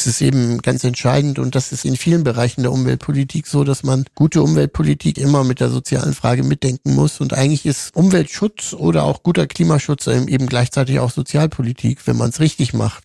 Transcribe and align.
Es 0.00 0.06
ist 0.06 0.22
eben 0.22 0.62
ganz 0.62 0.82
entscheidend 0.82 1.38
und 1.38 1.54
das 1.54 1.72
ist 1.72 1.84
in 1.84 1.94
vielen 1.94 2.24
Bereichen 2.24 2.62
der 2.62 2.72
Umweltpolitik 2.72 3.46
so, 3.46 3.64
dass 3.64 3.82
man 3.82 4.06
gute 4.14 4.42
Umweltpolitik 4.42 5.18
immer 5.18 5.44
mit 5.44 5.60
der 5.60 5.68
sozialen 5.68 6.14
Frage 6.14 6.42
mitdenken 6.42 6.94
muss. 6.94 7.20
Und 7.20 7.34
eigentlich 7.34 7.66
ist 7.66 7.94
Umweltschutz 7.94 8.72
oder 8.72 9.04
auch 9.04 9.22
guter 9.22 9.46
Klimaschutz 9.46 10.06
eben 10.06 10.46
gleichzeitig 10.46 11.00
auch 11.00 11.10
Sozialpolitik, 11.10 12.06
wenn 12.06 12.16
man 12.16 12.30
es 12.30 12.40
richtig 12.40 12.72
macht. 12.72 13.04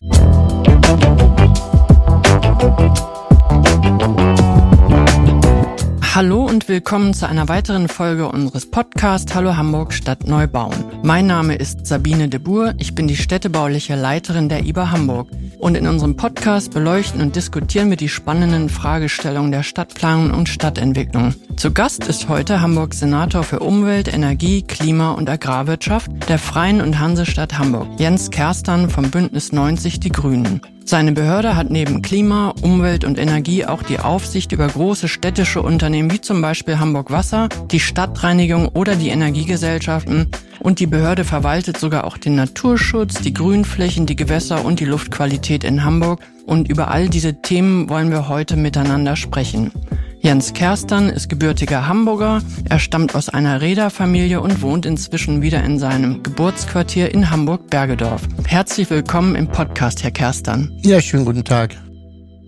Hallo 6.14 6.46
und 6.46 6.66
willkommen 6.66 7.12
zu 7.12 7.28
einer 7.28 7.46
weiteren 7.50 7.88
Folge 7.88 8.26
unseres 8.26 8.70
Podcasts 8.70 9.34
Hallo 9.34 9.54
Hamburg 9.54 9.92
Stadt 9.92 10.26
Neubauen. 10.26 10.72
Mein 11.02 11.26
Name 11.26 11.56
ist 11.56 11.86
Sabine 11.86 12.30
de 12.30 12.40
Boer, 12.40 12.72
ich 12.78 12.94
bin 12.94 13.06
die 13.06 13.18
städtebauliche 13.18 13.96
Leiterin 13.96 14.48
der 14.48 14.64
IBA 14.64 14.92
Hamburg. 14.92 15.28
Und 15.58 15.76
in 15.76 15.86
unserem 15.86 16.16
Podcast 16.16 16.72
beleuchten 16.72 17.20
und 17.20 17.34
diskutieren 17.34 17.90
wir 17.90 17.96
die 17.96 18.08
spannenden 18.08 18.68
Fragestellungen 18.68 19.52
der 19.52 19.62
Stadtplanung 19.62 20.32
und 20.32 20.48
Stadtentwicklung. 20.48 21.34
Zu 21.56 21.72
Gast 21.72 22.06
ist 22.06 22.28
heute 22.28 22.60
Hamburgs 22.60 23.00
Senator 23.00 23.42
für 23.42 23.60
Umwelt, 23.60 24.12
Energie, 24.12 24.62
Klima 24.62 25.12
und 25.12 25.30
Agrarwirtschaft 25.30 26.10
der 26.28 26.38
Freien 26.38 26.80
und 26.80 26.98
Hansestadt 26.98 27.58
Hamburg, 27.58 27.88
Jens 27.98 28.30
Kerstern 28.30 28.90
vom 28.90 29.10
Bündnis 29.10 29.52
90 29.52 30.00
Die 30.00 30.10
Grünen. 30.10 30.60
Seine 30.88 31.10
Behörde 31.10 31.56
hat 31.56 31.68
neben 31.68 32.00
Klima, 32.00 32.54
Umwelt 32.62 33.04
und 33.04 33.18
Energie 33.18 33.64
auch 33.64 33.82
die 33.82 33.98
Aufsicht 33.98 34.52
über 34.52 34.68
große 34.68 35.08
städtische 35.08 35.60
Unternehmen 35.60 36.12
wie 36.12 36.20
zum 36.20 36.40
Beispiel 36.40 36.78
Hamburg 36.78 37.10
Wasser, 37.10 37.48
die 37.72 37.80
Stadtreinigung 37.80 38.68
oder 38.68 38.94
die 38.94 39.08
Energiegesellschaften 39.08 40.30
und 40.66 40.80
die 40.80 40.88
Behörde 40.88 41.22
verwaltet 41.22 41.78
sogar 41.78 42.02
auch 42.02 42.18
den 42.18 42.34
Naturschutz, 42.34 43.22
die 43.22 43.32
Grünflächen, 43.32 44.04
die 44.04 44.16
Gewässer 44.16 44.64
und 44.64 44.80
die 44.80 44.84
Luftqualität 44.84 45.62
in 45.62 45.84
Hamburg 45.84 46.18
und 46.44 46.68
über 46.68 46.90
all 46.90 47.08
diese 47.08 47.40
Themen 47.40 47.88
wollen 47.88 48.10
wir 48.10 48.28
heute 48.28 48.56
miteinander 48.56 49.14
sprechen. 49.14 49.70
Jens 50.18 50.54
Kerstern 50.54 51.08
ist 51.08 51.28
gebürtiger 51.28 51.86
Hamburger. 51.86 52.42
Er 52.68 52.80
stammt 52.80 53.14
aus 53.14 53.28
einer 53.28 53.60
Räderfamilie 53.60 54.40
und 54.40 54.60
wohnt 54.60 54.86
inzwischen 54.86 55.40
wieder 55.40 55.62
in 55.62 55.78
seinem 55.78 56.24
Geburtsquartier 56.24 57.14
in 57.14 57.30
Hamburg-Bergedorf. 57.30 58.22
Herzlich 58.44 58.90
willkommen 58.90 59.36
im 59.36 59.46
Podcast, 59.46 60.02
Herr 60.02 60.10
Kerstern. 60.10 60.72
Ja, 60.82 61.00
schönen 61.00 61.26
guten 61.26 61.44
Tag. 61.44 61.76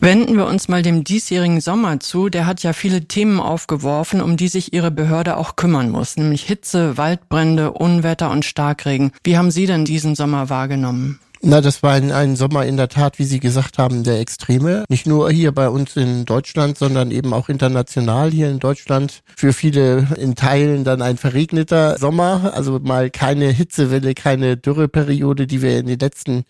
Wenden 0.01 0.37
wir 0.37 0.47
uns 0.47 0.69
mal 0.69 0.83
dem 0.83 1.03
diesjährigen 1.03 1.61
Sommer 1.61 1.99
zu. 1.99 2.29
Der 2.29 2.47
hat 2.47 2.63
ja 2.63 2.73
viele 2.73 3.07
Themen 3.07 3.41
aufgeworfen, 3.41 4.21
um 4.21 4.37
die 4.37 4.47
sich 4.47 4.73
Ihre 4.73 4.93
Behörde 4.93 5.37
auch 5.37 5.57
kümmern 5.57 5.91
muss, 5.91 6.17
nämlich 6.17 6.45
Hitze, 6.45 6.97
Waldbrände, 6.97 7.73
Unwetter 7.73 8.31
und 8.31 8.45
Starkregen. 8.45 9.11
Wie 9.25 9.37
haben 9.37 9.51
Sie 9.51 9.67
denn 9.67 9.85
diesen 9.85 10.15
Sommer 10.15 10.51
wahrgenommen? 10.51 11.19
Na, 11.41 11.61
das 11.61 11.85
war 11.85 11.93
ein, 11.93 12.11
ein 12.11 12.35
Sommer 12.35 12.67
in 12.67 12.77
der 12.77 12.89
Tat, 12.89 13.21
wie 13.21 13.25
Sie 13.25 13.39
gesagt 13.39 13.79
haben, 13.79 14.03
der 14.03 14.19
Extreme. 14.19 14.85
Nicht 14.89 15.07
nur 15.07 15.31
hier 15.31 15.53
bei 15.53 15.69
uns 15.69 15.95
in 15.95 16.25
Deutschland, 16.25 16.77
sondern 16.77 17.13
eben 17.13 17.33
auch 17.33 17.49
international 17.49 18.31
hier 18.33 18.51
in 18.51 18.59
Deutschland. 18.59 19.21
Für 19.37 19.53
viele 19.53 20.09
in 20.19 20.35
Teilen 20.35 20.83
dann 20.83 21.01
ein 21.01 21.17
verregneter 21.17 21.97
Sommer. 21.97 22.53
Also 22.55 22.81
mal 22.81 23.11
keine 23.11 23.51
Hitzewelle, 23.51 24.15
keine 24.15 24.57
Dürreperiode, 24.57 25.47
die 25.47 25.63
wir 25.63 25.79
in 25.79 25.87
den 25.87 26.01
letzten 26.01 26.45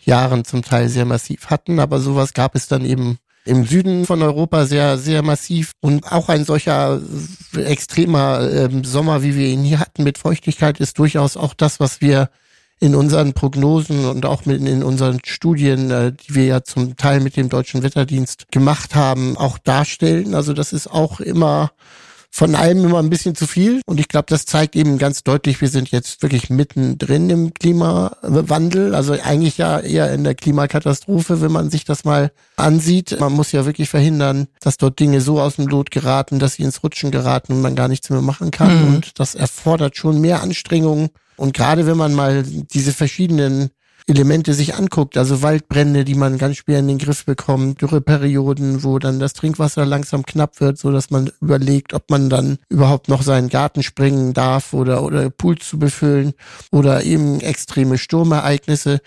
Jahren 0.00 0.44
zum 0.44 0.62
Teil 0.62 0.90
sehr 0.90 1.06
massiv 1.06 1.46
hatten. 1.46 1.80
Aber 1.80 1.98
sowas 1.98 2.34
gab 2.34 2.54
es 2.54 2.68
dann 2.68 2.84
eben 2.84 3.16
im 3.46 3.64
Süden 3.64 4.04
von 4.04 4.22
Europa 4.22 4.66
sehr, 4.66 4.98
sehr 4.98 5.22
massiv 5.22 5.72
und 5.80 6.10
auch 6.12 6.28
ein 6.28 6.44
solcher 6.44 7.00
extremer 7.56 8.40
äh, 8.40 8.68
Sommer, 8.84 9.22
wie 9.22 9.36
wir 9.36 9.48
ihn 9.48 9.62
hier 9.62 9.80
hatten 9.80 10.02
mit 10.02 10.18
Feuchtigkeit, 10.18 10.80
ist 10.80 10.98
durchaus 10.98 11.36
auch 11.36 11.52
das, 11.54 11.78
was 11.78 12.00
wir 12.00 12.30
in 12.84 12.94
unseren 12.94 13.32
Prognosen 13.32 14.04
und 14.04 14.26
auch 14.26 14.44
mit 14.44 14.60
in 14.60 14.82
unseren 14.82 15.18
Studien, 15.24 15.90
äh, 15.90 16.12
die 16.12 16.34
wir 16.34 16.44
ja 16.44 16.64
zum 16.64 16.98
Teil 16.98 17.20
mit 17.20 17.34
dem 17.34 17.48
Deutschen 17.48 17.82
Wetterdienst 17.82 18.52
gemacht 18.52 18.94
haben, 18.94 19.38
auch 19.38 19.56
darstellen. 19.56 20.34
Also 20.34 20.52
das 20.52 20.74
ist 20.74 20.88
auch 20.88 21.18
immer 21.18 21.70
von 22.36 22.56
allem 22.56 22.84
immer 22.84 22.98
ein 22.98 23.10
bisschen 23.10 23.36
zu 23.36 23.46
viel. 23.46 23.80
Und 23.86 24.00
ich 24.00 24.08
glaube, 24.08 24.26
das 24.28 24.44
zeigt 24.44 24.74
eben 24.74 24.98
ganz 24.98 25.22
deutlich, 25.22 25.60
wir 25.60 25.68
sind 25.68 25.92
jetzt 25.92 26.20
wirklich 26.20 26.50
mittendrin 26.50 27.30
im 27.30 27.54
Klimawandel. 27.54 28.92
Also 28.96 29.12
eigentlich 29.12 29.56
ja 29.56 29.78
eher 29.78 30.12
in 30.12 30.24
der 30.24 30.34
Klimakatastrophe, 30.34 31.40
wenn 31.40 31.52
man 31.52 31.70
sich 31.70 31.84
das 31.84 32.04
mal 32.04 32.32
ansieht. 32.56 33.20
Man 33.20 33.32
muss 33.34 33.52
ja 33.52 33.66
wirklich 33.66 33.88
verhindern, 33.88 34.48
dass 34.60 34.78
dort 34.78 34.98
Dinge 34.98 35.20
so 35.20 35.40
aus 35.40 35.56
dem 35.56 35.68
Lot 35.68 35.92
geraten, 35.92 36.40
dass 36.40 36.54
sie 36.54 36.64
ins 36.64 36.82
Rutschen 36.82 37.12
geraten 37.12 37.52
und 37.52 37.62
man 37.62 37.76
gar 37.76 37.86
nichts 37.86 38.10
mehr 38.10 38.20
machen 38.20 38.50
kann. 38.50 38.80
Mhm. 38.80 38.94
Und 38.94 39.20
das 39.20 39.36
erfordert 39.36 39.96
schon 39.96 40.20
mehr 40.20 40.42
Anstrengungen 40.42 41.10
und 41.36 41.54
gerade 41.54 41.86
wenn 41.86 41.96
man 41.96 42.14
mal 42.14 42.44
diese 42.44 42.92
verschiedenen 42.92 43.70
Elemente 44.06 44.52
sich 44.52 44.74
anguckt, 44.74 45.16
also 45.16 45.40
Waldbrände, 45.40 46.04
die 46.04 46.14
man 46.14 46.36
ganz 46.36 46.58
schwer 46.58 46.78
in 46.78 46.88
den 46.88 46.98
Griff 46.98 47.24
bekommt, 47.24 47.80
Dürreperioden, 47.80 48.84
wo 48.84 48.98
dann 48.98 49.18
das 49.18 49.32
Trinkwasser 49.32 49.86
langsam 49.86 50.26
knapp 50.26 50.60
wird, 50.60 50.76
so 50.76 50.92
dass 50.92 51.10
man 51.10 51.30
überlegt, 51.40 51.94
ob 51.94 52.10
man 52.10 52.28
dann 52.28 52.58
überhaupt 52.68 53.08
noch 53.08 53.22
seinen 53.22 53.48
Garten 53.48 53.82
springen 53.82 54.34
darf 54.34 54.74
oder 54.74 55.02
oder 55.02 55.30
Pool 55.30 55.56
zu 55.56 55.78
befüllen 55.78 56.34
oder 56.70 57.02
eben 57.02 57.40
extreme 57.40 57.96
Sturmereignisse. 57.96 59.00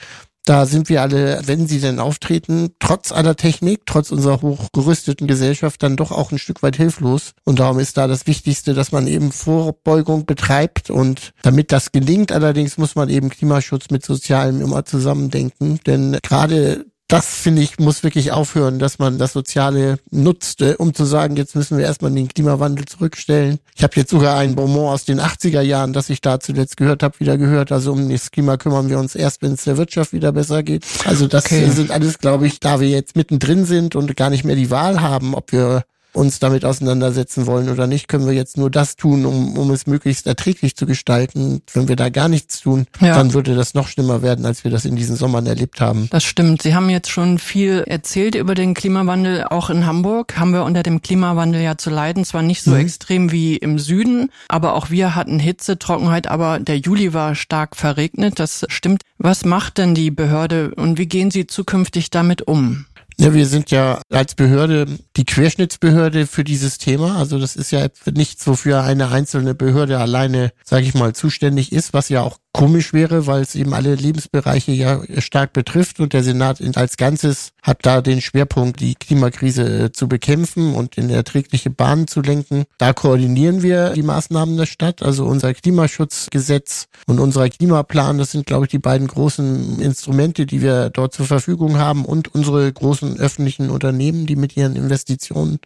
Da 0.47 0.66
sind 0.66 0.88
wir 0.88 1.02
alle, 1.02 1.41
wenn 1.46 1.68
sie 1.68 1.81
denn 1.81 2.00
auftreten, 2.00 2.69
trotz 2.80 3.12
aller 3.12 3.35
Technik, 3.35 3.81
trotz 3.85 4.12
unserer 4.12 4.41
hochgerüsteten 4.41 5.28
Gesellschaft 5.28 5.84
dann 5.84 5.97
doch 5.97 6.13
auch 6.13 6.31
ein 6.31 6.38
Stück 6.38 6.63
weit 6.63 6.78
hilflos. 6.78 7.34
Und 7.44 7.59
darum 7.59 7.80
ist 7.80 7.97
da 7.97 8.08
das 8.08 8.28
Wichtigste, 8.28 8.74
dass 8.74 8.94
man 8.94 9.07
eben 9.07 9.34
Vorbeugung 9.34 10.25
betreibt. 10.25 10.90
Und 10.90 11.34
damit 11.41 11.74
das 11.74 11.91
gelingt, 11.91 12.31
allerdings 12.31 12.78
muss 12.78 12.96
man 12.96 13.09
eben 13.09 13.30
Klimaschutz 13.30 13.90
mit 13.91 14.06
Sozialem 14.06 14.62
immer 14.62 14.86
zusammendenken. 14.86 15.81
Denn 15.86 16.18
gerade 16.24 16.86
das 17.07 17.25
finde 17.35 17.62
ich, 17.62 17.79
muss 17.79 18.03
wirklich 18.03 18.34
aufhören, 18.34 18.79
dass 18.79 19.00
man 19.00 19.18
das 19.18 19.31
Soziale 19.31 20.00
nutzt, 20.12 20.62
äh, 20.62 20.75
um 20.78 20.94
zu 20.94 21.06
sagen, 21.06 21.38
jetzt 21.38 21.56
müssen 21.56 21.78
wir 21.78 21.85
erstmal 21.85 22.12
den 22.12 22.28
Klimawandel 22.28 22.85
zurückstellen. 22.85 23.59
Ich 23.75 23.84
habe 23.84 23.94
jetzt 23.95 24.12
sogar 24.12 24.38
ein 24.38 24.56
Bonbon 24.56 24.90
aus 24.90 25.06
den 25.06 25.22
80er 25.22 25.62
Jahren, 25.62 25.94
das 25.94 26.09
ich 26.09 26.19
da 26.19 26.40
zuletzt 26.40 26.75
gehört 26.75 27.03
habe, 27.03 27.19
wieder 27.19 27.38
gehört. 27.38 27.72
Also 27.72 27.94
um 27.94 28.09
das 28.09 28.31
Klima 28.31 28.57
kümmern 28.57 28.90
wir 28.90 29.00
uns 29.00 29.16
erst, 29.16 29.41
wenn 29.41 29.53
es 29.53 29.63
der 29.63 29.78
Wirtschaft 29.78 30.12
wieder 30.12 30.34
besser 30.34 30.63
geht. 30.63 30.85
Also 31.06 31.28
das 31.28 31.45
okay. 31.45 31.69
sind 31.69 31.91
alles, 31.91 32.19
glaube 32.19 32.45
ich, 32.45 32.59
da 32.59 32.81
wir 32.81 32.90
jetzt 32.90 33.16
mittendrin 33.16 33.63
sind 33.63 33.95
und 33.95 34.18
gar 34.18 34.29
nicht 34.29 34.44
mehr 34.44 34.57
die 34.57 34.69
Wahl 34.69 35.01
haben, 35.01 35.34
ob 35.34 35.53
wir 35.53 35.84
uns 36.18 36.40
damit 36.40 36.66
auseinandersetzen 36.66 37.46
wollen 37.46 37.70
oder 37.70 37.88
nicht, 37.88 38.08
können 38.08 38.26
wir 38.26 38.34
jetzt 38.34 38.58
nur 38.58 38.70
das 38.70 38.96
tun, 38.96 39.26
um, 39.26 39.58
um 39.58 39.72
es 39.72 39.88
möglichst 39.88 40.28
erträglich 40.28 40.76
zu 40.76 40.86
gestalten. 40.86 41.62
Wenn 41.74 41.88
wir 41.88 41.96
da 41.96 42.10
gar 42.10 42.28
nichts 42.28 42.60
tun, 42.62 42.88
ja. 43.00 43.16
dann 43.16 43.34
würde 43.34 43.56
das 43.56 43.74
noch 43.74 43.88
schlimmer 43.88 44.22
werden, 44.22 44.46
als 44.46 44.64
wir 44.64 44.72
das 44.72 44.86
in 44.86 44.96
diesen 44.96 45.16
Sommern 45.16 45.46
erlebt 45.46 45.80
haben. 45.80 46.08
Das 46.12 46.24
stimmt. 46.24 46.64
Sie 46.64 46.76
haben 46.76 46.90
jetzt 46.90 47.10
schon 47.10 47.38
viel 47.38 47.84
erzählt 47.86 48.36
über 48.36 48.56
den 48.56 48.74
Klimawandel. 48.74 49.46
Auch 49.46 49.70
in 49.70 49.86
Hamburg 49.86 50.38
haben 50.38 50.52
wir 50.52 50.64
unter 50.64 50.84
dem 50.84 51.02
Klimawandel 51.02 51.62
ja 51.62 51.78
zu 51.78 51.90
leiden. 51.90 52.26
Zwar 52.26 52.42
nicht 52.42 52.64
so 52.64 52.72
mhm. 52.72 52.80
extrem 52.80 53.32
wie 53.32 53.56
im 53.56 53.78
Süden, 53.80 54.32
aber 54.48 54.74
auch 54.74 54.90
wir 54.90 55.16
hatten 55.16 55.40
Hitze, 55.40 55.78
Trockenheit, 55.78 56.28
aber 56.28 56.60
der 56.60 56.80
Juli 56.80 57.14
war 57.14 57.36
stark 57.36 57.76
verregnet. 57.76 58.40
Das 58.40 58.66
stimmt. 58.70 59.04
Was 59.20 59.46
macht 59.46 59.78
denn 59.78 59.96
die 59.96 60.12
Behörde 60.12 60.74
und 60.76 60.98
wie 60.98 61.08
gehen 61.08 61.32
Sie 61.32 61.48
zukünftig 61.48 62.10
damit 62.10 62.48
um? 62.48 62.87
Ja, 63.20 63.34
wir 63.34 63.48
sind 63.48 63.72
ja 63.72 64.00
als 64.12 64.36
Behörde 64.36 64.86
die 65.16 65.26
Querschnittsbehörde 65.26 66.28
für 66.28 66.44
dieses 66.44 66.78
Thema. 66.78 67.18
Also 67.18 67.40
das 67.40 67.56
ist 67.56 67.72
ja 67.72 67.88
nichts, 68.14 68.46
wofür 68.46 68.84
eine 68.84 69.10
einzelne 69.10 69.56
Behörde 69.56 69.98
alleine, 69.98 70.52
sage 70.64 70.86
ich 70.86 70.94
mal, 70.94 71.14
zuständig 71.14 71.72
ist, 71.72 71.94
was 71.94 72.10
ja 72.10 72.22
auch 72.22 72.38
komisch 72.53 72.94
wäre, 72.94 73.28
weil 73.28 73.41
es 73.41 73.56
eben 73.56 73.74
alle 73.74 73.94
Lebensbereiche 73.96 74.72
ja 74.72 75.02
stark 75.19 75.53
betrifft 75.53 76.00
und 76.00 76.13
der 76.13 76.24
Senat 76.24 76.59
als 76.75 76.97
Ganzes 76.97 77.52
hat 77.62 77.85
da 77.85 78.02
den 78.02 78.22
Schwerpunkt, 78.22 78.80
die 78.80 78.96
Klimakrise 78.96 79.85
äh, 79.85 79.91
zu 79.91 80.08
bekämpfen 80.08 80.74
und 80.74 80.97
in 80.97 81.09
erträgliche 81.09 81.69
Bahnen 81.69 82.07
zu 82.07 82.22
lenken. 82.22 82.66
Da 82.78 82.94
koordinieren 82.94 83.62
wir 83.62 83.91
die 83.91 84.03
Maßnahmen 84.03 84.57
der 84.57 84.66
Stadt, 84.66 85.03
also 85.03 85.25
unser 85.25 85.53
Klimaschutzgesetz 85.53 86.88
und 87.06 87.19
unser 87.19 87.47
Klimaplan, 87.50 88.18
das 88.18 88.31
sind, 88.31 88.47
glaube 88.47 88.66
ich, 88.66 88.72
die 88.72 88.80
beiden 88.80 89.07
großen 89.07 89.80
Instrumente, 89.80 90.46
die 90.46 90.62
wir 90.62 90.90
dort 90.90 91.13
zur 91.13 91.28
Verfügung 91.28 91.78
haben 91.78 92.06
und 92.06 92.34
unsere 92.34 92.72
großen 92.72 93.19
öffentlichen 93.19 93.69
Unternehmen, 93.69 94.25
die 94.25 94.36
mit 94.36 94.57
ihren 94.57 94.75
Investitionen 94.75 95.60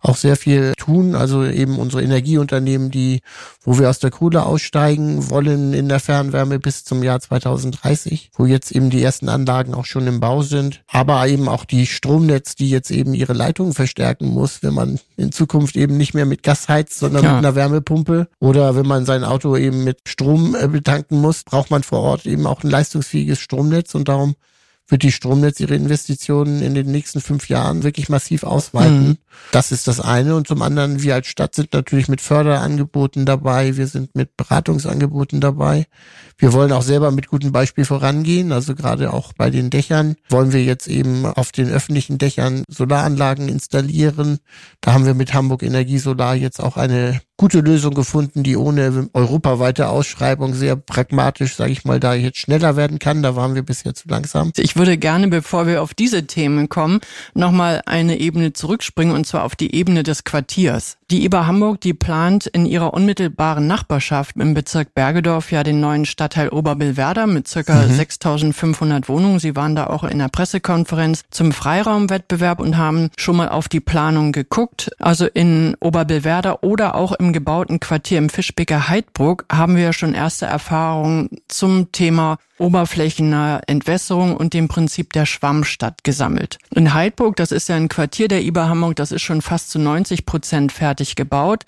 auch 0.00 0.16
sehr 0.16 0.36
viel 0.36 0.72
tun. 0.76 1.14
Also 1.14 1.44
eben 1.44 1.78
unsere 1.78 2.02
Energieunternehmen, 2.02 2.90
die, 2.90 3.20
wo 3.62 3.78
wir 3.78 3.90
aus 3.90 3.98
der 3.98 4.10
Kohle 4.10 4.44
aussteigen 4.44 5.30
wollen 5.30 5.74
in 5.74 5.88
der 5.88 6.00
Fernwärme 6.00 6.58
bis 6.58 6.84
zum 6.84 7.02
Jahr 7.02 7.20
2030, 7.20 8.30
wo 8.34 8.46
jetzt 8.46 8.72
eben 8.72 8.90
die 8.90 9.02
ersten 9.02 9.28
Anlagen 9.28 9.74
auch 9.74 9.84
schon 9.84 10.06
im 10.06 10.20
Bau 10.20 10.42
sind. 10.42 10.82
Aber 10.88 11.26
eben 11.28 11.48
auch 11.48 11.64
die 11.64 11.86
Stromnetz, 11.86 12.54
die 12.56 12.70
jetzt 12.70 12.90
eben 12.90 13.14
ihre 13.14 13.34
Leitungen 13.34 13.74
verstärken 13.74 14.28
muss, 14.28 14.62
wenn 14.62 14.74
man 14.74 14.98
in 15.16 15.32
Zukunft 15.32 15.76
eben 15.76 15.96
nicht 15.96 16.14
mehr 16.14 16.26
mit 16.26 16.42
Gas 16.42 16.68
heizt, 16.68 16.98
sondern 16.98 17.24
ja. 17.24 17.30
mit 17.30 17.38
einer 17.38 17.54
Wärmepumpe. 17.54 18.28
Oder 18.38 18.76
wenn 18.76 18.86
man 18.86 19.04
sein 19.04 19.24
Auto 19.24 19.56
eben 19.56 19.84
mit 19.84 20.00
Strom 20.06 20.54
äh, 20.54 20.68
betanken 20.68 21.20
muss, 21.20 21.44
braucht 21.44 21.70
man 21.70 21.82
vor 21.82 22.00
Ort 22.00 22.26
eben 22.26 22.46
auch 22.46 22.64
ein 22.64 22.70
leistungsfähiges 22.70 23.38
Stromnetz 23.38 23.94
und 23.94 24.08
darum 24.08 24.34
wird 24.90 25.02
die 25.02 25.12
Stromnetz 25.12 25.60
ihre 25.60 25.74
Investitionen 25.74 26.62
in 26.62 26.74
den 26.74 26.90
nächsten 26.90 27.20
fünf 27.20 27.48
Jahren 27.48 27.82
wirklich 27.82 28.08
massiv 28.08 28.42
ausweiten. 28.42 29.08
Mhm. 29.08 29.18
Das 29.52 29.72
ist 29.72 29.88
das 29.88 30.00
eine. 30.00 30.36
Und 30.36 30.46
zum 30.46 30.62
anderen, 30.62 31.02
wir 31.02 31.14
als 31.14 31.26
Stadt 31.26 31.54
sind 31.54 31.72
natürlich 31.72 32.08
mit 32.08 32.20
Förderangeboten 32.20 33.26
dabei. 33.26 33.76
Wir 33.76 33.86
sind 33.86 34.14
mit 34.14 34.36
Beratungsangeboten 34.36 35.40
dabei. 35.40 35.86
Wir 36.38 36.52
wollen 36.52 36.72
auch 36.72 36.82
selber 36.82 37.10
mit 37.10 37.28
gutem 37.28 37.52
Beispiel 37.52 37.84
vorangehen. 37.84 38.52
Also 38.52 38.74
gerade 38.74 39.12
auch 39.12 39.32
bei 39.34 39.50
den 39.50 39.68
Dächern 39.68 40.16
wollen 40.28 40.52
wir 40.52 40.64
jetzt 40.64 40.88
eben 40.88 41.26
auf 41.26 41.52
den 41.52 41.68
öffentlichen 41.68 42.18
Dächern 42.18 42.64
Solaranlagen 42.68 43.48
installieren. 43.48 44.38
Da 44.80 44.94
haben 44.94 45.04
wir 45.04 45.14
mit 45.14 45.34
Hamburg 45.34 45.62
Energie 45.62 45.98
Solar 45.98 46.34
jetzt 46.34 46.60
auch 46.60 46.76
eine 46.76 47.20
gute 47.40 47.60
Lösung 47.60 47.94
gefunden, 47.94 48.42
die 48.42 48.54
ohne 48.54 49.08
europaweite 49.14 49.88
Ausschreibung 49.88 50.52
sehr 50.52 50.76
pragmatisch, 50.76 51.56
sage 51.56 51.72
ich 51.72 51.86
mal, 51.86 51.98
da 51.98 52.12
jetzt 52.12 52.36
schneller 52.36 52.76
werden 52.76 52.98
kann. 52.98 53.22
Da 53.22 53.34
waren 53.34 53.54
wir 53.54 53.62
bisher 53.62 53.94
zu 53.94 54.08
langsam. 54.08 54.52
Ich 54.56 54.76
würde 54.76 54.98
gerne, 54.98 55.28
bevor 55.28 55.66
wir 55.66 55.82
auf 55.82 55.94
diese 55.94 56.26
Themen 56.26 56.68
kommen, 56.68 57.00
nochmal 57.32 57.80
eine 57.86 58.18
Ebene 58.18 58.52
zurückspringen 58.52 59.14
und 59.20 59.26
zwar 59.26 59.44
auf 59.44 59.54
die 59.54 59.74
Ebene 59.74 60.02
des 60.02 60.24
Quartiers. 60.24 60.96
Die 61.10 61.24
IBA 61.24 61.46
Hamburg, 61.46 61.80
die 61.82 61.92
plant 61.92 62.46
in 62.46 62.64
ihrer 62.64 62.94
unmittelbaren 62.94 63.66
Nachbarschaft 63.66 64.36
im 64.36 64.54
Bezirk 64.54 64.94
Bergedorf 64.94 65.52
ja 65.52 65.62
den 65.62 65.78
neuen 65.78 66.06
Stadtteil 66.06 66.48
Oberbillwerder 66.48 67.26
mit 67.26 67.46
circa 67.46 67.74
mhm. 67.74 67.92
6500 67.92 69.10
Wohnungen. 69.10 69.38
Sie 69.38 69.56
waren 69.56 69.76
da 69.76 69.88
auch 69.88 70.04
in 70.04 70.20
der 70.20 70.28
Pressekonferenz 70.28 71.24
zum 71.30 71.52
Freiraumwettbewerb 71.52 72.60
und 72.60 72.78
haben 72.78 73.10
schon 73.18 73.36
mal 73.36 73.50
auf 73.50 73.68
die 73.68 73.80
Planung 73.80 74.32
geguckt. 74.32 74.90
Also 74.98 75.26
in 75.26 75.76
Oberbillwerder 75.80 76.62
oder 76.62 76.94
auch 76.94 77.12
im 77.12 77.34
gebauten 77.34 77.78
Quartier 77.78 78.16
im 78.16 78.30
Fischbecker 78.30 78.88
Heidbruck 78.88 79.44
haben 79.52 79.76
wir 79.76 79.92
schon 79.92 80.14
erste 80.14 80.46
Erfahrungen 80.46 81.28
zum 81.48 81.92
Thema 81.92 82.38
oberflächennahe 82.60 83.62
Entwässerung 83.66 84.36
und 84.36 84.54
dem 84.54 84.68
Prinzip 84.68 85.12
der 85.12 85.26
Schwammstadt 85.26 86.04
gesammelt. 86.04 86.58
In 86.74 86.94
Heidburg, 86.94 87.36
das 87.36 87.50
ist 87.50 87.68
ja 87.68 87.76
ein 87.76 87.88
Quartier 87.88 88.28
der 88.28 88.42
IBA 88.42 88.68
Hamburg, 88.68 88.96
das 88.96 89.12
ist 89.12 89.22
schon 89.22 89.42
fast 89.42 89.70
zu 89.70 89.78
90 89.78 90.26
Prozent 90.26 90.70
fertig 90.72 91.16
gebaut. 91.16 91.64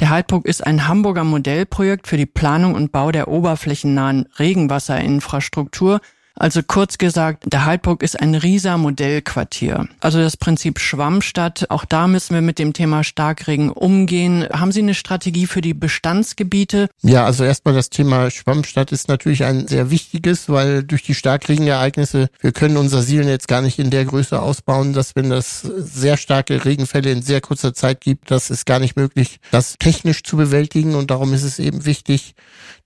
Der 0.00 0.08
Heidburg 0.08 0.46
ist 0.46 0.66
ein 0.66 0.88
Hamburger 0.88 1.24
Modellprojekt 1.24 2.08
für 2.08 2.16
die 2.16 2.26
Planung 2.26 2.74
und 2.74 2.90
Bau 2.90 3.12
der 3.12 3.28
oberflächennahen 3.28 4.26
Regenwasserinfrastruktur 4.38 6.00
also 6.40 6.62
kurz 6.62 6.96
gesagt, 6.96 7.44
der 7.52 7.66
Heidburg 7.66 8.02
ist 8.02 8.18
ein 8.18 8.34
rieser 8.34 8.78
Modellquartier. 8.78 9.86
Also 10.00 10.20
das 10.20 10.38
Prinzip 10.38 10.80
Schwammstadt, 10.80 11.66
auch 11.68 11.84
da 11.84 12.06
müssen 12.06 12.32
wir 12.34 12.40
mit 12.40 12.58
dem 12.58 12.72
Thema 12.72 13.04
Starkregen 13.04 13.68
umgehen. 13.68 14.46
Haben 14.50 14.72
Sie 14.72 14.80
eine 14.80 14.94
Strategie 14.94 15.46
für 15.46 15.60
die 15.60 15.74
Bestandsgebiete? 15.74 16.88
Ja, 17.02 17.26
also 17.26 17.44
erstmal 17.44 17.74
das 17.74 17.90
Thema 17.90 18.30
Schwammstadt 18.30 18.90
ist 18.90 19.08
natürlich 19.08 19.44
ein 19.44 19.68
sehr 19.68 19.90
wichtiges, 19.90 20.48
weil 20.48 20.82
durch 20.82 21.02
die 21.02 21.14
Starkregenereignisse, 21.14 22.30
wir 22.40 22.52
können 22.52 22.78
unser 22.78 23.02
Sielnetz 23.02 23.46
gar 23.46 23.60
nicht 23.60 23.78
in 23.78 23.90
der 23.90 24.06
Größe 24.06 24.40
ausbauen, 24.40 24.94
dass 24.94 25.14
wenn 25.16 25.28
das 25.28 25.60
sehr 25.60 26.16
starke 26.16 26.64
Regenfälle 26.64 27.10
in 27.10 27.20
sehr 27.20 27.42
kurzer 27.42 27.74
Zeit 27.74 28.00
gibt, 28.00 28.30
das 28.30 28.48
ist 28.48 28.64
gar 28.64 28.78
nicht 28.78 28.96
möglich, 28.96 29.40
das 29.50 29.74
technisch 29.78 30.22
zu 30.22 30.38
bewältigen 30.38 30.94
und 30.94 31.10
darum 31.10 31.34
ist 31.34 31.42
es 31.42 31.58
eben 31.58 31.84
wichtig, 31.84 32.34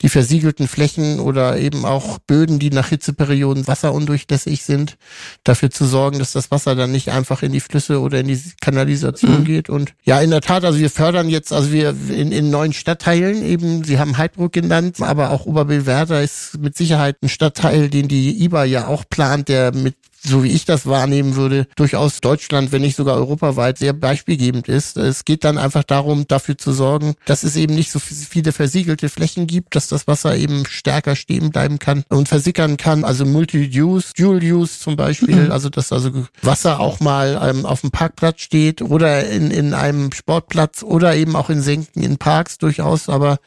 die 0.02 0.08
versiegelten 0.08 0.66
Flächen 0.66 1.20
oder 1.20 1.56
eben 1.56 1.84
auch 1.84 2.18
Böden, 2.18 2.58
die 2.58 2.70
nach 2.70 2.88
Hitzeperioden 2.88 3.43
wasserundurchlässig 3.44 4.62
sind, 4.62 4.96
dafür 5.44 5.70
zu 5.70 5.84
sorgen, 5.84 6.18
dass 6.18 6.32
das 6.32 6.50
Wasser 6.50 6.74
dann 6.74 6.92
nicht 6.92 7.10
einfach 7.10 7.42
in 7.42 7.52
die 7.52 7.60
Flüsse 7.60 8.00
oder 8.00 8.20
in 8.20 8.28
die 8.28 8.40
Kanalisation 8.60 9.40
mhm. 9.40 9.44
geht. 9.44 9.68
Und 9.68 9.94
ja, 10.04 10.20
in 10.20 10.30
der 10.30 10.40
Tat, 10.40 10.64
also 10.64 10.78
wir 10.78 10.90
fördern 10.90 11.28
jetzt, 11.28 11.52
also 11.52 11.72
wir 11.72 11.94
in, 12.08 12.32
in 12.32 12.50
neuen 12.50 12.72
Stadtteilen 12.72 13.44
eben, 13.44 13.84
Sie 13.84 13.98
haben 13.98 14.18
Heidbruck 14.18 14.52
genannt, 14.52 15.00
aber 15.00 15.30
auch 15.30 15.46
Oberbillwerder 15.46 16.22
ist 16.22 16.58
mit 16.58 16.76
Sicherheit 16.76 17.16
ein 17.22 17.28
Stadtteil, 17.28 17.88
den 17.88 18.08
die 18.08 18.44
IBA 18.44 18.64
ja 18.64 18.86
auch 18.86 19.04
plant, 19.08 19.48
der 19.48 19.74
mit 19.74 19.94
so 20.24 20.42
wie 20.42 20.50
ich 20.50 20.64
das 20.64 20.86
wahrnehmen 20.86 21.36
würde, 21.36 21.66
durchaus 21.76 22.20
Deutschland, 22.20 22.72
wenn 22.72 22.82
nicht 22.82 22.96
sogar 22.96 23.16
europaweit, 23.16 23.78
sehr 23.78 23.92
beispielgebend 23.92 24.68
ist. 24.68 24.96
Es 24.96 25.24
geht 25.24 25.44
dann 25.44 25.58
einfach 25.58 25.84
darum, 25.84 26.26
dafür 26.26 26.56
zu 26.56 26.72
sorgen, 26.72 27.14
dass 27.26 27.42
es 27.42 27.56
eben 27.56 27.74
nicht 27.74 27.90
so 27.90 27.98
viele 27.98 28.52
versiegelte 28.52 29.08
Flächen 29.08 29.46
gibt, 29.46 29.76
dass 29.76 29.88
das 29.88 30.06
Wasser 30.06 30.36
eben 30.36 30.64
stärker 30.66 31.14
stehen 31.14 31.50
bleiben 31.50 31.78
kann 31.78 32.04
und 32.08 32.28
versickern 32.28 32.76
kann. 32.76 33.04
Also 33.04 33.26
Multi-Use, 33.26 34.12
Dual-Use 34.16 34.80
zum 34.80 34.96
Beispiel, 34.96 35.46
mhm. 35.46 35.52
also 35.52 35.68
dass 35.68 35.92
also 35.92 36.10
Wasser 36.42 36.80
auch 36.80 37.00
mal 37.00 37.40
ähm, 37.42 37.66
auf 37.66 37.82
dem 37.82 37.90
Parkplatz 37.90 38.40
steht 38.40 38.82
oder 38.82 39.28
in, 39.28 39.50
in 39.50 39.74
einem 39.74 40.12
Sportplatz 40.12 40.82
oder 40.82 41.14
eben 41.14 41.36
auch 41.36 41.50
in 41.50 41.60
Senken 41.60 42.02
in 42.02 42.16
Parks 42.16 42.58
durchaus, 42.58 43.08
aber 43.08 43.38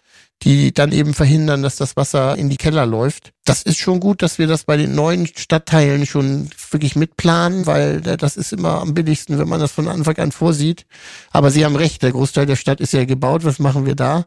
die 0.43 0.73
dann 0.73 0.91
eben 0.91 1.13
verhindern, 1.13 1.63
dass 1.63 1.77
das 1.77 1.97
Wasser 1.97 2.35
in 2.37 2.49
die 2.49 2.57
Keller 2.57 2.85
läuft. 2.85 3.33
Das 3.43 3.63
ist 3.63 3.79
schon 3.79 3.99
gut, 3.99 4.21
dass 4.21 4.37
wir 4.37 4.45
das 4.45 4.65
bei 4.65 4.77
den 4.77 4.93
neuen 4.93 5.25
Stadtteilen 5.25 6.05
schon 6.05 6.49
wirklich 6.69 6.95
mitplanen, 6.95 7.65
weil 7.65 8.01
das 8.01 8.37
ist 8.37 8.53
immer 8.53 8.81
am 8.81 8.93
billigsten, 8.93 9.39
wenn 9.39 9.49
man 9.49 9.59
das 9.59 9.71
von 9.71 9.87
Anfang 9.87 10.17
an 10.17 10.31
vorsieht. 10.31 10.85
Aber 11.31 11.49
Sie 11.49 11.65
haben 11.65 11.75
recht, 11.75 12.03
der 12.03 12.11
Großteil 12.11 12.45
der 12.45 12.55
Stadt 12.55 12.81
ist 12.81 12.93
ja 12.93 13.05
gebaut. 13.05 13.45
Was 13.45 13.59
machen 13.59 13.85
wir 13.85 13.95
da? 13.95 14.25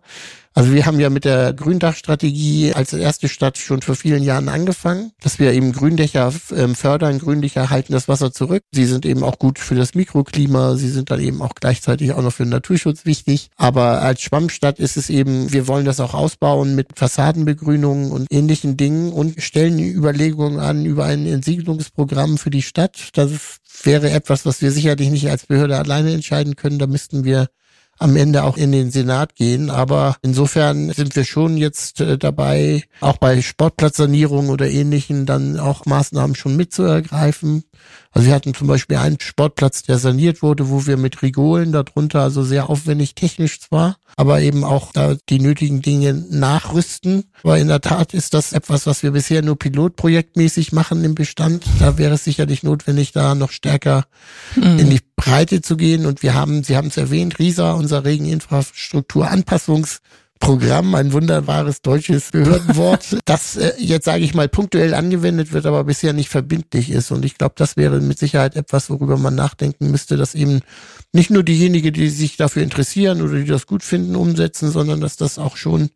Also 0.52 0.72
wir 0.72 0.84
haben 0.84 0.98
ja 0.98 1.10
mit 1.10 1.24
der 1.24 1.52
Gründachstrategie 1.52 2.72
als 2.74 2.92
erste 2.92 3.28
Stadt 3.28 3.56
schon 3.56 3.82
vor 3.82 3.94
vielen 3.94 4.24
Jahren 4.24 4.48
angefangen, 4.48 5.12
dass 5.22 5.38
wir 5.38 5.52
eben 5.52 5.72
Gründächer 5.72 6.32
ähm, 6.56 6.74
fördern. 6.74 7.20
Gründächer 7.20 7.70
halten 7.70 7.92
das 7.92 8.08
Wasser 8.08 8.32
zurück. 8.32 8.64
Sie 8.72 8.84
sind 8.84 9.06
eben 9.06 9.22
auch 9.22 9.38
gut 9.38 9.60
für 9.60 9.76
das 9.76 9.94
Mikroklima. 9.94 10.74
Sie 10.74 10.88
sind 10.88 11.12
dann 11.12 11.20
eben 11.20 11.40
auch 11.40 11.54
gleichzeitig 11.54 12.12
auch 12.12 12.22
noch 12.22 12.32
für 12.32 12.42
den 12.42 12.50
Naturschutz 12.50 13.04
wichtig. 13.06 13.50
Aber 13.56 14.02
als 14.02 14.22
Schwammstadt 14.22 14.80
ist 14.80 14.96
es 14.96 15.08
eben, 15.08 15.52
wir 15.52 15.68
wollen 15.68 15.84
das 15.84 16.00
auch 16.00 16.14
ausbauen 16.14 16.74
mit 16.74 16.98
Fassadenbegrünungen 16.98 18.10
und 18.10 18.26
ähnlichen 18.30 18.76
Dingen 18.76 19.12
und 19.12 19.40
stellen 19.40 19.78
Überlegungen 19.78 20.58
an 20.58 20.84
über 20.84 21.04
ein 21.04 21.26
Entsiedlungsprogramm 21.26 22.38
für 22.38 22.50
die 22.50 22.62
Stadt. 22.62 23.10
Das 23.12 23.30
wäre 23.84 24.10
etwas, 24.10 24.44
was 24.46 24.60
wir 24.60 24.72
sicherlich 24.72 25.10
nicht 25.10 25.30
als 25.30 25.46
Behörde 25.46 25.78
alleine 25.78 26.12
entscheiden 26.12 26.56
können. 26.56 26.80
Da 26.80 26.88
müssten 26.88 27.22
wir 27.22 27.48
am 28.00 28.16
Ende 28.16 28.42
auch 28.44 28.56
in 28.56 28.72
den 28.72 28.90
Senat 28.90 29.36
gehen. 29.36 29.70
Aber 29.70 30.16
insofern 30.22 30.90
sind 30.90 31.14
wir 31.14 31.24
schon 31.24 31.56
jetzt 31.56 32.00
äh, 32.00 32.18
dabei, 32.18 32.82
auch 33.00 33.18
bei 33.18 33.40
Sportplatzsanierung 33.42 34.48
oder 34.48 34.68
ähnlichen 34.68 35.26
dann 35.26 35.60
auch 35.60 35.86
Maßnahmen 35.86 36.34
schon 36.34 36.56
mitzuergreifen. 36.56 37.64
Also 38.10 38.26
wir 38.26 38.34
hatten 38.34 38.54
zum 38.54 38.66
Beispiel 38.66 38.96
einen 38.96 39.20
Sportplatz, 39.20 39.82
der 39.82 39.98
saniert 39.98 40.42
wurde, 40.42 40.70
wo 40.70 40.86
wir 40.86 40.96
mit 40.96 41.22
Rigolen 41.22 41.72
darunter, 41.72 42.22
also 42.22 42.42
sehr 42.42 42.68
aufwendig 42.68 43.14
technisch 43.14 43.60
zwar, 43.60 43.98
aber 44.20 44.42
eben 44.42 44.64
auch 44.64 44.92
da 44.92 45.16
die 45.30 45.40
nötigen 45.40 45.80
Dinge 45.80 46.12
nachrüsten. 46.12 47.24
Aber 47.42 47.58
in 47.58 47.68
der 47.68 47.80
Tat 47.80 48.12
ist 48.12 48.34
das 48.34 48.52
etwas, 48.52 48.86
was 48.86 49.02
wir 49.02 49.12
bisher 49.12 49.40
nur 49.40 49.58
pilotprojektmäßig 49.58 50.72
machen 50.72 51.02
im 51.04 51.14
Bestand. 51.14 51.64
Da 51.78 51.96
wäre 51.96 52.16
es 52.16 52.24
sicherlich 52.24 52.62
notwendig, 52.62 53.12
da 53.12 53.34
noch 53.34 53.50
stärker 53.50 54.04
mhm. 54.56 54.78
in 54.78 54.90
die 54.90 55.00
Breite 55.16 55.62
zu 55.62 55.78
gehen. 55.78 56.04
Und 56.04 56.22
wir 56.22 56.34
haben, 56.34 56.64
Sie 56.64 56.76
haben 56.76 56.88
es 56.88 56.98
erwähnt, 56.98 57.38
RISA, 57.38 57.72
unser 57.72 58.04
Regeninfrastrukturanpassungs 58.04 60.02
Programm, 60.40 60.94
ein 60.94 61.12
wunderbares 61.12 61.82
deutsches 61.82 62.30
Behördenwort, 62.30 63.18
das 63.26 63.56
äh, 63.56 63.72
jetzt 63.78 64.06
sage 64.06 64.24
ich 64.24 64.34
mal 64.34 64.48
punktuell 64.48 64.94
angewendet 64.94 65.52
wird, 65.52 65.66
aber 65.66 65.84
bisher 65.84 66.12
nicht 66.12 66.30
verbindlich 66.30 66.90
ist. 66.90 67.10
Und 67.10 67.24
ich 67.24 67.38
glaube, 67.38 67.54
das 67.56 67.76
wäre 67.76 68.00
mit 68.00 68.18
Sicherheit 68.18 68.56
etwas, 68.56 68.90
worüber 68.90 69.18
man 69.18 69.34
nachdenken 69.34 69.90
müsste, 69.90 70.16
dass 70.16 70.34
eben 70.34 70.60
nicht 71.12 71.30
nur 71.30 71.42
diejenigen, 71.42 71.92
die 71.92 72.08
sich 72.08 72.36
dafür 72.36 72.62
interessieren 72.62 73.20
oder 73.20 73.34
die 73.34 73.44
das 73.44 73.66
gut 73.66 73.82
finden, 73.82 74.16
umsetzen, 74.16 74.70
sondern 74.70 75.00
dass 75.00 75.16
das 75.16 75.38
auch 75.38 75.56
schon 75.56 75.90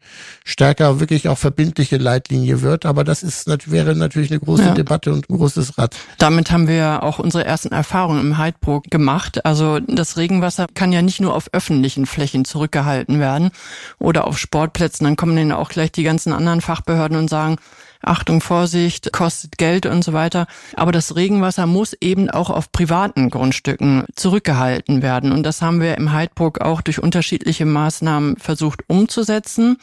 stärker 0.45 1.01
wirklich 1.01 1.29
auch 1.29 1.39
verbindliche 1.39 1.97
Leitlinie 1.97 2.61
wird. 2.63 2.85
Aber 2.85 3.03
das 3.03 3.23
ist 3.23 3.49
wäre 3.67 3.97
natürlich 3.97 4.31
eine 4.31 4.41
große 4.41 4.65
ja. 4.65 4.75
Debatte 4.75 5.13
und 5.13 5.29
ein 5.31 5.37
großes 5.37 5.79
Rad. 5.79 5.97
Damit 6.19 6.51
haben 6.51 6.69
wir 6.69 7.03
auch 7.03 7.19
unsere 7.19 7.45
ersten 7.45 7.73
Erfahrungen 7.73 8.21
im 8.21 8.39
Heidbruck 8.39 8.91
gemacht. 8.91 9.45
Also 9.47 9.81
das 9.81 10.17
Regenwasser 10.17 10.67
kann 10.75 10.93
ja 10.93 11.01
nicht 11.01 11.21
nur 11.21 11.35
auf 11.35 11.49
öffentlichen 11.53 12.07
Flächen 12.07 12.45
zurückgehalten 12.45 13.21
werden 13.21 13.51
oder 13.99 14.27
auf 14.27 14.34
auf 14.35 14.41
Sportplätzen, 14.41 15.05
dann 15.05 15.17
kommen 15.17 15.37
dann 15.37 15.53
auch 15.53 15.69
gleich 15.69 15.93
die 15.93 16.03
ganzen 16.03 16.33
anderen 16.33 16.61
Fachbehörden 16.61 17.17
und 17.17 17.31
sagen, 17.31 17.57
Achtung, 18.05 18.41
Vorsicht, 18.41 19.13
kostet 19.13 19.59
Geld 19.59 19.87
und 19.87 20.05
so 20.05 20.13
weiter. 20.13 20.47
Aber 20.75 20.93
das 20.93 21.17
Regenwasser 21.17 21.67
muss 21.67 21.95
eben 22.01 22.31
auch 22.31 22.51
auf 22.51 22.71
privaten 22.73 23.31
Grundstücken 23.31 24.05
zurückgehalten 24.15 25.03
werden. 25.03 25.33
Und 25.33 25.43
das 25.45 25.63
haben 25.63 25.81
wir 25.81 25.97
im 25.97 26.13
Heidburg 26.13 26.61
auch 26.61 26.81
durch 26.81 27.03
unterschiedliche 27.03 27.65
Maßnahmen 27.65 28.37
versucht 28.37 28.83
umzusetzen. 28.89 29.79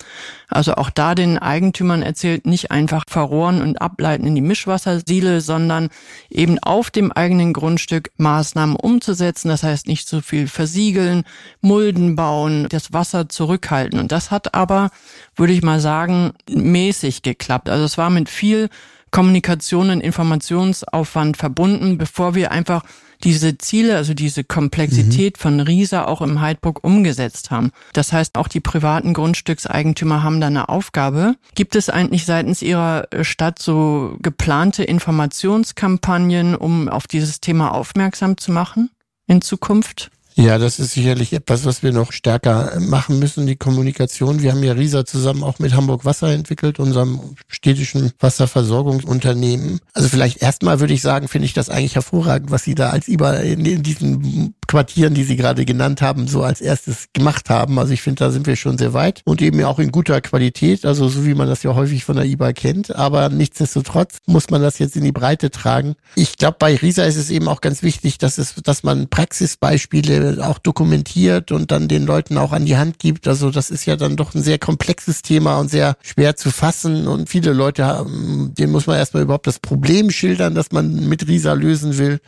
Also 0.48 0.76
auch 0.76 0.90
da 0.90 1.16
den 1.16 1.38
Eigentümern 1.38 2.04
erzählt, 2.04 2.46
nicht 2.46 2.72
einfach 2.72 3.06
verrohren 3.08 3.62
und 3.62 3.82
ableiten 3.82 4.28
in 4.28 4.36
die 4.36 4.42
Mischwassersiele, 4.42 5.42
sondern 5.42 5.90
eben 6.30 6.60
auf 6.60 6.92
dem 6.92 7.12
eigenen 7.12 7.54
Grundstück 7.54 8.12
Maßnahmen 8.18 8.76
umzusetzen. 8.76 9.50
Das 9.50 9.64
heißt 9.64 9.88
nicht 9.88 10.08
so 10.08 10.22
viel 10.22 10.48
versiegeln, 10.48 11.24
Mulden 11.62 12.16
bauen, 12.16 12.68
das 12.70 12.94
Wasser 12.94 13.30
zurückhalten. 13.30 14.00
Und 14.00 14.12
das 14.12 14.30
hat 14.30 14.54
aber, 14.54 14.92
würde 15.36 15.54
ich 15.54 15.64
mal 15.64 15.80
sagen, 15.80 16.34
mäßig 16.50 17.22
geklappt. 17.22 17.70
Also 17.70 17.86
es 17.86 17.98
war 17.98 18.10
mit 18.12 18.30
viel 18.30 18.70
Kommunikation 19.12 19.90
und 19.90 20.02
Informationsaufwand 20.02 21.36
verbunden, 21.38 21.98
bevor 21.98 22.34
wir 22.34 22.52
einfach 22.52 22.84
diese 23.24 23.58
Ziele, 23.58 23.98
also 23.98 24.14
diese 24.14 24.44
Komplexität 24.44 25.38
mhm. 25.38 25.42
von 25.42 25.60
Riesa 25.60 26.06
auch 26.06 26.22
im 26.22 26.42
Heidburg 26.42 26.84
umgesetzt 26.84 27.52
haben. 27.52 27.72
Das 27.94 28.14
heißt, 28.14 28.38
auch 28.38 28.48
die 28.48 28.62
privaten 28.62 29.14
Grundstückseigentümer 29.14 30.24
haben 30.24 30.42
da 30.42 30.48
eine 30.48 30.70
Aufgabe. 30.70 31.36
Gibt 31.54 31.76
es 31.76 31.90
eigentlich 31.90 32.26
seitens 32.26 32.62
Ihrer 32.62 33.08
Stadt 33.22 33.60
so 33.60 34.16
geplante 34.22 34.84
Informationskampagnen, 34.84 36.56
um 36.56 36.90
auf 36.90 37.06
dieses 37.06 37.42
Thema 37.42 37.74
aufmerksam 37.74 38.38
zu 38.38 38.52
machen 38.52 38.90
in 39.28 39.42
Zukunft? 39.42 40.10
Ja, 40.42 40.58
das 40.58 40.80
ist 40.80 40.94
sicherlich 40.94 41.34
etwas, 41.34 41.66
was 41.66 41.84
wir 41.84 41.94
noch 41.94 42.12
stärker 42.12 42.80
machen 42.80 43.20
müssen, 43.20 43.46
die 43.46 43.56
Kommunikation. 43.56 44.42
Wir 44.42 44.52
haben 44.52 44.64
ja 44.64 44.74
Risa 44.74 45.06
zusammen 45.06 45.44
auch 45.44 45.60
mit 45.60 45.76
Hamburg 45.76 46.04
Wasser 46.04 46.34
entwickelt, 46.34 46.80
unserem 46.80 47.36
städtischen 47.48 48.12
Wasserversorgungsunternehmen. 48.20 49.82
Also 49.94 50.10
vielleicht 50.10 50.42
erstmal 50.42 50.80
würde 50.80 50.96
ich 50.96 51.04
sagen, 51.04 51.28
finde 51.28 51.46
ich 51.46 51.54
das 51.54 51.70
eigentlich 51.70 51.94
hervorragend, 51.94 52.50
was 52.50 52.64
Sie 52.64 52.74
da 52.74 52.90
als 52.90 53.08
IBA 53.08 53.34
in 53.36 53.84
diesen 53.84 54.56
Quartieren, 54.72 55.14
die 55.14 55.26
Sie 55.26 55.36
gerade 55.36 55.66
genannt 55.66 56.02
haben, 56.02 56.30
so 56.30 56.44
als 56.44 56.62
erstes 56.62 57.08
gemacht 57.12 57.50
haben. 57.50 57.78
Also 57.78 57.92
ich 57.92 58.02
finde, 58.02 58.20
da 58.20 58.32
sind 58.32 58.48
wir 58.48 58.56
schon 58.56 58.78
sehr 58.78 58.94
weit 58.94 59.22
und 59.26 59.42
eben 59.42 59.62
auch 59.66 59.80
in 59.80 59.92
guter 59.92 60.22
Qualität, 60.22 60.86
also 60.86 61.10
so 61.10 61.26
wie 61.26 61.34
man 61.34 61.50
das 61.50 61.62
ja 61.64 61.76
häufig 61.76 62.06
von 62.06 62.16
der 62.16 62.24
IBA 62.24 62.54
kennt. 62.54 62.96
Aber 62.96 63.28
nichtsdestotrotz 63.28 64.20
muss 64.28 64.50
man 64.50 64.62
das 64.62 64.80
jetzt 64.80 64.96
in 64.96 65.04
die 65.04 65.12
Breite 65.12 65.52
tragen. 65.52 65.96
Ich 66.16 66.38
glaube, 66.38 66.56
bei 66.58 66.74
Risa 66.74 67.04
ist 67.04 67.18
es 67.18 67.32
eben 67.32 67.50
auch 67.50 67.60
ganz 67.60 67.84
wichtig, 67.84 68.18
dass 68.18 68.38
es, 68.38 68.56
dass 68.64 68.84
man 68.84 69.10
Praxisbeispiele 69.10 70.38
auch 70.48 70.58
dokumentiert 70.58 71.52
und 71.52 71.70
dann 71.72 71.90
den 71.90 72.06
Leuten 72.06 72.38
auch 72.38 72.54
an 72.54 72.66
die 72.66 72.78
Hand 72.78 72.98
gibt. 72.98 73.28
Also 73.28 73.52
das 73.52 73.72
ist 73.72 73.86
ja 73.86 73.98
dann 73.98 74.16
doch 74.16 74.36
ein 74.36 74.42
sehr 74.42 74.58
komplexes 74.58 75.22
Thema 75.22 75.58
und 75.58 75.70
sehr 75.70 75.98
schwer 76.02 76.38
zu 76.38 76.50
fassen 76.50 77.10
und 77.10 77.28
viele 77.28 77.52
Leute 77.52 77.84
haben, 77.84 78.54
denen 78.58 78.72
muss 78.72 78.88
man 78.88 78.96
erstmal 78.96 79.24
überhaupt 79.24 79.48
das 79.48 79.60
Problem 79.60 80.12
schildern, 80.12 80.56
das 80.56 80.72
man 80.72 81.10
mit 81.10 81.28
Risa 81.28 81.52
lösen 81.52 81.98
will. 81.98 82.22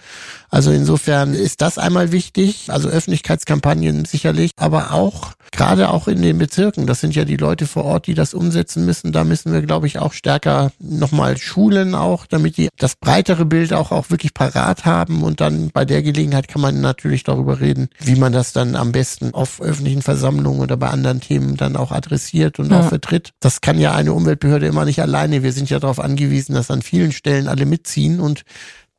Also 0.53 0.69
insofern 0.69 1.33
ist 1.33 1.61
das 1.61 1.79
einmal 1.79 2.11
wichtig, 2.11 2.67
also 2.67 2.87
Öffentlichkeitskampagnen 2.87 4.05
sicherlich, 4.05 4.51
aber 4.55 4.93
auch 4.93 5.31
gerade 5.51 5.89
auch 5.89 6.07
in 6.07 6.21
den 6.21 6.37
Bezirken, 6.37 6.85
das 6.85 6.99
sind 6.99 7.15
ja 7.15 7.25
die 7.25 7.37
Leute 7.37 7.65
vor 7.65 7.85
Ort, 7.85 8.05
die 8.05 8.13
das 8.13 8.35
umsetzen 8.35 8.85
müssen, 8.85 9.11
da 9.11 9.23
müssen 9.23 9.51
wir 9.51 9.63
glaube 9.63 9.87
ich 9.87 9.97
auch 9.97 10.13
stärker 10.13 10.71
nochmal 10.77 11.37
schulen 11.37 11.95
auch, 11.95 12.27
damit 12.27 12.57
die 12.57 12.69
das 12.77 12.95
breitere 12.95 13.45
Bild 13.45 13.73
auch 13.73 13.91
auch 13.91 14.11
wirklich 14.11 14.35
parat 14.35 14.85
haben 14.85 15.23
und 15.23 15.41
dann 15.41 15.71
bei 15.73 15.85
der 15.85 16.03
Gelegenheit 16.03 16.47
kann 16.47 16.61
man 16.61 16.81
natürlich 16.81 17.23
darüber 17.23 17.59
reden, 17.59 17.89
wie 17.99 18.15
man 18.15 18.31
das 18.31 18.53
dann 18.53 18.75
am 18.75 18.91
besten 18.91 19.33
auf 19.33 19.59
öffentlichen 19.59 20.03
Versammlungen 20.03 20.61
oder 20.61 20.77
bei 20.77 20.89
anderen 20.89 21.19
Themen 21.19 21.57
dann 21.57 21.75
auch 21.75 21.91
adressiert 21.91 22.59
und 22.59 22.69
ja. 22.69 22.79
auch 22.79 22.89
vertritt. 22.89 23.31
Das 23.39 23.61
kann 23.61 23.79
ja 23.79 23.95
eine 23.95 24.13
Umweltbehörde 24.13 24.67
immer 24.67 24.85
nicht 24.85 25.01
alleine. 25.01 25.41
Wir 25.41 25.51
sind 25.51 25.71
ja 25.71 25.79
darauf 25.79 25.99
angewiesen, 25.99 26.53
dass 26.53 26.69
an 26.69 26.83
vielen 26.83 27.11
Stellen 27.11 27.47
alle 27.47 27.65
mitziehen 27.65 28.19
und 28.19 28.43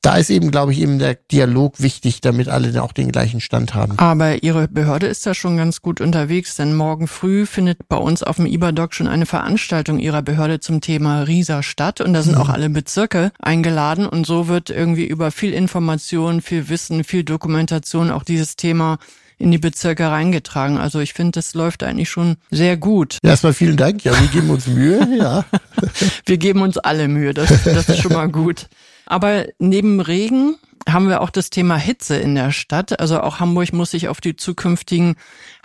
da 0.05 0.17
ist 0.17 0.29
eben, 0.29 0.51
glaube 0.51 0.73
ich, 0.73 0.81
eben 0.81 0.99
der 0.99 1.15
Dialog 1.15 1.81
wichtig, 1.81 2.21
damit 2.21 2.49
alle 2.49 2.83
auch 2.83 2.93
den 2.93 3.11
gleichen 3.11 3.41
Stand 3.41 3.75
haben. 3.75 3.99
Aber 3.99 4.43
Ihre 4.43 4.69
Behörde 4.69 5.07
ist 5.07 5.25
da 5.25 5.33
schon 5.35 5.57
ganz 5.57 5.81
gut 5.81 6.01
unterwegs, 6.03 6.57
denn 6.57 6.75
morgen 6.75 7.07
früh 7.07 7.47
findet 7.47 7.89
bei 7.89 7.97
uns 7.97 8.23
auf 8.23 8.37
dem 8.37 8.45
IBADOC 8.45 8.93
schon 8.93 9.09
eine 9.09 9.25
Veranstaltung 9.25 9.99
Ihrer 9.99 10.21
Behörde 10.21 10.61
zum 10.61 10.83
Thema 10.83 11.23
Riesa 11.23 11.63
statt 11.63 12.03
und 12.03 12.13
da 12.13 12.23
sind 12.23 12.35
mhm. 12.35 12.43
auch 12.43 12.51
alle 12.51 12.69
Bezirke 12.69 13.33
eingeladen 13.39 14.07
und 14.07 14.27
so 14.27 14.47
wird 14.47 14.69
irgendwie 14.69 15.07
über 15.07 15.31
viel 15.31 15.55
Information, 15.55 16.43
viel 16.43 16.69
Wissen, 16.69 17.03
viel 17.03 17.25
Dokumentation 17.25 18.11
auch 18.11 18.25
dieses 18.25 18.57
Thema 18.57 18.99
in 19.39 19.51
die 19.51 19.59
Bezirke 19.59 20.11
reingetragen. 20.11 20.77
Also 20.77 21.01
ich 21.01 21.15
finde, 21.15 21.33
das 21.33 21.55
läuft 21.55 21.83
eigentlich 21.83 22.11
schon 22.11 22.37
sehr 22.51 22.77
gut. 22.77 23.19
Ja, 23.23 23.31
erstmal 23.31 23.55
vielen 23.55 23.77
Dank. 23.77 24.05
Ja, 24.05 24.13
wir 24.21 24.29
geben 24.29 24.51
uns 24.51 24.67
Mühe. 24.67 25.09
Ja. 25.19 25.45
wir 26.27 26.37
geben 26.37 26.63
uns 26.63 26.79
alle 26.79 27.09
Mühe. 27.09 27.33
Das, 27.35 27.49
das 27.65 27.89
ist 27.89 28.01
schon 28.01 28.13
mal 28.13 28.29
gut. 28.29 28.69
Aber 29.15 29.45
neben 29.61 30.01
Regen 30.01 30.57
haben 30.89 31.09
wir 31.09 31.21
auch 31.21 31.31
das 31.31 31.49
Thema 31.49 31.77
Hitze 31.77 32.17
in 32.17 32.35
der 32.35 32.51
Stadt. 32.51 32.99
Also 32.99 33.21
auch 33.21 33.39
Hamburg 33.39 33.73
muss 33.73 33.93
sich 33.93 34.09
auf 34.09 34.21
die 34.21 34.35
zukünftigen 34.35 35.15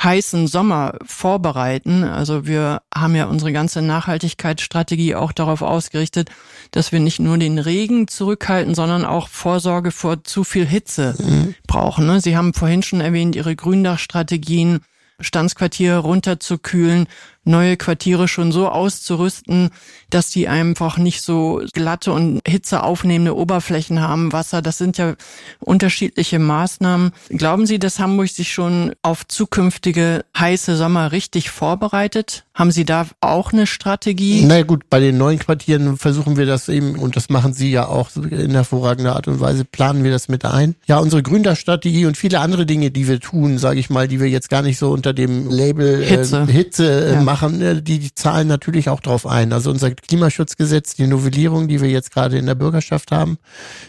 heißen 0.03 0.45
Sommer 0.45 0.99
vorbereiten. 1.03 2.03
Also 2.03 2.45
wir 2.45 2.83
haben 2.93 3.15
ja 3.15 3.25
unsere 3.25 3.51
ganze 3.51 3.81
Nachhaltigkeitsstrategie 3.81 5.15
auch 5.15 5.31
darauf 5.31 5.63
ausgerichtet, 5.63 6.29
dass 6.69 6.91
wir 6.91 6.99
nicht 6.99 7.19
nur 7.19 7.39
den 7.39 7.57
Regen 7.57 8.07
zurückhalten, 8.07 8.75
sondern 8.75 9.03
auch 9.03 9.29
Vorsorge 9.29 9.89
vor 9.89 10.23
zu 10.23 10.43
viel 10.43 10.67
Hitze 10.67 11.15
mhm. 11.17 11.55
brauchen. 11.65 12.05
Ne? 12.05 12.21
Sie 12.21 12.37
haben 12.37 12.53
vorhin 12.53 12.83
schon 12.83 13.01
erwähnt, 13.01 13.35
Ihre 13.35 13.55
Gründachstrategien, 13.55 14.81
Standsquartiere 15.19 15.97
runterzukühlen 15.97 17.07
neue 17.49 17.75
Quartiere 17.75 18.27
schon 18.27 18.51
so 18.51 18.69
auszurüsten, 18.69 19.69
dass 20.09 20.29
die 20.29 20.47
einfach 20.47 20.97
nicht 20.97 21.21
so 21.21 21.61
glatte 21.73 22.13
und 22.13 22.41
hitzeaufnehmende 22.47 23.35
Oberflächen 23.35 24.01
haben, 24.01 24.31
Wasser. 24.31 24.61
Das 24.61 24.77
sind 24.77 24.97
ja 24.97 25.15
unterschiedliche 25.59 26.39
Maßnahmen. 26.39 27.11
Glauben 27.29 27.65
Sie, 27.65 27.79
dass 27.79 27.99
Hamburg 27.99 28.29
sich 28.29 28.51
schon 28.51 28.93
auf 29.01 29.27
zukünftige 29.27 30.25
heiße 30.37 30.77
Sommer 30.77 31.11
richtig 31.11 31.49
vorbereitet? 31.49 32.45
Haben 32.53 32.71
Sie 32.71 32.85
da 32.85 33.07
auch 33.21 33.53
eine 33.53 33.67
Strategie? 33.67 34.43
Na 34.45 34.63
gut, 34.63 34.89
bei 34.89 34.99
den 34.99 35.17
neuen 35.17 35.39
Quartieren 35.39 35.97
versuchen 35.97 36.37
wir 36.37 36.45
das 36.45 36.67
eben, 36.69 36.95
und 36.95 37.15
das 37.15 37.29
machen 37.29 37.53
Sie 37.53 37.71
ja 37.71 37.87
auch 37.87 38.09
in 38.15 38.51
hervorragender 38.51 39.15
Art 39.15 39.27
und 39.27 39.39
Weise, 39.39 39.63
planen 39.63 40.03
wir 40.03 40.11
das 40.11 40.27
mit 40.27 40.43
ein. 40.43 40.75
Ja, 40.85 40.99
unsere 40.99 41.23
Gründachstrategie 41.23 42.05
und 42.05 42.17
viele 42.17 42.39
andere 42.39 42.65
Dinge, 42.65 42.91
die 42.91 43.07
wir 43.07 43.19
tun, 43.19 43.57
sage 43.57 43.79
ich 43.79 43.89
mal, 43.89 44.07
die 44.07 44.19
wir 44.19 44.27
jetzt 44.27 44.49
gar 44.49 44.61
nicht 44.61 44.77
so 44.77 44.91
unter 44.91 45.13
dem 45.13 45.49
Label 45.49 46.03
Hitze, 46.03 46.45
äh, 46.49 46.51
Hitze 46.51 47.05
äh, 47.05 47.13
ja. 47.13 47.21
machen, 47.21 47.38
machen, 47.39 47.61
äh, 47.61 47.81
die, 47.81 47.99
die 47.99 48.13
zahlen 48.13 48.47
natürlich 48.47 48.89
auch 48.89 48.99
drauf 48.99 49.25
ein. 49.25 49.53
Also 49.53 49.69
unser 49.71 49.91
Klimaschutzgesetz, 49.91 50.95
die 50.95 51.07
Novellierung, 51.07 51.67
die 51.67 51.81
wir 51.81 51.89
jetzt 51.89 52.11
gerade 52.11 52.37
in 52.37 52.45
der 52.45 52.55
Bürgerschaft 52.55 53.11
haben, 53.11 53.37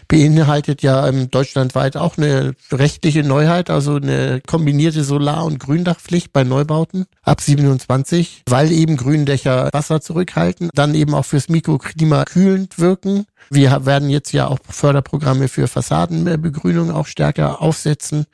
beinhaltet 0.07 0.81
ja 0.81 1.07
ähm, 1.07 1.29
deutschlandweit 1.29 1.97
auch 1.97 2.17
eine 2.17 2.53
rechtliche 2.71 3.23
Neuheit, 3.23 3.69
also 3.69 3.95
eine 3.95 4.41
kombinierte 4.45 5.03
Solar- 5.03 5.45
und 5.45 5.59
Gründachpflicht 5.59 6.31
bei 6.33 6.43
Neubauten 6.43 7.05
ab 7.23 7.41
27, 7.41 8.43
weil 8.47 8.71
eben 8.71 8.97
Gründächer 8.97 9.69
Wasser 9.73 10.01
zurückhalten, 10.01 10.69
dann 10.73 10.95
eben 10.95 11.13
auch 11.13 11.25
fürs 11.25 11.49
Mikroklima 11.49 12.23
kühlend 12.25 12.79
wirken. 12.79 13.25
Wir 13.49 13.85
werden 13.85 14.09
jetzt 14.09 14.31
ja 14.31 14.47
auch 14.47 14.59
Förderprogramme 14.69 15.47
für 15.47 15.67
Fassadenbegrünung 15.67 16.91
auch 16.91 17.07
stärker 17.07 17.61
aufsetzen 17.61 18.25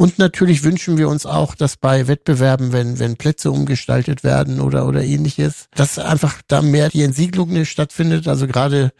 und 0.00 0.18
natürlich 0.18 0.64
wünschen 0.64 0.96
wir 0.96 1.10
uns 1.10 1.26
auch, 1.26 1.54
dass 1.54 1.76
bei 1.76 2.08
Wettbewerben, 2.08 2.72
wenn, 2.72 2.98
wenn 2.98 3.16
Plätze 3.16 3.50
umgestaltet 3.50 4.24
werden 4.24 4.58
oder, 4.62 4.88
oder 4.88 5.04
ähnliches, 5.04 5.66
dass 5.74 5.98
einfach 5.98 6.40
da 6.48 6.62
mehr 6.62 6.88
die 6.88 7.02
Entsiegelung 7.02 7.66
stattfindet. 7.66 8.26
Also 8.26 8.46
gerade 8.46 8.92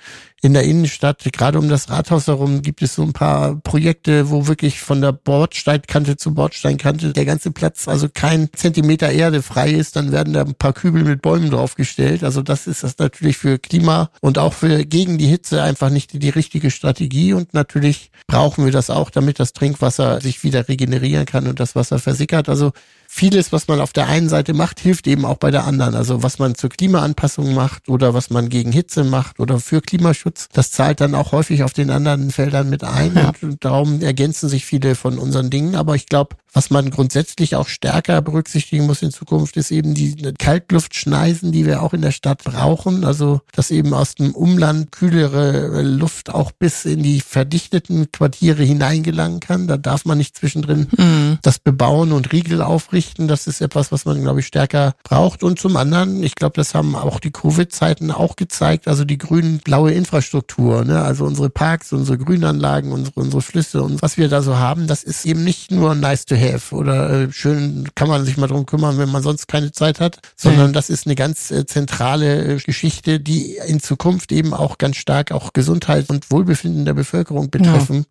in 0.43 0.55
der 0.55 0.65
Innenstadt, 0.65 1.23
gerade 1.33 1.59
um 1.59 1.69
das 1.69 1.91
Rathaus 1.91 2.27
herum, 2.27 2.63
gibt 2.63 2.83
es 2.83 2.95
so 2.95 3.03
ein 3.03 3.13
paar 3.13 3.57
Projekte, 3.57 4.31
wo 4.31 4.47
wirklich 4.47 4.81
von 4.81 5.01
der 5.01 5.13
Bordsteinkante 5.13 6.17
zu 6.17 6.35
Bordsteinkante 6.35 7.13
der 7.13 7.25
ganze 7.27 7.51
Platz, 7.51 7.89
also 7.89 8.09
kein 8.13 8.49
Zentimeter 8.55 9.11
Erde 9.11 9.43
frei 9.43 9.71
ist, 9.71 9.97
dann 9.97 10.13
werden 10.13 10.33
da 10.33 10.43
ein 10.43 10.55
paar 10.55 10.73
Kübel 10.73 11.05
mit 11.05 11.21
Bäumen 11.21 11.51
draufgestellt. 11.51 12.25
Also 12.25 12.43
das 12.43 12.67
ist 12.67 12.83
das 12.83 12.99
natürlich 12.99 13.37
für 13.37 13.59
Klima 13.59 14.11
und 14.21 14.39
auch 14.39 14.55
für 14.55 14.85
gegen 14.87 15.19
die 15.19 15.27
Hitze 15.27 15.63
einfach 15.63 15.91
nicht 15.91 16.13
die, 16.15 16.19
die 16.19 16.31
richtige 16.31 16.71
Strategie. 16.71 17.35
Und 17.35 17.53
natürlich 17.53 18.11
brauchen 18.27 18.65
wir 18.65 18.73
das 18.73 18.89
auch, 18.89 19.11
damit 19.11 19.41
das 19.41 19.53
Trinkwasser 19.53 20.21
sich 20.21 20.43
wieder 20.43 20.69
regenerieren 20.93 21.27
kann 21.27 21.47
und 21.47 21.61
das 21.61 21.75
Wasser 21.75 21.99
versickert. 21.99 22.49
Also 22.49 22.73
vieles, 23.09 23.53
was 23.53 23.69
man 23.69 23.81
auf 23.81 23.93
der 23.93 24.09
einen 24.09 24.29
Seite 24.29 24.55
macht, 24.55 24.81
hilft 24.81 25.07
eben 25.07 25.25
auch 25.25 25.37
bei 25.37 25.51
der 25.51 25.65
anderen. 25.65 25.95
Also 25.95 26.23
was 26.23 26.39
man 26.39 26.55
zur 26.55 26.71
Klimaanpassung 26.71 27.55
macht 27.55 27.89
oder 27.89 28.15
was 28.15 28.31
man 28.31 28.49
gegen 28.49 28.73
Hitze 28.73 29.05
macht 29.05 29.41
oder 29.41 29.61
für 29.61 29.81
Klimaschutz, 29.81 30.49
das 30.53 30.71
zahlt 30.71 31.01
dann 31.01 31.15
auch 31.15 31.33
häufig 31.33 31.63
auf 31.63 31.73
den 31.73 31.91
anderen 31.91 32.31
Feldern 32.31 32.71
mit 32.71 32.85
ein. 32.85 33.15
Ja. 33.15 33.33
Und 33.43 33.65
darum 33.65 34.01
ergänzen 34.01 34.49
sich 34.49 34.65
viele 34.65 34.95
von 34.95 35.19
unseren 35.19 35.51
Dingen. 35.51 35.75
Aber 35.75 35.95
ich 35.95 36.07
glaube, 36.07 36.37
was 36.53 36.71
man 36.71 36.91
grundsätzlich 36.91 37.57
auch 37.57 37.69
stärker 37.69 38.21
berücksichtigen 38.23 38.87
muss 38.87 39.03
in 39.03 39.11
Zukunft, 39.11 39.57
ist 39.57 39.71
eben 39.71 39.95
die 39.95 40.35
Kaltluftschneisen, 40.39 41.53
die 41.53 41.67
wir 41.67 41.83
auch 41.83 41.93
in 41.93 42.03
der 42.03 42.11
Stadt 42.11 42.45
brauchen. 42.45 43.05
Also, 43.05 43.41
dass 43.53 43.71
eben 43.71 43.95
aus 43.95 44.15
dem 44.15 44.35
Umland 44.35 44.93
kühlere 44.93 45.83
Luft 45.83 46.31
auch 46.31 46.53
bis 46.53 46.85
in 46.85 47.03
die 47.03 47.21
verdichteten 47.21 48.11
Quartiere 48.13 48.63
hineingelangen 48.63 49.41
kann. 49.41 49.67
Da 49.67 49.77
darf 49.77 50.05
man 50.05 50.19
nicht 50.19 50.37
zwischendrin 50.37 50.89
mhm. 50.97 51.39
das 51.43 51.59
bebauen 51.59 52.13
und 52.13 52.33
Riegel 52.33 52.63
aufrichten. 52.63 53.29
Das 53.29 53.47
ist 53.47 53.61
etwas, 53.61 53.93
was 53.93 54.05
man, 54.05 54.21
glaube 54.21 54.41
ich, 54.41 54.47
stärker 54.47 54.95
braucht. 55.05 55.43
Und 55.43 55.59
zum 55.59 55.77
anderen, 55.77 56.23
ich 56.23 56.35
glaube, 56.35 56.55
das 56.57 56.75
haben 56.75 56.95
auch 56.97 57.21
die 57.21 57.31
Covid-Zeiten 57.31 58.11
auch 58.11 58.37
gezeigt, 58.37 58.89
also 58.89 59.05
die 59.05 59.19
grün-blaue 59.19 59.93
Infrastruktur, 59.93 60.85
ne? 60.85 61.03
also 61.03 61.25
unsere 61.25 61.51
Parks, 61.51 61.93
unsere 61.93 62.19
Grünanlagen, 62.19 62.93
unsere, 62.93 63.21
unsere 63.21 63.43
Flüsse 63.43 63.83
und 63.83 64.03
was 64.03 64.17
wir 64.17 64.29
da 64.29 64.43
so 64.43 64.59
haben, 64.59 64.87
das 64.87 65.03
ist 65.03 65.25
eben 65.27 65.45
nicht 65.45 65.71
nur 65.71 65.95
nice 65.95 66.25
to 66.27 66.35
have 66.41 66.75
oder 66.75 67.11
äh, 67.11 67.33
schön 67.33 67.89
kann 67.95 68.09
man 68.09 68.25
sich 68.25 68.37
mal 68.37 68.47
drum 68.47 68.67
kümmern, 68.67 68.99
wenn 68.99 69.11
man 69.11 69.23
sonst 69.23 69.49
keine 69.49 69.73
Zeit 69.73 70.01
hat, 70.01 70.19
sondern 70.37 70.69
mhm. 70.69 70.73
das 70.73 70.91
ist 70.91 71.07
eine 71.07 71.15
ganz 71.15 71.51
äh, 71.51 71.67
zentrale 71.67 72.57
äh, 72.57 72.57
Geschichte, 72.57 73.21
die 73.21 73.59
in 73.67 73.81
Zukunft 73.81 74.33
eben 74.33 74.55
auch 74.55 74.79
ganz 74.79 74.97
stark 74.97 75.33
auch 75.33 75.53
Gesundheit 75.53 76.09
und 76.09 76.31
Wohlbefinden 76.31 76.85
der 76.85 76.95
Bevölkerung 76.95 77.51
betreffen, 77.51 77.97
ja. 77.97 78.05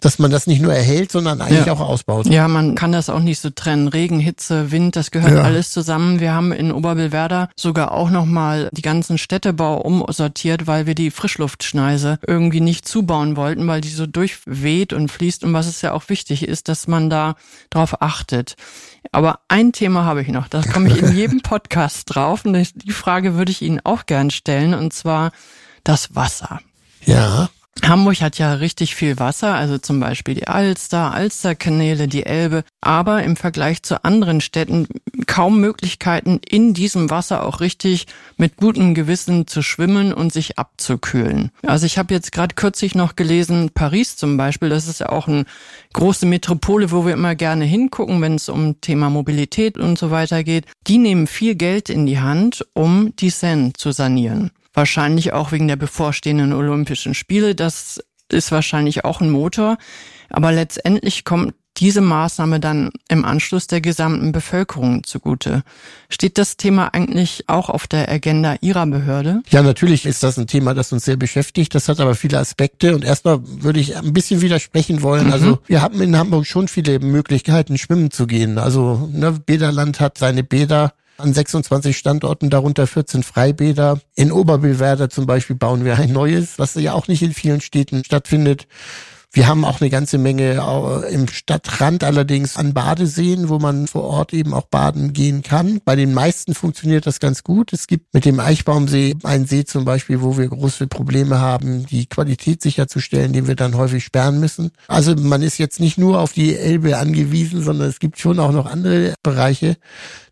dass 0.00 0.18
man 0.18 0.30
das 0.30 0.46
nicht 0.46 0.60
nur 0.60 0.72
erhält, 0.72 1.12
sondern 1.12 1.40
eigentlich 1.40 1.66
ja. 1.66 1.72
auch 1.72 1.80
ausbaut. 1.80 2.26
Ja, 2.26 2.48
man 2.48 2.74
kann 2.74 2.92
das 2.92 3.08
auch 3.08 3.20
nicht 3.20 3.40
so 3.40 3.50
trennen. 3.50 3.88
Regen, 3.88 4.20
Hitze, 4.20 4.70
Wind, 4.70 4.96
das 4.96 5.10
gehört 5.10 5.32
ja. 5.32 5.42
alles 5.42 5.70
zusammen. 5.70 6.20
Wir 6.20 6.32
haben 6.32 6.52
in 6.52 6.72
Oberbillwerder 6.72 7.50
sogar 7.56 7.92
auch 7.92 8.10
nochmal 8.10 8.68
die 8.72 8.82
ganzen 8.82 9.18
Städtebau 9.18 9.80
umsortiert, 9.80 10.66
weil 10.66 10.86
wir 10.86 10.94
die 10.94 11.10
Frischluftschneise 11.10 12.18
irgendwie 12.26 12.60
nicht 12.60 12.86
zubauen 12.88 13.36
wollten, 13.36 13.66
weil 13.66 13.80
die 13.80 13.88
so 13.88 14.06
durchweht 14.06 14.92
und 14.92 15.10
fließt 15.10 15.44
und 15.44 15.52
was 15.52 15.66
es 15.66 15.82
ja 15.82 15.92
auch 15.92 16.08
wichtig 16.08 16.46
ist, 16.46 16.68
dass 16.68 16.86
man 16.86 17.10
da 17.10 17.36
drauf 17.70 18.02
achtet. 18.02 18.56
Aber 19.12 19.40
ein 19.48 19.72
Thema 19.72 20.04
habe 20.04 20.22
ich 20.22 20.28
noch, 20.28 20.48
da 20.48 20.62
komme 20.62 20.88
ich 20.88 20.98
in 20.98 21.12
jedem 21.16 21.40
Podcast 21.40 22.14
drauf 22.14 22.44
und 22.44 22.54
die 22.74 22.92
Frage 22.92 23.34
würde 23.34 23.52
ich 23.52 23.62
Ihnen 23.62 23.80
auch 23.84 24.06
gern 24.06 24.30
stellen 24.30 24.74
und 24.74 24.92
zwar 24.92 25.32
das 25.84 26.14
Wasser. 26.14 26.60
Ja. 27.04 27.48
Hamburg 27.84 28.20
hat 28.20 28.38
ja 28.38 28.54
richtig 28.54 28.94
viel 28.94 29.18
Wasser, 29.18 29.54
also 29.54 29.78
zum 29.78 30.00
Beispiel 30.00 30.34
die 30.34 30.48
Alster, 30.48 31.12
Alsterkanäle, 31.12 32.08
die 32.08 32.26
Elbe, 32.26 32.64
aber 32.80 33.22
im 33.22 33.36
Vergleich 33.36 33.82
zu 33.82 34.04
anderen 34.04 34.40
Städten 34.40 34.88
kaum 35.26 35.60
Möglichkeiten, 35.60 36.40
in 36.48 36.74
diesem 36.74 37.10
Wasser 37.10 37.44
auch 37.44 37.60
richtig 37.60 38.06
mit 38.36 38.56
gutem 38.56 38.94
Gewissen 38.94 39.46
zu 39.46 39.62
schwimmen 39.62 40.12
und 40.12 40.32
sich 40.32 40.58
abzukühlen. 40.58 41.50
Also 41.64 41.86
ich 41.86 41.98
habe 41.98 42.14
jetzt 42.14 42.32
gerade 42.32 42.54
kürzlich 42.54 42.94
noch 42.94 43.14
gelesen, 43.14 43.70
Paris 43.72 44.16
zum 44.16 44.36
Beispiel, 44.36 44.68
das 44.68 44.88
ist 44.88 45.00
ja 45.00 45.10
auch 45.10 45.28
eine 45.28 45.44
große 45.92 46.26
Metropole, 46.26 46.90
wo 46.90 47.06
wir 47.06 47.12
immer 47.12 47.34
gerne 47.34 47.64
hingucken, 47.64 48.20
wenn 48.20 48.34
es 48.34 48.48
um 48.48 48.80
Thema 48.80 49.10
Mobilität 49.10 49.78
und 49.78 49.98
so 49.98 50.10
weiter 50.10 50.42
geht. 50.42 50.66
Die 50.86 50.98
nehmen 50.98 51.26
viel 51.26 51.54
Geld 51.54 51.88
in 51.88 52.06
die 52.06 52.20
Hand, 52.20 52.66
um 52.74 53.14
die 53.16 53.30
Seine 53.30 53.72
zu 53.74 53.92
sanieren. 53.92 54.50
Wahrscheinlich 54.76 55.32
auch 55.32 55.52
wegen 55.52 55.68
der 55.68 55.76
bevorstehenden 55.76 56.52
Olympischen 56.52 57.14
Spiele. 57.14 57.54
Das 57.54 57.98
ist 58.30 58.52
wahrscheinlich 58.52 59.06
auch 59.06 59.22
ein 59.22 59.30
Motor. 59.30 59.78
Aber 60.28 60.52
letztendlich 60.52 61.24
kommt 61.24 61.54
diese 61.78 62.02
Maßnahme 62.02 62.60
dann 62.60 62.90
im 63.08 63.24
Anschluss 63.24 63.68
der 63.68 63.80
gesamten 63.80 64.32
Bevölkerung 64.32 65.02
zugute. 65.04 65.62
Steht 66.10 66.36
das 66.36 66.58
Thema 66.58 66.88
eigentlich 66.92 67.44
auch 67.46 67.70
auf 67.70 67.86
der 67.86 68.10
Agenda 68.10 68.56
Ihrer 68.60 68.86
Behörde? 68.86 69.42
Ja, 69.48 69.62
natürlich 69.62 70.04
ist 70.04 70.22
das 70.22 70.38
ein 70.38 70.46
Thema, 70.46 70.74
das 70.74 70.92
uns 70.92 71.06
sehr 71.06 71.16
beschäftigt. 71.16 71.74
Das 71.74 71.88
hat 71.88 71.98
aber 71.98 72.14
viele 72.14 72.38
Aspekte. 72.38 72.94
Und 72.94 73.02
erstmal 73.02 73.40
würde 73.42 73.80
ich 73.80 73.96
ein 73.96 74.12
bisschen 74.12 74.42
widersprechen 74.42 75.00
wollen. 75.00 75.28
Mhm. 75.28 75.32
Also 75.32 75.58
wir 75.66 75.80
haben 75.80 76.02
in 76.02 76.18
Hamburg 76.18 76.46
schon 76.46 76.68
viele 76.68 76.98
Möglichkeiten, 76.98 77.78
schwimmen 77.78 78.10
zu 78.10 78.26
gehen. 78.26 78.58
Also 78.58 79.08
ne, 79.10 79.32
Bäderland 79.32 80.00
hat 80.00 80.18
seine 80.18 80.44
Bäder 80.44 80.92
an 81.18 81.32
26 81.32 81.96
Standorten, 81.96 82.50
darunter 82.50 82.86
14 82.86 83.22
Freibäder. 83.22 84.00
In 84.14 84.32
Oberbillwerder 84.32 85.10
zum 85.10 85.26
Beispiel 85.26 85.56
bauen 85.56 85.84
wir 85.84 85.98
ein 85.98 86.12
neues, 86.12 86.58
was 86.58 86.74
ja 86.74 86.92
auch 86.92 87.08
nicht 87.08 87.22
in 87.22 87.32
vielen 87.32 87.60
Städten 87.60 88.04
stattfindet. 88.04 88.66
Wir 89.32 89.48
haben 89.48 89.66
auch 89.66 89.82
eine 89.82 89.90
ganze 89.90 90.16
Menge 90.16 90.62
im 91.10 91.28
Stadtrand 91.28 92.04
allerdings 92.04 92.56
an 92.56 92.72
Badeseen, 92.72 93.50
wo 93.50 93.58
man 93.58 93.86
vor 93.86 94.04
Ort 94.04 94.32
eben 94.32 94.54
auch 94.54 94.64
baden 94.64 95.12
gehen 95.12 95.42
kann. 95.42 95.82
Bei 95.84 95.94
den 95.94 96.14
meisten 96.14 96.54
funktioniert 96.54 97.06
das 97.06 97.20
ganz 97.20 97.44
gut. 97.44 97.74
Es 97.74 97.86
gibt 97.86 98.14
mit 98.14 98.24
dem 98.24 98.40
Eichbaumsee 98.40 99.14
einen 99.24 99.44
See 99.44 99.66
zum 99.66 99.84
Beispiel, 99.84 100.22
wo 100.22 100.38
wir 100.38 100.48
große 100.48 100.86
Probleme 100.86 101.38
haben, 101.38 101.84
die 101.84 102.06
Qualität 102.06 102.62
sicherzustellen, 102.62 103.34
den 103.34 103.46
wir 103.46 103.56
dann 103.56 103.76
häufig 103.76 104.04
sperren 104.04 104.40
müssen. 104.40 104.70
Also 104.88 105.14
man 105.14 105.42
ist 105.42 105.58
jetzt 105.58 105.80
nicht 105.80 105.98
nur 105.98 106.18
auf 106.18 106.32
die 106.32 106.56
Elbe 106.56 106.96
angewiesen, 106.96 107.62
sondern 107.62 107.90
es 107.90 107.98
gibt 107.98 108.18
schon 108.18 108.38
auch 108.38 108.52
noch 108.52 108.64
andere 108.64 109.12
Bereiche. 109.22 109.76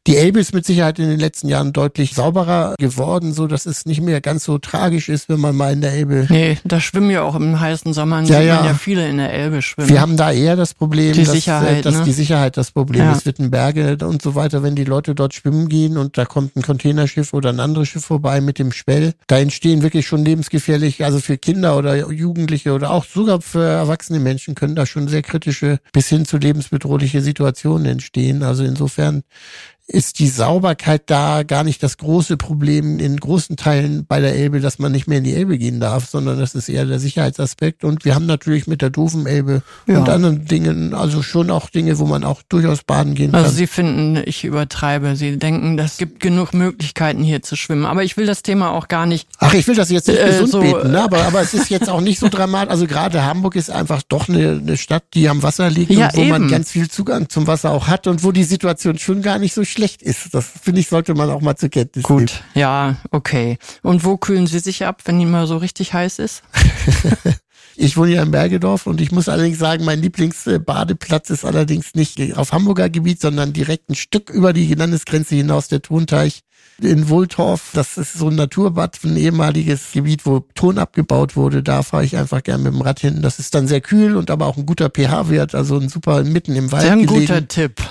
Die 0.06 0.18
Elbe 0.18 0.38
ist 0.38 0.52
mit 0.52 0.66
Sicherheit 0.66 0.99
in 0.99 1.08
den 1.08 1.18
letzten 1.18 1.49
Jahren 1.49 1.73
deutlich 1.73 2.12
sauberer 2.14 2.75
geworden, 2.78 3.32
so 3.32 3.46
dass 3.46 3.64
es 3.64 3.87
nicht 3.87 4.02
mehr 4.02 4.20
ganz 4.20 4.44
so 4.44 4.58
tragisch 4.58 5.08
ist, 5.08 5.30
wenn 5.30 5.40
man 5.40 5.56
mal 5.56 5.73
in 5.73 5.80
der 5.80 5.92
Elbe. 5.92 6.26
Nee, 6.28 6.58
da 6.64 6.78
schwimmen 6.78 7.08
ja 7.11 7.23
auch 7.23 7.34
im 7.34 7.58
heißen 7.58 7.94
Sommer 7.94 8.20
ja, 8.25 8.42
ja. 8.42 8.66
ja 8.66 8.75
viele 8.75 9.08
in 9.08 9.16
der 9.16 9.32
Elbe 9.32 9.62
schwimmen. 9.62 9.88
Wir 9.88 10.02
haben 10.02 10.18
da 10.18 10.30
eher 10.30 10.56
das 10.56 10.75
Problem, 10.75 11.14
die 11.14 11.25
dass, 11.25 11.32
Sicherheit, 11.32 11.78
äh, 11.78 11.82
dass 11.82 11.94
ne? 11.94 12.04
die 12.04 12.12
Sicherheit 12.12 12.58
das 12.58 12.70
Problem 12.70 13.00
ja. 13.00 13.12
ist. 13.12 13.25
Wittenberge 13.25 13.96
und 14.06 14.20
so 14.20 14.34
weiter, 14.34 14.62
wenn 14.62 14.75
die 14.75 14.84
Leute 14.84 15.14
dort 15.14 15.32
schwimmen 15.32 15.70
gehen 15.70 15.96
und 15.96 16.18
da 16.18 16.26
kommt 16.26 16.54
ein 16.54 16.61
Containerschiff 16.62 17.32
oder 17.32 17.49
ein 17.49 17.61
anderes 17.61 17.88
Schiff 17.88 18.04
vorbei 18.04 18.42
mit 18.42 18.58
dem 18.58 18.73
Spell, 18.73 19.14
da 19.26 19.38
entstehen 19.38 19.82
wirklich 19.82 20.06
schon 20.06 20.23
lebensgefährlich, 20.23 21.02
also 21.02 21.18
für 21.18 21.38
Kinder 21.38 21.78
oder 21.78 22.11
Jugendliche 22.12 22.75
oder 22.75 22.90
auch 22.90 23.06
sogar 23.06 23.40
für 23.40 23.64
erwachsene 23.64 24.20
Menschen 24.20 24.54
können 24.54 24.75
da 24.75 24.84
schon 24.84 25.08
sehr 25.08 25.23
kritische 25.23 25.78
bis 25.94 26.08
hin 26.08 26.26
zu 26.26 26.37
lebensbedrohliche 26.37 27.23
Situationen 27.23 27.87
entstehen. 27.87 28.42
Also 28.42 28.64
insofern 28.64 29.23
ist 29.86 30.18
die 30.18 30.28
Sauberkeit 30.28 31.02
da 31.06 31.42
gar 31.42 31.62
nicht 31.62 31.82
das 31.82 31.98
große 31.98 32.38
Problem 32.38 32.98
in 32.98 33.18
großen 33.18 33.56
Teilen 33.56 34.06
bei 34.06 34.18
der 34.18 34.34
Elbe, 34.34 34.60
dass 34.60 34.78
man 34.78 34.92
nicht 34.92 35.06
mehr 35.06 35.18
in 35.18 35.24
die 35.24 35.34
Elbe 35.34 35.58
gehen 35.58 35.78
darf, 35.78 36.06
sondern 36.06 36.38
das 36.38 36.54
ist 36.54 36.70
eher 36.70 36.86
der 36.86 36.98
Sicherheitsaspekt. 36.98 37.84
Und 37.84 38.06
wir 38.06 38.14
haben 38.14 38.24
natürlich 38.24 38.66
mit 38.66 38.80
der 38.80 38.88
doofen 38.88 39.26
Elbe 39.26 39.62
ja. 39.86 39.98
und 39.98 40.08
anderen 40.08 40.46
Dingen, 40.46 40.94
also 40.94 41.22
schon 41.22 41.50
auch 41.50 41.68
Dinge, 41.68 41.98
wo 41.98 42.06
man 42.06 42.24
auch 42.24 42.40
durchaus 42.48 42.82
baden 42.82 43.14
gehen 43.14 43.34
also 43.34 43.36
kann. 43.36 43.44
Also 43.44 43.56
Sie 43.56 43.66
finden, 43.66 44.22
ich 44.24 44.44
übertreibe. 44.44 45.16
Sie 45.16 45.38
denken, 45.38 45.76
das 45.76 45.98
gibt 45.98 46.20
genug 46.20 46.54
Möglichkeiten 46.54 47.22
hier 47.22 47.42
zu 47.42 47.54
schwimmen. 47.54 47.84
Aber 47.84 48.04
ich 48.04 48.16
will 48.16 48.24
das 48.24 48.42
Thema 48.42 48.70
auch 48.70 48.88
gar 48.88 49.04
nicht. 49.04 49.28
Ach, 49.38 49.52
ich 49.52 49.68
will 49.68 49.76
das 49.76 49.90
jetzt 49.90 50.08
nicht 50.08 50.18
äh, 50.18 50.28
gesund 50.28 50.50
so, 50.50 50.60
beten, 50.60 50.92
ne? 50.92 51.02
aber, 51.02 51.24
aber 51.24 51.42
es 51.42 51.52
ist 51.52 51.68
jetzt 51.68 51.90
auch 51.90 52.00
nicht 52.00 52.20
so 52.20 52.30
dramatisch. 52.30 52.70
Also 52.70 52.86
gerade 52.86 53.26
Hamburg 53.26 53.54
ist 53.54 53.70
einfach 53.70 54.02
doch 54.08 54.30
eine, 54.30 54.60
eine 54.62 54.78
Stadt, 54.78 55.04
die 55.12 55.28
am 55.28 55.42
Wasser 55.42 55.68
liegt 55.68 55.90
ja, 55.90 56.06
und 56.06 56.16
wo 56.16 56.20
eben. 56.22 56.30
man 56.30 56.48
ganz 56.48 56.70
viel 56.70 56.88
Zugang 56.88 57.28
zum 57.28 57.46
Wasser 57.46 57.70
auch 57.70 57.86
hat 57.86 58.06
und 58.06 58.24
wo 58.24 58.32
die 58.32 58.44
Situation 58.44 58.98
schon 58.98 59.20
gar 59.20 59.38
nicht 59.38 59.52
so 59.52 59.62
schlecht 59.74 60.02
ist. 60.02 60.32
Das 60.34 60.46
finde 60.62 60.80
ich, 60.80 60.88
sollte 60.88 61.14
man 61.14 61.28
auch 61.30 61.40
mal 61.42 61.56
zur 61.56 61.68
Kenntnis 61.68 62.04
Gut, 62.04 62.16
nehmen. 62.16 62.26
Gut, 62.28 62.42
ja, 62.54 62.96
okay. 63.10 63.58
Und 63.82 64.04
wo 64.04 64.16
kühlen 64.16 64.46
Sie 64.46 64.60
sich 64.60 64.87
ab, 64.87 65.02
wenn 65.04 65.20
immer 65.20 65.46
so 65.46 65.58
richtig 65.58 65.92
heiß 65.92 66.18
ist? 66.18 66.42
Ich 67.76 67.96
wohne 67.96 68.12
ja 68.12 68.22
in 68.22 68.30
Bergedorf 68.30 68.87
und 68.87 69.00
ich 69.00 69.10
muss 69.10 69.28
allerdings 69.28 69.58
sagen, 69.58 69.84
mein 69.84 70.00
Lieblingsbadeplatz 70.00 71.30
ist 71.30 71.44
allerdings 71.44 71.94
nicht 71.94 72.37
auf 72.37 72.52
Hamburger 72.52 72.88
Gebiet, 72.88 73.20
sondern 73.20 73.52
direkt 73.52 73.90
ein 73.90 73.96
Stück 73.96 74.30
über 74.30 74.52
die 74.52 74.72
Landesgrenze 74.74 75.34
hinaus, 75.34 75.68
der 75.68 75.82
Tonteich 75.82 76.42
in 76.80 77.08
Wohltorf. 77.08 77.70
Das 77.72 77.98
ist 77.98 78.14
so 78.14 78.28
ein 78.28 78.37
Naturbad, 78.37 78.98
ein 79.04 79.16
ehemaliges 79.16 79.92
Gebiet, 79.92 80.24
wo 80.24 80.40
Ton 80.54 80.78
abgebaut 80.78 81.37
wurde. 81.37 81.62
Da 81.62 81.82
fahre 81.82 82.04
ich 82.04 82.16
einfach 82.16 82.42
gern 82.42 82.62
mit 82.62 82.72
dem 82.72 82.80
Rad 82.80 83.00
hin. 83.00 83.22
Das 83.22 83.38
ist 83.38 83.54
dann 83.54 83.66
sehr 83.66 83.80
kühl 83.80 84.16
und 84.16 84.30
aber 84.30 84.46
auch 84.46 84.56
ein 84.56 84.66
guter 84.66 84.90
pH-Wert, 84.90 85.54
also 85.54 85.76
ein 85.76 85.88
super 85.88 86.22
mitten 86.22 86.54
im 86.54 86.70
Wald 86.70 86.82
Sehr 86.82 86.92
ein 86.92 87.06
gelegen. 87.06 87.26
guter 87.26 87.48
Tipp 87.48 87.82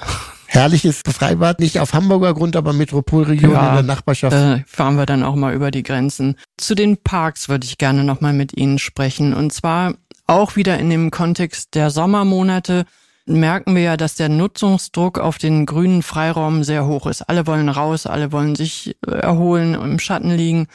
herrliches 0.54 1.02
Freibad, 1.08 1.60
nicht 1.60 1.80
auf 1.80 1.94
Hamburger 1.94 2.34
Grund, 2.34 2.56
aber 2.56 2.74
Metropolregion 2.74 3.52
ja, 3.52 3.70
in 3.70 3.76
der 3.76 3.84
Nachbarschaft. 3.84 4.34
Da 4.34 4.62
fahren 4.68 4.96
wir 4.96 5.06
dann 5.06 5.24
auch 5.24 5.36
mal 5.36 5.54
über 5.54 5.72
die 5.72 5.84
Grenzen. 5.84 6.36
Zu 6.58 6.76
den 6.76 6.98
Parks 6.98 7.50
würde 7.50 7.66
ich 7.66 7.78
gerne 7.78 8.04
nochmal 8.04 8.34
mit 8.34 8.56
Ihnen 8.58 8.80
sprechen. 8.80 9.34
Und 9.34 9.54
zwar 9.54 9.96
auch 10.28 10.56
wieder 10.56 10.80
in 10.80 10.90
dem 10.90 11.12
Kontext 11.12 11.76
der 11.76 11.90
Sommermonate 11.90 12.86
merken 13.26 13.76
wir 13.76 13.82
ja, 13.82 13.98
dass 13.98 14.16
der 14.16 14.30
Nutzungsdruck 14.30 15.18
auf 15.18 15.38
den 15.38 15.66
grünen 15.66 16.04
Freiraum 16.04 16.64
sehr 16.64 16.86
hoch 16.86 17.08
ist. 17.08 17.22
Alle 17.22 17.48
wollen 17.48 17.70
raus, 17.70 18.06
alle 18.06 18.32
wollen 18.32 18.56
sich 18.56 18.98
erholen, 19.06 19.76
im 19.76 20.00
Schatten 20.00 20.32
liegen. 20.32 20.68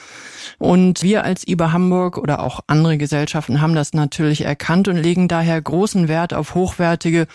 Und 0.58 1.02
wir 1.02 1.24
als 1.24 1.46
IBA 1.46 1.72
Hamburg 1.72 2.16
oder 2.16 2.40
auch 2.40 2.60
andere 2.66 2.96
Gesellschaften 2.96 3.60
haben 3.60 3.74
das 3.74 3.92
natürlich 3.92 4.42
erkannt 4.42 4.88
und 4.88 4.96
legen 4.96 5.28
daher 5.28 5.60
großen 5.60 6.08
Wert 6.08 6.32
auf 6.32 6.54
hochwertige 6.54 7.26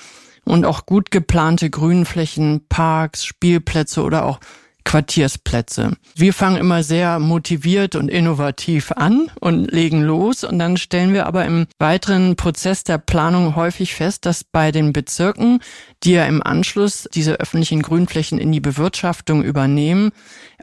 und 0.45 0.65
auch 0.65 0.85
gut 0.85 1.11
geplante 1.11 1.69
Grünflächen, 1.69 2.65
Parks, 2.67 3.25
Spielplätze 3.25 4.03
oder 4.03 4.25
auch 4.25 4.39
Quartiersplätze. 4.83 5.93
Wir 6.15 6.33
fangen 6.33 6.57
immer 6.57 6.83
sehr 6.83 7.19
motiviert 7.19 7.95
und 7.95 8.09
innovativ 8.09 8.91
an 8.91 9.31
und 9.39 9.71
legen 9.71 10.03
los 10.03 10.43
und 10.43 10.59
dann 10.59 10.77
stellen 10.77 11.13
wir 11.13 11.25
aber 11.25 11.45
im 11.45 11.65
weiteren 11.79 12.35
Prozess 12.35 12.83
der 12.83 12.97
Planung 12.97 13.55
häufig 13.55 13.95
fest, 13.95 14.25
dass 14.25 14.43
bei 14.43 14.71
den 14.71 14.93
Bezirken, 14.93 15.59
die 16.03 16.11
ja 16.11 16.25
im 16.25 16.43
Anschluss 16.43 17.07
diese 17.13 17.39
öffentlichen 17.39 17.81
Grünflächen 17.81 18.37
in 18.37 18.51
die 18.51 18.59
Bewirtschaftung 18.59 19.43
übernehmen, 19.43 20.11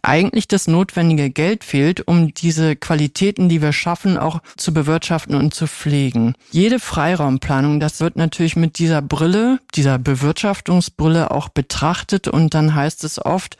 eigentlich 0.02 0.48
das 0.48 0.66
notwendige 0.66 1.30
Geld 1.30 1.64
fehlt, 1.64 2.06
um 2.06 2.32
diese 2.32 2.76
Qualitäten, 2.76 3.48
die 3.48 3.62
wir 3.62 3.72
schaffen, 3.72 4.16
auch 4.16 4.40
zu 4.56 4.72
bewirtschaften 4.72 5.34
und 5.34 5.54
zu 5.54 5.66
pflegen. 5.66 6.34
Jede 6.50 6.78
Freiraumplanung, 6.78 7.80
das 7.80 8.00
wird 8.00 8.16
natürlich 8.16 8.56
mit 8.56 8.78
dieser 8.78 9.02
Brille, 9.02 9.60
dieser 9.74 9.98
Bewirtschaftungsbrille 9.98 11.30
auch 11.30 11.48
betrachtet 11.48 12.28
und 12.28 12.54
dann 12.54 12.74
heißt 12.74 13.04
es 13.04 13.24
oft, 13.24 13.56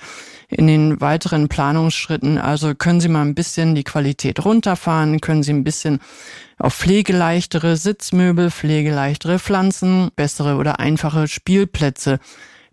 in 0.51 0.67
den 0.67 1.01
weiteren 1.01 1.49
Planungsschritten, 1.49 2.39
also 2.39 2.75
können 2.75 3.01
Sie 3.01 3.09
mal 3.09 3.23
ein 3.23 3.35
bisschen 3.35 3.75
die 3.75 3.85
Qualität 3.85 4.45
runterfahren, 4.45 5.21
können 5.21 5.43
Sie 5.43 5.53
ein 5.53 5.65
bisschen 5.65 6.01
auf 6.59 6.75
pflegeleichtere 6.75 7.77
Sitzmöbel, 7.77 8.51
pflegeleichtere 8.51 9.39
Pflanzen, 9.39 10.11
bessere 10.17 10.57
oder 10.57 10.79
einfache 10.81 11.29
Spielplätze 11.29 12.21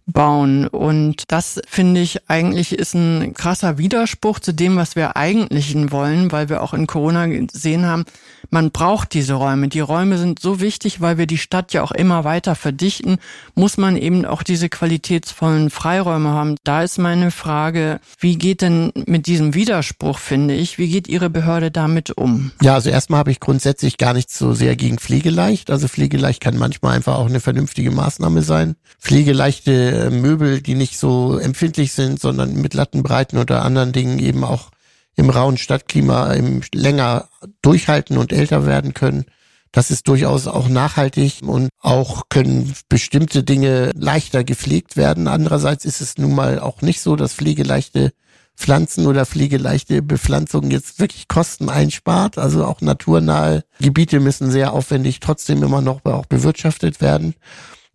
bauen. 0.07 0.67
Und 0.67 1.23
das 1.27 1.61
finde 1.67 2.01
ich 2.01 2.29
eigentlich 2.29 2.73
ist 2.73 2.95
ein 2.95 3.33
krasser 3.33 3.77
Widerspruch 3.77 4.39
zu 4.39 4.53
dem, 4.53 4.77
was 4.77 4.95
wir 4.95 5.15
eigentlich 5.15 5.75
wollen, 5.91 6.31
weil 6.31 6.49
wir 6.49 6.63
auch 6.63 6.73
in 6.73 6.87
Corona 6.87 7.27
gesehen 7.27 7.85
haben, 7.85 8.05
man 8.49 8.71
braucht 8.71 9.13
diese 9.13 9.33
Räume. 9.33 9.67
Die 9.67 9.79
Räume 9.79 10.17
sind 10.17 10.39
so 10.39 10.59
wichtig, 10.59 11.01
weil 11.01 11.17
wir 11.17 11.27
die 11.27 11.37
Stadt 11.37 11.73
ja 11.73 11.83
auch 11.83 11.91
immer 11.91 12.23
weiter 12.23 12.55
verdichten, 12.55 13.17
muss 13.55 13.77
man 13.77 13.97
eben 13.97 14.25
auch 14.25 14.43
diese 14.43 14.69
qualitätsvollen 14.69 15.69
Freiräume 15.69 16.29
haben. 16.29 16.55
Da 16.63 16.83
ist 16.83 16.97
meine 16.97 17.31
Frage, 17.31 17.99
wie 18.19 18.37
geht 18.37 18.61
denn 18.61 18.91
mit 19.05 19.27
diesem 19.27 19.53
Widerspruch, 19.53 20.19
finde 20.19 20.53
ich, 20.53 20.77
wie 20.77 20.89
geht 20.89 21.07
Ihre 21.07 21.29
Behörde 21.29 21.71
damit 21.71 22.11
um? 22.11 22.51
Ja, 22.61 22.75
also 22.75 22.89
erstmal 22.89 23.19
habe 23.19 23.31
ich 23.31 23.39
grundsätzlich 23.39 23.97
gar 23.97 24.13
nichts 24.13 24.37
so 24.37 24.53
sehr 24.53 24.75
gegen 24.75 24.97
Pflegeleicht. 24.97 25.69
Also 25.69 25.87
Pflegeleicht 25.87 26.41
kann 26.41 26.57
manchmal 26.57 26.95
einfach 26.95 27.15
auch 27.15 27.27
eine 27.27 27.39
vernünftige 27.39 27.91
Maßnahme 27.91 28.41
sein. 28.41 28.75
Pflegeleichte 28.99 30.07
äh, 30.07 30.09
Möbel, 30.09 30.61
die 30.61 30.75
nicht 30.75 30.97
so 30.97 31.37
empfindlich 31.37 31.93
sind, 31.93 32.19
sondern 32.19 32.55
mit 32.55 32.73
Lattenbreiten 32.73 33.37
oder 33.37 33.63
anderen 33.63 33.91
Dingen 33.91 34.19
eben 34.19 34.43
auch 34.43 34.69
im 35.17 35.29
rauen 35.29 35.57
Stadtklima 35.57 36.31
im 36.33 36.61
länger 36.73 37.27
durchhalten 37.61 38.17
und 38.17 38.31
älter 38.31 38.65
werden 38.65 38.93
können. 38.93 39.25
Das 39.71 39.91
ist 39.91 40.07
durchaus 40.07 40.47
auch 40.47 40.69
nachhaltig 40.69 41.41
und 41.41 41.69
auch 41.81 42.29
können 42.29 42.73
bestimmte 42.87 43.43
Dinge 43.43 43.91
leichter 43.95 44.43
gepflegt 44.43 44.95
werden. 44.95 45.27
Andererseits 45.27 45.83
ist 45.83 46.01
es 46.01 46.17
nun 46.17 46.33
mal 46.33 46.59
auch 46.59 46.81
nicht 46.81 47.01
so, 47.01 47.15
dass 47.15 47.33
pflegeleichte 47.33 48.13
Pflanzen 48.55 49.05
oder 49.05 49.25
pflegeleichte 49.25 50.01
Bepflanzungen 50.01 50.71
jetzt 50.71 50.99
wirklich 50.99 51.27
Kosten 51.27 51.69
einspart. 51.69 52.37
Also 52.37 52.65
auch 52.65 52.81
naturnahe 52.81 53.63
Gebiete 53.79 54.19
müssen 54.19 54.49
sehr 54.51 54.73
aufwendig 54.73 55.19
trotzdem 55.19 55.61
immer 55.61 55.81
noch 55.81 56.03
auch 56.05 56.25
bewirtschaftet 56.25 57.01
werden. 57.01 57.35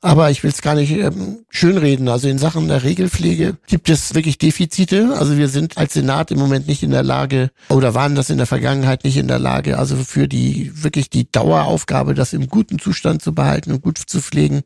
Aber 0.04 0.32
ich 0.32 0.42
will 0.42 0.50
es 0.50 0.62
gar 0.62 0.74
nicht 0.74 0.90
ähm, 0.90 1.44
schönreden. 1.48 2.08
Also 2.08 2.26
in 2.28 2.36
Sachen 2.38 2.66
der 2.66 2.82
Regelpflege 2.82 3.56
gibt 3.68 3.88
es 3.88 4.16
wirklich 4.16 4.36
Defizite. 4.36 5.14
Also 5.16 5.38
wir 5.38 5.46
sind 5.46 5.78
als 5.78 5.92
Senat 5.92 6.32
im 6.32 6.40
Moment 6.40 6.66
nicht 6.66 6.82
in 6.82 6.90
der 6.90 7.04
Lage 7.04 7.50
oder 7.68 7.94
waren 7.94 8.16
das 8.16 8.28
in 8.28 8.36
der 8.36 8.48
Vergangenheit 8.48 9.04
nicht 9.04 9.16
in 9.16 9.28
der 9.28 9.38
Lage, 9.38 9.78
also 9.78 9.94
für 9.94 10.26
die 10.26 10.72
wirklich 10.74 11.08
die 11.08 11.30
Daueraufgabe, 11.30 12.14
das 12.14 12.32
im 12.32 12.48
guten 12.48 12.80
Zustand 12.80 13.22
zu 13.22 13.32
behalten 13.32 13.70
und 13.70 13.82
gut 13.82 13.96
zu 13.96 14.20
pflegen, 14.20 14.62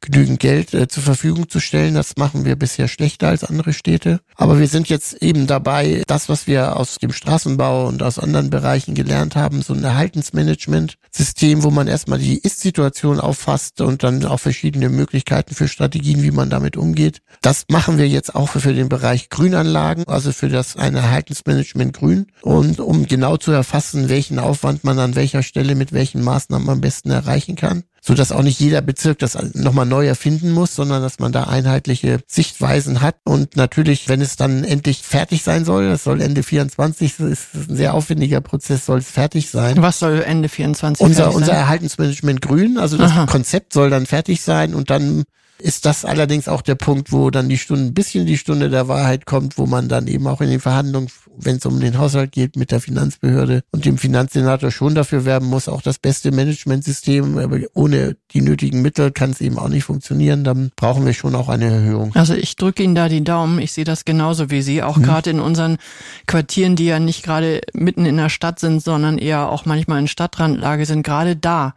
genügend 0.00 0.38
Geld 0.38 0.72
äh, 0.72 0.86
zur 0.86 1.02
Verfügung 1.02 1.48
zu 1.48 1.58
stellen. 1.58 1.94
Das 1.94 2.16
machen 2.16 2.44
wir 2.44 2.54
bisher 2.54 2.86
schlechter 2.86 3.26
als 3.26 3.42
andere 3.42 3.72
Städte. 3.72 4.20
Aber 4.36 4.60
wir 4.60 4.68
sind 4.68 4.88
jetzt 4.88 5.20
eben 5.20 5.48
dabei, 5.48 6.04
das, 6.06 6.28
was 6.28 6.46
wir 6.46 6.76
aus 6.76 6.98
dem 6.98 7.10
Straßenbau 7.10 7.88
und 7.88 8.04
aus 8.04 8.20
anderen 8.20 8.50
Bereichen 8.50 8.94
gelernt 8.94 9.34
haben, 9.34 9.62
so 9.62 9.74
ein 9.74 9.82
Erhaltensmanagement-System, 9.82 11.64
wo 11.64 11.72
man 11.72 11.88
erstmal 11.88 12.20
die 12.20 12.38
Ist-Situation 12.38 13.18
auffasst 13.18 13.80
und 13.80 14.04
dann 14.04 14.24
auch 14.24 14.38
verschiedene 14.38 14.75
verschiedene 14.76 14.88
Möglichkeiten 14.90 15.54
für 15.54 15.68
Strategien, 15.68 16.22
wie 16.22 16.30
man 16.30 16.50
damit 16.50 16.76
umgeht. 16.76 17.22
Das 17.40 17.64
machen 17.70 17.96
wir 17.98 18.08
jetzt 18.08 18.34
auch 18.34 18.48
für 18.48 18.74
den 18.74 18.88
Bereich 18.88 19.30
Grünanlagen, 19.30 20.04
also 20.06 20.32
für 20.32 20.48
das 20.48 20.76
eine 20.76 20.98
Erhaltensmanagement 20.98 21.94
Grün. 21.94 22.26
Und 22.42 22.80
um 22.80 23.06
genau 23.06 23.36
zu 23.38 23.52
erfassen, 23.52 24.08
welchen 24.08 24.38
Aufwand 24.38 24.84
man 24.84 24.98
an 24.98 25.16
welcher 25.16 25.42
Stelle 25.42 25.74
mit 25.74 25.92
welchen 25.92 26.22
Maßnahmen 26.22 26.68
am 26.68 26.80
besten 26.80 27.10
erreichen 27.10 27.56
kann 27.56 27.84
so 28.06 28.14
dass 28.14 28.30
auch 28.30 28.42
nicht 28.42 28.60
jeder 28.60 28.82
Bezirk 28.82 29.18
das 29.18 29.36
nochmal 29.54 29.84
neu 29.84 30.06
erfinden 30.06 30.52
muss, 30.52 30.76
sondern 30.76 31.02
dass 31.02 31.18
man 31.18 31.32
da 31.32 31.44
einheitliche 31.44 32.20
Sichtweisen 32.28 33.00
hat. 33.00 33.16
Und 33.24 33.56
natürlich, 33.56 34.08
wenn 34.08 34.20
es 34.20 34.36
dann 34.36 34.62
endlich 34.62 35.02
fertig 35.02 35.42
sein 35.42 35.64
soll, 35.64 35.88
das 35.88 36.04
soll 36.04 36.20
Ende 36.20 36.44
24, 36.44 37.16
das 37.16 37.26
ist 37.26 37.48
ein 37.54 37.76
sehr 37.76 37.94
aufwendiger 37.94 38.40
Prozess, 38.40 38.86
soll 38.86 38.98
es 38.98 39.10
fertig 39.10 39.50
sein. 39.50 39.82
Was 39.82 39.98
soll 39.98 40.22
Ende 40.24 40.48
24 40.48 41.04
unser, 41.04 41.24
sein? 41.24 41.34
Unser 41.34 41.52
Erhaltensmanagement 41.52 42.42
Grün, 42.42 42.78
also 42.78 42.96
das 42.96 43.10
Aha. 43.10 43.26
Konzept 43.26 43.72
soll 43.72 43.90
dann 43.90 44.06
fertig 44.06 44.40
sein 44.40 44.74
und 44.74 44.88
dann 44.90 45.24
ist 45.58 45.86
das 45.86 46.04
allerdings 46.04 46.48
auch 46.48 46.62
der 46.62 46.74
Punkt, 46.74 47.12
wo 47.12 47.30
dann 47.30 47.48
die 47.48 47.58
Stunde, 47.58 47.84
ein 47.84 47.94
bisschen 47.94 48.26
die 48.26 48.38
Stunde 48.38 48.68
der 48.68 48.88
Wahrheit 48.88 49.26
kommt, 49.26 49.56
wo 49.58 49.66
man 49.66 49.88
dann 49.88 50.06
eben 50.06 50.26
auch 50.26 50.40
in 50.40 50.50
den 50.50 50.60
Verhandlungen, 50.60 51.08
wenn 51.36 51.56
es 51.56 51.66
um 51.66 51.80
den 51.80 51.98
Haushalt 51.98 52.32
geht, 52.32 52.56
mit 52.56 52.70
der 52.70 52.80
Finanzbehörde 52.80 53.62
und 53.70 53.84
dem 53.84 53.98
Finanzsenator 53.98 54.70
schon 54.70 54.94
dafür 54.94 55.24
werben 55.24 55.46
muss, 55.46 55.68
auch 55.68 55.82
das 55.82 55.98
beste 55.98 56.30
Managementsystem, 56.30 57.38
aber 57.38 57.58
ohne 57.74 58.16
die 58.32 58.42
nötigen 58.42 58.82
Mittel 58.82 59.10
kann 59.10 59.30
es 59.30 59.40
eben 59.40 59.58
auch 59.58 59.68
nicht 59.68 59.84
funktionieren. 59.84 60.44
Dann 60.44 60.72
brauchen 60.76 61.06
wir 61.06 61.14
schon 61.14 61.34
auch 61.34 61.48
eine 61.48 61.66
Erhöhung. 61.66 62.14
Also 62.14 62.34
ich 62.34 62.56
drücke 62.56 62.82
Ihnen 62.82 62.94
da 62.94 63.08
die 63.08 63.24
Daumen. 63.24 63.58
Ich 63.58 63.72
sehe 63.72 63.84
das 63.84 64.04
genauso 64.04 64.50
wie 64.50 64.62
Sie, 64.62 64.82
auch 64.82 64.96
hm. 64.96 65.02
gerade 65.02 65.30
in 65.30 65.40
unseren 65.40 65.78
Quartieren, 66.26 66.76
die 66.76 66.86
ja 66.86 66.98
nicht 66.98 67.22
gerade 67.22 67.60
mitten 67.72 68.04
in 68.04 68.16
der 68.16 68.28
Stadt 68.28 68.60
sind, 68.60 68.82
sondern 68.82 69.18
eher 69.18 69.48
auch 69.48 69.64
manchmal 69.64 70.00
in 70.00 70.08
Stadtrandlage 70.08 70.84
sind. 70.84 71.02
Gerade 71.02 71.36
da 71.36 71.74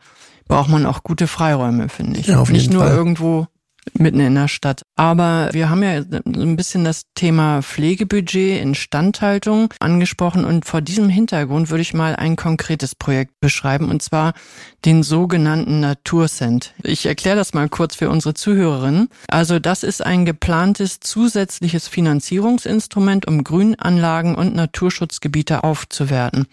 braucht 0.49 0.69
man 0.69 0.85
auch 0.85 1.03
gute 1.03 1.27
Freiräume, 1.27 1.87
finde 1.87 2.19
ich. 2.19 2.27
Ja, 2.27 2.39
auf 2.39 2.49
jeden 2.49 2.57
Nicht 2.59 2.73
nur 2.73 2.83
Fall. 2.83 2.95
irgendwo 2.95 3.47
mitten 3.93 4.19
in 4.19 4.35
der 4.35 4.47
Stadt. 4.47 4.83
Aber 4.95 5.49
wir 5.51 5.69
haben 5.69 5.83
ja 5.83 6.03
ein 6.25 6.55
bisschen 6.55 6.83
das 6.83 7.03
Thema 7.15 7.61
Pflegebudget, 7.61 8.61
Instandhaltung 8.61 9.73
angesprochen 9.79 10.45
und 10.45 10.65
vor 10.65 10.81
diesem 10.81 11.09
Hintergrund 11.09 11.69
würde 11.69 11.81
ich 11.81 11.93
mal 11.93 12.15
ein 12.15 12.35
konkretes 12.35 12.95
Projekt 12.95 13.39
beschreiben 13.39 13.89
und 13.89 14.01
zwar 14.01 14.33
den 14.85 15.03
sogenannten 15.03 15.79
Naturcent. 15.79 16.73
Ich 16.83 17.05
erkläre 17.05 17.35
das 17.35 17.53
mal 17.53 17.69
kurz 17.69 17.95
für 17.95 18.09
unsere 18.09 18.33
Zuhörerinnen. 18.33 19.09
Also 19.27 19.59
das 19.59 19.83
ist 19.83 20.05
ein 20.05 20.25
geplantes 20.25 20.99
zusätzliches 20.99 21.87
Finanzierungsinstrument, 21.87 23.27
um 23.27 23.43
Grünanlagen 23.43 24.35
und 24.35 24.55
Naturschutzgebiete 24.55 25.63
aufzuwerten. 25.63 26.47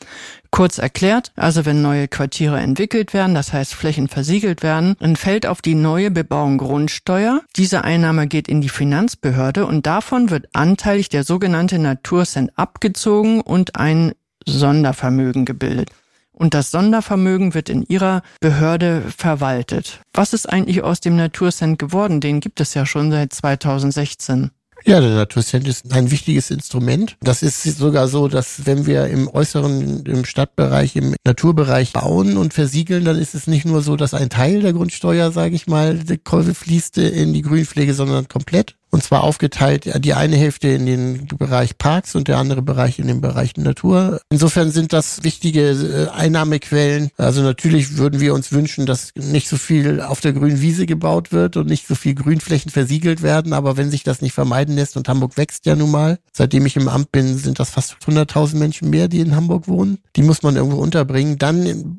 Kurz 0.51 0.79
erklärt, 0.79 1.33
also 1.37 1.65
wenn 1.65 1.83
neue 1.83 2.09
Quartiere 2.09 2.59
entwickelt 2.59 3.13
werden, 3.15 3.35
das 3.35 3.53
heißt 3.53 3.75
Flächen 3.75 4.09
versiegelt 4.09 4.63
werden, 4.63 4.97
dann 5.01 5.17
fällt 5.17 5.47
auf 5.47 5.63
die 5.63 5.75
neue 5.75 6.11
Bebauung 6.11 6.59
Grundsteuer. 6.59 7.43
Diese 7.57 7.85
Einnahme 7.85 8.27
geht 8.27 8.49
in 8.49 8.61
die 8.61 8.69
Finanzbehörde 8.69 9.67
und 9.67 9.87
davon 9.87 10.31
wird 10.31 10.47
anteilig 10.55 11.09
der 11.09 11.25
sogenannte 11.25 11.79
Naturcent 11.79 12.53
abgezogen 12.57 13.41
und 13.41 13.77
ein 13.77 14.13
Sondervermögen 14.47 15.45
gebildet. 15.45 15.91
Und 16.33 16.53
das 16.53 16.71
Sondervermögen 16.71 17.55
wird 17.55 17.71
in 17.71 17.83
ihrer 17.83 18.23
Behörde 18.41 19.03
verwaltet. 19.17 20.01
Was 20.13 20.35
ist 20.35 20.47
eigentlich 20.47 20.83
aus 20.83 21.01
dem 21.01 21.17
Naturcent 21.17 21.79
geworden? 21.79 22.21
Den 22.21 22.41
gibt 22.41 22.61
es 22.61 22.75
ja 22.75 22.85
schon 22.85 23.11
seit 23.11 23.33
2016. 23.33 24.51
Ja, 24.89 25.01
der 25.01 25.17
Naturcent 25.17 25.67
ist 25.67 25.93
ein 25.93 26.13
wichtiges 26.13 26.53
Instrument. 26.53 27.17
Das 27.21 27.43
ist 27.43 27.65
sogar 27.65 28.07
so, 28.07 28.29
dass 28.29 28.67
wenn 28.67 28.87
wir 28.87 29.09
im 29.09 29.27
äußeren, 29.27 30.07
im 30.07 30.25
Stadtbereich, 30.25 30.95
im 30.95 31.17
Naturbereich 31.25 31.93
bauen 31.93 32.37
und 32.37 32.55
versiegeln, 32.55 33.05
dann 33.05 33.19
ist 33.19 33.35
es 33.35 33.49
nicht 33.49 33.65
nur 33.65 33.83
so, 33.83 33.97
dass 33.97 34.15
ein 34.15 34.31
Teil 34.31 34.61
der 34.61 34.73
Grundsteuer, 34.73 35.33
sage 35.33 35.57
ich 35.57 35.67
mal, 35.67 35.99
fließt 36.25 36.99
in 36.99 37.33
die 37.33 37.43
Grünpflege, 37.43 37.95
sondern 37.95 38.29
komplett. 38.29 38.77
Und 38.91 39.03
zwar 39.03 39.25
aufgeteilt, 39.25 39.91
die 40.05 40.15
eine 40.15 40.37
Hälfte 40.37 40.69
in 40.69 40.87
den 40.87 41.27
Bereich 41.27 41.77
Parks 41.77 42.15
und 42.15 42.29
der 42.29 42.39
andere 42.39 42.63
Bereich 42.63 42.99
in 42.99 43.09
den 43.09 43.21
Bereich 43.21 43.57
Natur. 43.57 44.21
Insofern 44.31 44.71
sind 44.71 44.93
das 44.93 45.25
wichtige 45.25 45.71
äh, 45.71 46.09
Einnahmequellen. 46.09 47.11
Also 47.17 47.43
natürlich 47.43 47.99
würden 47.99 48.21
wir 48.21 48.33
uns 48.33 48.53
wünschen, 48.53 48.87
dass 48.87 49.11
nicht 49.15 49.49
so 49.49 49.57
viel 49.57 50.01
auf 50.01 50.21
der 50.21 50.33
grünen 50.33 50.61
Wiese 50.61 50.87
gebaut 50.87 51.33
wird 51.33 51.57
und 51.57 51.69
nicht 51.69 51.87
so 51.87 51.95
viel 51.95 52.15
Grünflächen 52.15 52.71
versiegelt 52.71 53.23
werden. 53.23 53.53
Aber 53.53 53.77
wenn 53.77 53.91
sich 53.91 54.03
das 54.03 54.23
nicht 54.23 54.33
vermeiden 54.33 54.77
lässt 54.77 54.97
und 54.97 55.09
Hamburg 55.09 55.37
wächst 55.37 55.67
ja 55.67 55.77
nun 55.77 55.91
mal, 55.91 56.19
seitdem 56.33 56.65
ich 56.65 56.77
im 56.77 56.89
Amt 56.89 57.13
bin, 57.13 57.37
sind 57.37 57.59
das 57.59 57.71
fast 57.71 57.97
100.000 58.07 58.57
Menschen 58.57 58.89
mehr, 58.89 59.09
die 59.09 59.21
in 59.21 59.35
Hamburg 59.35 59.69
wohnen. 59.69 59.99
Die 60.15 60.23
muss 60.23 60.43
man 60.43 60.57
irgendwo 60.57 60.79
unterbringen. 60.79 61.39
Dann 61.39 61.99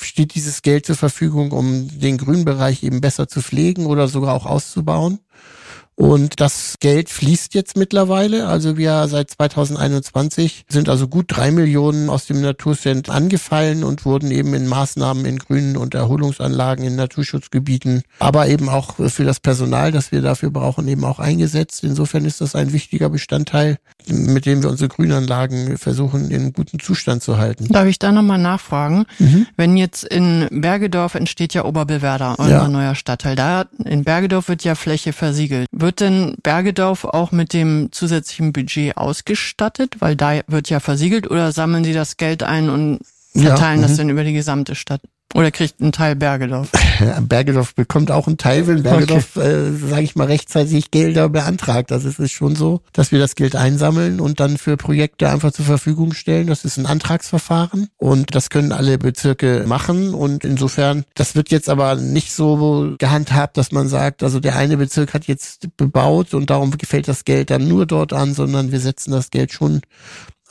steht 0.00 0.34
dieses 0.34 0.62
Geld 0.62 0.86
zur 0.86 0.96
Verfügung, 0.96 1.52
um 1.52 1.88
den 2.00 2.16
Grünbereich 2.18 2.82
eben 2.82 3.00
besser 3.00 3.28
zu 3.28 3.42
pflegen 3.42 3.86
oder 3.86 4.08
sogar 4.08 4.34
auch 4.34 4.46
auszubauen. 4.46 5.18
Und 5.94 6.40
das 6.40 6.76
Geld 6.80 7.10
fließt 7.10 7.54
jetzt 7.54 7.76
mittlerweile. 7.76 8.48
Also 8.48 8.76
wir 8.78 9.06
seit 9.08 9.30
2021 9.30 10.64
sind 10.68 10.88
also 10.88 11.06
gut 11.06 11.26
drei 11.28 11.50
Millionen 11.50 12.08
aus 12.08 12.26
dem 12.26 12.40
Naturcent 12.40 13.10
angefallen 13.10 13.84
und 13.84 14.04
wurden 14.06 14.30
eben 14.30 14.54
in 14.54 14.66
Maßnahmen 14.66 15.26
in 15.26 15.38
Grünen 15.38 15.76
und 15.76 15.94
Erholungsanlagen 15.94 16.84
in 16.84 16.96
Naturschutzgebieten, 16.96 18.02
aber 18.18 18.48
eben 18.48 18.68
auch 18.68 18.94
für 19.08 19.24
das 19.24 19.38
Personal, 19.40 19.92
das 19.92 20.12
wir 20.12 20.22
dafür 20.22 20.50
brauchen, 20.50 20.88
eben 20.88 21.04
auch 21.04 21.18
eingesetzt. 21.18 21.84
Insofern 21.84 22.24
ist 22.24 22.40
das 22.40 22.54
ein 22.54 22.72
wichtiger 22.72 23.10
Bestandteil, 23.10 23.78
mit 24.06 24.46
dem 24.46 24.62
wir 24.62 24.70
unsere 24.70 24.88
Grünanlagen 24.88 25.76
versuchen, 25.76 26.30
in 26.30 26.54
guten 26.54 26.80
Zustand 26.80 27.22
zu 27.22 27.36
halten. 27.36 27.68
Darf 27.68 27.86
ich 27.86 27.98
da 27.98 28.12
nochmal 28.12 28.38
nachfragen? 28.38 29.04
Mhm. 29.18 29.46
Wenn 29.56 29.76
jetzt 29.76 30.04
in 30.04 30.48
Bergedorf 30.50 31.14
entsteht 31.14 31.52
ja 31.52 31.66
Oberbillwerder, 31.66 32.38
unser 32.38 32.50
ja. 32.50 32.68
neuer 32.68 32.94
Stadtteil, 32.94 33.36
da 33.36 33.66
in 33.84 34.04
Bergedorf 34.04 34.48
wird 34.48 34.64
ja 34.64 34.74
Fläche 34.74 35.12
versiegelt. 35.12 35.68
Wird 35.82 36.00
denn 36.00 36.36
Bergedorf 36.42 37.04
auch 37.04 37.32
mit 37.32 37.52
dem 37.52 37.90
zusätzlichen 37.90 38.52
Budget 38.52 38.96
ausgestattet? 38.96 39.96
Weil 39.98 40.14
da 40.14 40.40
wird 40.46 40.70
ja 40.70 40.78
versiegelt 40.78 41.28
oder 41.28 41.50
sammeln 41.50 41.82
Sie 41.82 41.92
das 41.92 42.16
Geld 42.16 42.44
ein 42.44 42.70
und 42.70 43.00
verteilen 43.34 43.80
ja, 43.80 43.88
das 43.88 43.92
mhm. 43.92 43.96
dann 43.98 44.10
über 44.10 44.24
die 44.24 44.32
gesamte 44.32 44.76
Stadt? 44.76 45.00
Oder 45.34 45.50
kriegt 45.50 45.80
ein 45.80 45.92
Teil 45.92 46.16
Bergedorf? 46.16 46.70
Bergedorf 47.22 47.74
bekommt 47.74 48.10
auch 48.10 48.26
einen 48.26 48.36
Teil, 48.36 48.66
wenn 48.66 48.82
Bergedorf, 48.82 49.36
okay. 49.36 49.48
äh, 49.48 49.72
sage 49.72 50.02
ich 50.02 50.14
mal, 50.14 50.26
rechtzeitig 50.26 50.90
Gelder 50.90 51.28
beantragt. 51.28 51.90
Also 51.90 52.08
es 52.08 52.18
ist 52.18 52.32
schon 52.32 52.54
so, 52.54 52.82
dass 52.92 53.12
wir 53.12 53.18
das 53.18 53.34
Geld 53.34 53.56
einsammeln 53.56 54.20
und 54.20 54.40
dann 54.40 54.58
für 54.58 54.76
Projekte 54.76 55.30
einfach 55.30 55.52
zur 55.52 55.64
Verfügung 55.64 56.12
stellen. 56.12 56.48
Das 56.48 56.64
ist 56.64 56.76
ein 56.76 56.86
Antragsverfahren 56.86 57.88
und 57.96 58.34
das 58.34 58.50
können 58.50 58.72
alle 58.72 58.98
Bezirke 58.98 59.64
machen. 59.66 60.12
Und 60.12 60.44
insofern, 60.44 61.04
das 61.14 61.34
wird 61.34 61.50
jetzt 61.50 61.68
aber 61.68 61.94
nicht 61.94 62.32
so 62.32 62.94
gehandhabt, 62.98 63.56
dass 63.56 63.72
man 63.72 63.88
sagt, 63.88 64.22
also 64.22 64.38
der 64.38 64.56
eine 64.56 64.76
Bezirk 64.76 65.14
hat 65.14 65.24
jetzt 65.24 65.76
bebaut 65.76 66.34
und 66.34 66.50
darum 66.50 66.76
gefällt 66.76 67.08
das 67.08 67.24
Geld 67.24 67.50
dann 67.50 67.68
nur 67.68 67.86
dort 67.86 68.12
an, 68.12 68.34
sondern 68.34 68.70
wir 68.70 68.80
setzen 68.80 69.12
das 69.12 69.30
Geld 69.30 69.52
schon 69.52 69.80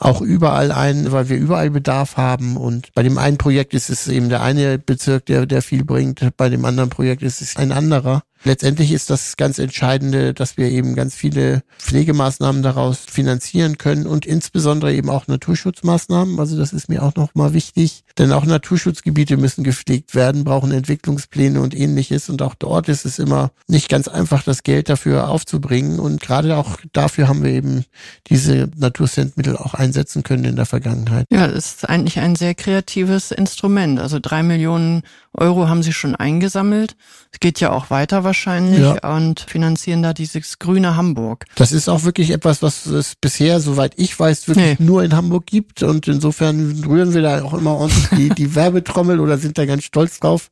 auch 0.04 0.20
überall 0.20 0.72
ein, 0.72 1.12
weil 1.12 1.28
wir 1.28 1.36
überall 1.36 1.70
Bedarf 1.70 2.16
haben. 2.16 2.56
Und 2.56 2.92
bei 2.94 3.02
dem 3.02 3.18
einen 3.18 3.38
Projekt 3.38 3.74
ist 3.74 3.90
es 3.90 4.08
eben 4.08 4.28
der 4.28 4.42
eine 4.42 4.78
Bezirk, 4.78 5.26
der, 5.26 5.46
der 5.46 5.62
viel 5.62 5.84
bringt. 5.84 6.36
Bei 6.36 6.48
dem 6.48 6.64
anderen 6.64 6.90
Projekt 6.90 7.22
ist 7.22 7.40
es 7.40 7.56
ein 7.56 7.72
anderer. 7.72 8.22
Letztendlich 8.44 8.92
ist 8.92 9.10
das 9.10 9.36
ganz 9.36 9.58
Entscheidende, 9.58 10.34
dass 10.34 10.56
wir 10.56 10.68
eben 10.70 10.94
ganz 10.94 11.14
viele 11.14 11.62
Pflegemaßnahmen 11.78 12.62
daraus 12.62 12.98
finanzieren 12.98 13.78
können 13.78 14.06
und 14.06 14.26
insbesondere 14.26 14.92
eben 14.94 15.10
auch 15.10 15.28
Naturschutzmaßnahmen. 15.28 16.38
Also 16.38 16.56
das 16.56 16.72
ist 16.72 16.88
mir 16.88 17.02
auch 17.02 17.14
nochmal 17.14 17.52
wichtig, 17.52 18.04
denn 18.18 18.32
auch 18.32 18.44
Naturschutzgebiete 18.44 19.36
müssen 19.36 19.62
gepflegt 19.62 20.14
werden, 20.14 20.44
brauchen 20.44 20.72
Entwicklungspläne 20.72 21.60
und 21.60 21.74
ähnliches. 21.74 22.28
Und 22.28 22.42
auch 22.42 22.54
dort 22.54 22.88
ist 22.88 23.04
es 23.04 23.18
immer 23.18 23.52
nicht 23.68 23.88
ganz 23.88 24.08
einfach, 24.08 24.42
das 24.42 24.64
Geld 24.64 24.88
dafür 24.88 25.28
aufzubringen. 25.28 26.00
Und 26.00 26.20
gerade 26.20 26.56
auch 26.56 26.78
dafür 26.92 27.28
haben 27.28 27.44
wir 27.44 27.52
eben 27.52 27.84
diese 28.28 28.68
Naturcentmittel 28.76 29.56
auch 29.56 29.74
einsetzen 29.74 30.22
können 30.24 30.44
in 30.44 30.56
der 30.56 30.66
Vergangenheit. 30.66 31.26
Ja, 31.30 31.46
das 31.46 31.74
ist 31.74 31.88
eigentlich 31.88 32.18
ein 32.18 32.34
sehr 32.34 32.54
kreatives 32.54 33.30
Instrument. 33.30 34.00
Also 34.00 34.18
drei 34.20 34.42
Millionen 34.42 35.02
Euro 35.34 35.68
haben 35.68 35.82
Sie 35.82 35.92
schon 35.94 36.14
eingesammelt. 36.14 36.94
Es 37.30 37.40
geht 37.40 37.58
ja 37.60 37.72
auch 37.72 37.88
weiter 37.88 38.22
wahrscheinlich 38.22 38.80
ja. 38.80 39.16
und 39.16 39.40
finanzieren 39.40 40.02
da 40.02 40.12
dieses 40.12 40.58
grüne 40.58 40.94
Hamburg. 40.96 41.46
Das 41.54 41.72
ist 41.72 41.88
auch 41.88 42.04
wirklich 42.04 42.30
etwas, 42.30 42.62
was 42.62 42.84
es 42.84 43.14
bisher, 43.14 43.60
soweit 43.60 43.94
ich 43.96 44.18
weiß, 44.18 44.48
wirklich 44.48 44.78
nee. 44.78 44.84
nur 44.84 45.02
in 45.02 45.14
Hamburg 45.14 45.46
gibt 45.46 45.82
und 45.82 46.06
insofern 46.06 46.84
rühren 46.86 47.14
wir 47.14 47.22
da 47.22 47.42
auch 47.42 47.54
immer 47.54 47.76
ordentlich 47.76 48.08
die, 48.10 48.28
die 48.28 48.54
Werbetrommel 48.54 49.20
oder 49.20 49.38
sind 49.38 49.56
da 49.56 49.64
ganz 49.64 49.84
stolz 49.84 50.20
drauf. 50.20 50.50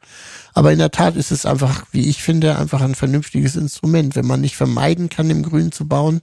Aber 0.55 0.73
in 0.73 0.79
der 0.79 0.91
Tat 0.91 1.15
ist 1.17 1.31
es 1.31 1.45
einfach, 1.45 1.85
wie 1.93 2.09
ich 2.09 2.23
finde, 2.23 2.59
einfach 2.59 2.81
ein 2.81 2.95
vernünftiges 2.95 3.57
Instrument. 3.57 4.17
Wenn 4.17 4.27
man 4.27 4.41
nicht 4.41 4.57
vermeiden 4.57 5.11
kann, 5.11 5.29
im 5.29 5.43
Grün 5.43 5.73
zu 5.73 5.87
bauen, 5.87 6.23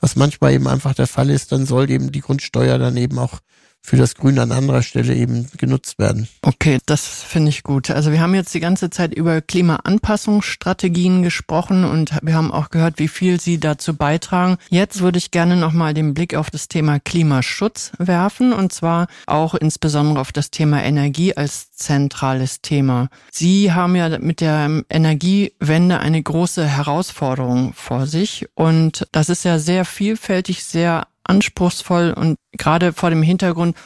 was 0.00 0.14
manchmal 0.14 0.52
eben 0.52 0.68
einfach 0.68 0.94
der 0.94 1.06
Fall 1.06 1.30
ist, 1.30 1.52
dann 1.52 1.64
soll 1.64 1.90
eben 1.90 2.12
die 2.12 2.20
Grundsteuer 2.20 2.78
dann 2.78 2.96
eben 2.96 3.18
auch 3.18 3.40
für 3.84 3.98
das 3.98 4.14
Grün 4.14 4.38
an 4.38 4.50
anderer 4.50 4.82
Stelle 4.82 5.14
eben 5.14 5.46
genutzt 5.58 5.98
werden. 5.98 6.26
Okay, 6.40 6.78
das 6.86 7.22
finde 7.22 7.50
ich 7.50 7.62
gut. 7.62 7.90
Also 7.90 8.12
wir 8.12 8.20
haben 8.20 8.34
jetzt 8.34 8.54
die 8.54 8.60
ganze 8.60 8.88
Zeit 8.88 9.14
über 9.14 9.42
Klimaanpassungsstrategien 9.42 11.22
gesprochen 11.22 11.84
und 11.84 12.18
wir 12.22 12.34
haben 12.34 12.50
auch 12.50 12.70
gehört, 12.70 12.98
wie 12.98 13.08
viel 13.08 13.38
Sie 13.38 13.60
dazu 13.60 13.94
beitragen. 13.94 14.56
Jetzt 14.70 15.02
würde 15.02 15.18
ich 15.18 15.30
gerne 15.32 15.56
nochmal 15.56 15.92
den 15.92 16.14
Blick 16.14 16.34
auf 16.34 16.50
das 16.50 16.68
Thema 16.68 16.98
Klimaschutz 16.98 17.92
werfen 17.98 18.54
und 18.54 18.72
zwar 18.72 19.06
auch 19.26 19.54
insbesondere 19.54 20.18
auf 20.18 20.32
das 20.32 20.50
Thema 20.50 20.82
Energie 20.82 21.36
als 21.36 21.70
zentrales 21.72 22.62
Thema. 22.62 23.10
Sie 23.30 23.70
haben 23.70 23.96
ja 23.96 24.18
mit 24.18 24.40
der 24.40 24.82
Energiewende 24.88 26.00
eine 26.00 26.22
große 26.22 26.66
Herausforderung 26.66 27.74
vor 27.74 28.06
sich 28.06 28.46
und 28.54 29.06
das 29.12 29.28
ist 29.28 29.44
ja 29.44 29.58
sehr 29.58 29.84
vielfältig, 29.84 30.64
sehr 30.64 31.06
anspruchsvoll 31.24 32.12
und 32.16 32.36
gerade 32.52 32.92
vor 32.92 33.10
dem 33.10 33.22
Hintergrund 33.22 33.76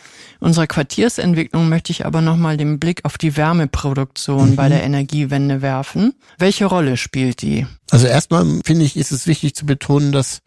unserer 0.41 0.67
Quartiersentwicklung 0.67 1.69
möchte 1.69 1.91
ich 1.93 2.07
aber 2.07 2.21
nochmal 2.21 2.57
den 2.57 2.79
Blick 2.79 3.05
auf 3.05 3.19
die 3.19 3.37
Wärmeproduktion 3.37 4.51
mhm. 4.51 4.57
bei 4.57 4.69
der 4.69 4.83
Energiewende 4.83 5.63
werfen. 5.63 6.15
Welche 6.39 6.67
Rolle 6.67 6.97
spielt 6.97 7.43
die? 7.43 7.67
Also 7.91 8.07
erstmal 8.07 8.45
finde 8.65 8.85
ich, 8.85 8.97
ist 8.97 9.11
es 9.11 9.27
wichtig 9.27 9.55
zu 9.55 9.67
betonen, 9.67 10.13
dass 10.13 10.41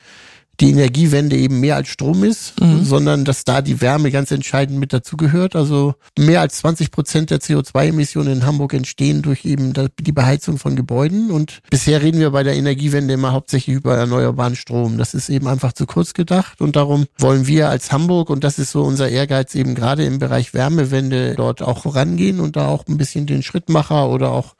die 0.62 0.70
Energiewende 0.70 1.36
eben 1.36 1.60
mehr 1.60 1.76
als 1.76 1.88
Strom 1.88 2.24
ist, 2.24 2.60
mhm. 2.62 2.86
sondern 2.86 3.26
dass 3.26 3.44
da 3.44 3.64
die 3.64 3.82
Wärme 3.82 4.12
ganz 4.12 4.30
entscheidend 4.30 4.80
mit 4.80 4.94
dazugehört. 4.94 5.56
Also 5.56 5.96
mehr 6.18 6.40
als 6.42 6.58
20 6.58 6.92
Prozent 6.92 7.32
der 7.32 7.40
CO2-Emissionen 7.40 8.32
in 8.32 8.46
Hamburg 8.46 8.74
entstehen 8.76 9.24
durch 9.24 9.44
eben 9.44 9.74
die 10.00 10.12
Beheizung 10.12 10.60
von 10.60 10.76
Gebäuden. 10.76 11.32
Und 11.32 11.62
bisher 11.72 12.04
reden 12.04 12.20
wir 12.20 12.30
bei 12.30 12.44
der 12.44 12.56
Energiewende 12.56 13.16
immer 13.16 13.32
hauptsächlich 13.32 13.76
über 13.76 13.98
erneuerbaren 13.98 14.56
Strom. 14.56 15.00
Das 15.00 15.16
ist 15.16 15.30
eben 15.30 15.48
einfach 15.48 15.74
zu 15.74 15.88
kurz 15.88 16.14
gedacht. 16.14 16.62
Und 16.62 16.76
darum 16.76 17.06
wollen 17.18 17.48
wir 17.48 17.70
als 17.70 17.92
Hamburg, 17.92 18.30
und 18.30 18.44
das 18.44 18.60
ist 18.60 18.72
so 18.72 18.84
unser 18.84 19.10
Ehrgeiz 19.10 19.56
eben 19.56 19.74
gerade 19.74 20.06
im 20.06 20.20
Bereich 20.20 20.54
Wärmewende, 20.54 21.34
dort 21.36 21.64
auch 21.64 21.80
vorangehen 21.80 22.40
und 22.40 22.56
da 22.56 22.68
auch 22.68 22.86
ein 22.88 22.98
bisschen 22.98 23.26
den 23.26 23.42
Schrittmacher 23.42 24.10
oder 24.10 24.32
auch 24.32 24.54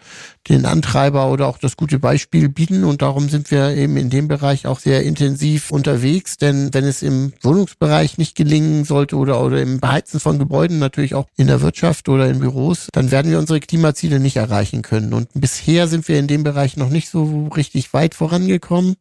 den 0.50 0.66
Antreiber 0.66 1.32
oder 1.32 1.48
auch 1.48 1.60
das 1.60 1.78
gute 1.78 2.00
Beispiel 2.00 2.50
bieten. 2.50 2.84
Und 2.84 3.04
darum 3.04 3.30
sind 3.30 3.52
wir 3.52 3.76
eben 3.76 3.98
in 3.98 4.10
dem 4.10 4.28
Bereich 4.28 4.66
auch 4.66 4.80
sehr 4.80 5.04
intensiv 5.04 5.70
unterwegs. 5.92 6.38
Denn 6.38 6.74
wenn 6.74 6.86
es 6.86 7.02
im 7.02 7.34
Wohnungsbereich 7.42 8.18
nicht 8.18 8.36
gelingen 8.36 8.86
sollte 8.86 9.16
oder, 9.16 9.44
oder 9.44 9.62
im 9.62 9.80
Beheizen 9.80 10.20
von 10.20 10.40
Gebäuden, 10.40 10.80
natürlich 10.80 11.16
auch 11.16 11.28
in 11.38 11.48
der 11.48 11.62
Wirtschaft 11.62 12.10
oder 12.10 12.28
in 12.30 12.40
Büros, 12.40 12.88
dann 12.94 13.12
werden 13.12 13.32
wir 13.32 13.40
unsere 13.40 13.60
Klimaziele 13.60 14.20
nicht 14.20 14.38
erreichen 14.38 14.82
können. 14.82 15.14
Und 15.14 15.30
bisher 15.34 15.88
sind 15.88 16.08
wir 16.08 16.18
in 16.18 16.28
dem 16.28 16.44
Bereich 16.44 16.78
noch 16.78 16.90
nicht 16.90 17.10
so 17.10 17.48
richtig 17.56 17.94
weit 17.94 18.16
vorangekommen. 18.16 18.96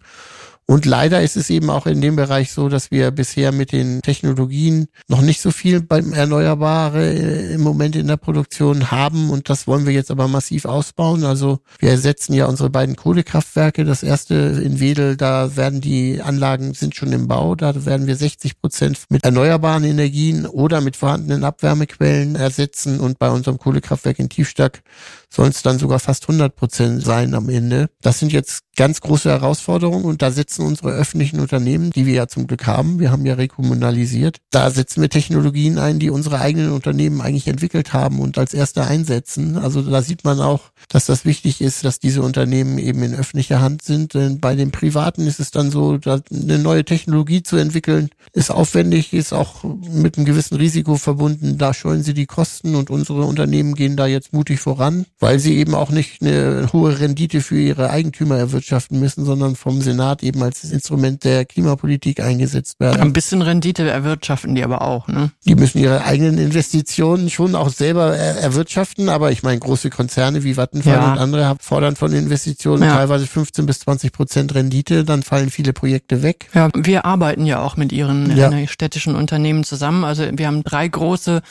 Und 0.71 0.87
leider 0.87 1.21
ist 1.21 1.37
es 1.37 1.51
eben 1.51 1.69
auch 1.69 1.87
in 1.87 2.01
dem 2.01 2.15
Bereich 2.15 2.53
so, 2.53 2.69
dass 2.69 2.93
wir 2.93 3.11
bisher 3.11 3.51
mit 3.51 3.73
den 3.73 4.03
Technologien 4.03 4.87
noch 5.09 5.21
nicht 5.21 5.41
so 5.41 5.51
viel 5.51 5.81
beim 5.81 6.13
Erneuerbare 6.13 7.13
äh, 7.13 7.55
im 7.55 7.61
Moment 7.63 7.97
in 7.97 8.07
der 8.07 8.17
Produktion 8.17 8.93
haben. 8.93 9.31
Und 9.31 9.51
das 9.51 9.67
wollen 9.67 9.85
wir 9.85 9.93
jetzt 9.93 10.13
aber 10.13 10.29
massiv 10.29 10.67
ausbauen. 10.67 11.25
Also 11.25 11.59
wir 11.81 11.91
ersetzen 11.91 12.35
ja 12.35 12.47
unsere 12.47 12.71
beiden 12.71 12.95
Kohlekraftwerke. 12.95 13.85
Das 13.85 14.05
erste 14.05 14.35
in 14.35 14.79
Wedel, 14.79 15.17
da 15.17 15.57
werden 15.57 15.81
die 15.81 16.23
Anlagen 16.23 16.73
sind 16.75 16.95
schon 16.95 17.13
im 17.13 17.27
Bau. 17.27 17.57
Da 17.57 17.85
werden 17.85 18.07
wir 18.07 18.15
60 18.15 18.61
Prozent 18.61 19.07
mit 19.09 19.25
erneuerbaren 19.25 19.83
Energien 19.83 20.47
oder 20.47 20.81
mit 20.81 20.95
vorhandenen 20.95 21.43
Abwärmequellen 21.43 22.37
ersetzen. 22.37 23.01
Und 23.01 23.19
bei 23.19 23.29
unserem 23.31 23.59
Kohlekraftwerk 23.59 24.21
in 24.21 24.29
Tiefstack 24.29 24.83
sollen 25.29 25.51
es 25.51 25.63
dann 25.63 25.81
sogar 25.81 25.99
fast 25.99 26.29
100 26.29 26.55
Prozent 26.55 27.03
sein 27.03 27.35
am 27.35 27.49
Ende. 27.49 27.89
Das 28.03 28.21
sind 28.21 28.33
jetzt 28.33 28.63
ganz 28.77 29.01
große 29.01 29.29
Herausforderungen 29.29 30.05
und 30.05 30.23
da 30.23 30.31
setzen 30.31 30.60
unsere 30.61 30.91
öffentlichen 30.91 31.41
Unternehmen, 31.41 31.91
die 31.91 32.07
wir 32.07 32.15
ja 32.15 32.27
zum 32.27 32.47
Glück 32.47 32.67
haben, 32.67 32.99
wir 32.99 33.11
haben 33.11 33.27
ja 33.27 33.35
rekommunalisiert, 33.35 34.39
da 34.51 34.71
setzen 34.71 35.01
wir 35.03 35.09
Technologien 35.09 35.79
ein, 35.79 35.99
die 35.99 36.11
unsere 36.11 36.41
eigenen 36.41 36.73
Unternehmen 36.73 37.21
eigentlich 37.21 37.49
entwickelt 37.49 37.93
haben 37.93 38.21
und 38.21 38.39
als 38.39 38.55
erste 38.55 38.87
einsetzen. 38.87 39.57
Also 39.57 39.83
da 39.83 40.03
sieht 40.03 40.25
man 40.25 40.41
auch, 40.41 40.71
dass 40.89 41.07
das 41.07 41.25
wichtig 41.25 41.61
ist, 41.61 41.85
dass 41.85 41.99
diese 41.99 42.23
Unternehmen 42.23 42.79
eben 42.79 43.03
in 43.03 43.15
öffentlicher 43.15 43.61
Hand 43.61 43.83
sind. 43.83 44.15
Denn 44.15 44.41
bei 44.41 44.55
den 44.55 44.71
Privaten 44.71 45.27
ist 45.27 45.41
es 45.41 45.51
dann 45.51 45.71
so, 45.71 45.99
eine 46.05 46.59
neue 46.59 46.85
Technologie 46.85 47.43
zu 47.43 47.57
entwickeln, 47.57 48.11
ist 48.33 48.51
aufwendig, 48.51 49.13
ist 49.13 49.33
auch 49.33 49.65
mit 49.65 50.17
einem 50.17 50.27
gewissen 50.27 50.57
Risiko 50.57 50.97
verbunden. 50.97 51.59
Da 51.59 51.75
scheuen 51.75 52.03
sie 52.03 52.15
die 52.15 52.27
Kosten 52.27 52.75
und 52.75 52.91
unsere 52.91 53.25
Unternehmen 53.25 53.75
gehen 53.75 53.97
da 53.97 54.07
jetzt 54.07 54.33
mutig 54.33 54.61
voran 54.61 55.07
weil 55.19 55.39
sie 55.39 55.57
eben 55.59 55.75
auch 55.75 55.91
nicht 55.91 56.23
eine 56.23 56.71
hohe 56.73 56.99
Rendite 56.99 57.41
für 57.41 57.61
ihre 57.61 57.91
Eigentümer 57.91 58.39
erwirtschaften 58.39 58.99
müssen, 58.99 59.25
sondern 59.25 59.55
vom 59.55 59.83
Senat 59.83 60.23
eben 60.23 60.43
als 60.51 60.71
Instrument 60.71 61.25
der 61.25 61.45
Klimapolitik 61.45 62.21
eingesetzt 62.21 62.81
werden. 62.81 63.01
Ein 63.01 63.13
bisschen 63.13 63.43
Rendite 63.43 63.89
erwirtschaften 63.89 64.55
die 64.55 64.65
aber 64.65 64.83
auch, 64.83 65.09
ne? 65.09 65.31
Die 65.45 65.55
müssen 65.55 65.79
ihre 65.79 66.05
eigenen 66.05 66.39
Investitionen 66.39 67.31
schon 67.31 67.55
auch 67.55 67.71
selber 67.71 68.17
erwirtschaften, 68.17 69.09
aber 69.09 69.31
ich 69.31 69.43
meine, 69.43 69.61
große 69.61 69.91
Konzerne 69.91 70.43
wie 70.45 70.57
Vattenfall 70.57 70.95
ja. 70.95 71.13
und 71.13 71.19
andere 71.19 71.57
fordern 71.61 71.97
von 71.97 72.13
Investitionen 72.13 72.83
ja. 72.83 72.97
teilweise 72.97 73.27
15 73.27 73.67
bis 73.67 73.81
20 73.81 74.13
Prozent 74.13 74.55
Rendite, 74.55 75.05
dann 75.05 75.23
fallen 75.23 75.51
viele 75.51 75.73
Projekte 75.73 76.23
weg. 76.23 76.49
Ja, 76.55 76.69
wir 76.75 77.05
arbeiten 77.05 77.47
ja 77.47 77.63
auch 77.63 77.77
mit 77.77 77.93
ihren 77.93 78.37
ja. 78.37 78.67
städtischen 78.67 79.15
Unternehmen 79.15 79.65
zusammen. 79.65 80.05
Also 80.05 80.25
wir 80.33 80.47
haben 80.47 80.65
drei 80.65 80.89
große 80.89 81.43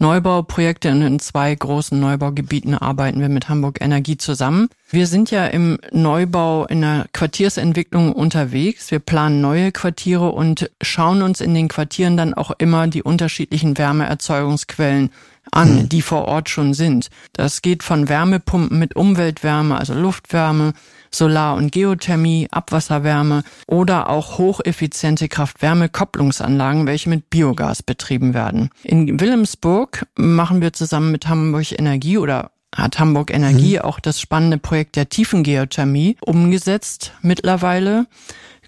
Neubauprojekte 0.00 0.90
und 0.92 1.02
in 1.02 1.18
zwei 1.18 1.54
großen 1.54 1.98
Neubaugebieten 1.98 2.74
arbeiten 2.74 3.20
wir 3.20 3.28
mit 3.28 3.48
Hamburg 3.48 3.80
Energie 3.80 4.16
zusammen. 4.16 4.68
Wir 4.90 5.06
sind 5.06 5.30
ja 5.30 5.46
im 5.46 5.78
Neubau 5.92 6.64
in 6.64 6.80
der 6.80 7.06
Quartiersentwicklung 7.12 8.12
unterwegs. 8.12 8.90
Wir 8.90 9.00
planen 9.00 9.42
neue 9.42 9.70
Quartiere 9.70 10.30
und 10.30 10.70
schauen 10.80 11.20
uns 11.20 11.42
in 11.42 11.52
den 11.52 11.68
Quartieren 11.68 12.16
dann 12.16 12.32
auch 12.32 12.52
immer 12.56 12.86
die 12.86 13.02
unterschiedlichen 13.02 13.76
Wärmeerzeugungsquellen 13.76 15.10
an, 15.52 15.74
mhm. 15.74 15.88
die 15.90 16.00
vor 16.00 16.24
Ort 16.26 16.48
schon 16.48 16.72
sind. 16.72 17.10
Das 17.34 17.60
geht 17.60 17.82
von 17.82 18.08
Wärmepumpen 18.08 18.78
mit 18.78 18.96
Umweltwärme, 18.96 19.78
also 19.78 19.92
Luftwärme, 19.92 20.72
Solar- 21.10 21.56
und 21.56 21.70
Geothermie, 21.72 22.48
Abwasserwärme 22.50 23.42
oder 23.66 24.08
auch 24.08 24.38
hocheffiziente 24.38 25.28
Kraft-Wärme-Kopplungsanlagen, 25.28 26.86
welche 26.86 27.10
mit 27.10 27.28
Biogas 27.28 27.82
betrieben 27.82 28.32
werden. 28.32 28.70
In 28.84 29.20
Wilhelmsburg 29.20 30.06
machen 30.16 30.60
wir 30.62 30.72
zusammen 30.72 31.12
mit 31.12 31.28
Hamburg 31.28 31.78
Energie 31.78 32.18
oder 32.18 32.50
hat 32.74 32.98
Hamburg 32.98 33.32
Energie 33.32 33.76
mhm. 33.76 33.82
auch 33.82 34.00
das 34.00 34.20
spannende 34.20 34.58
Projekt 34.58 34.96
der 34.96 35.08
Tiefengeothermie 35.08 36.16
umgesetzt 36.20 37.12
mittlerweile. 37.22 38.06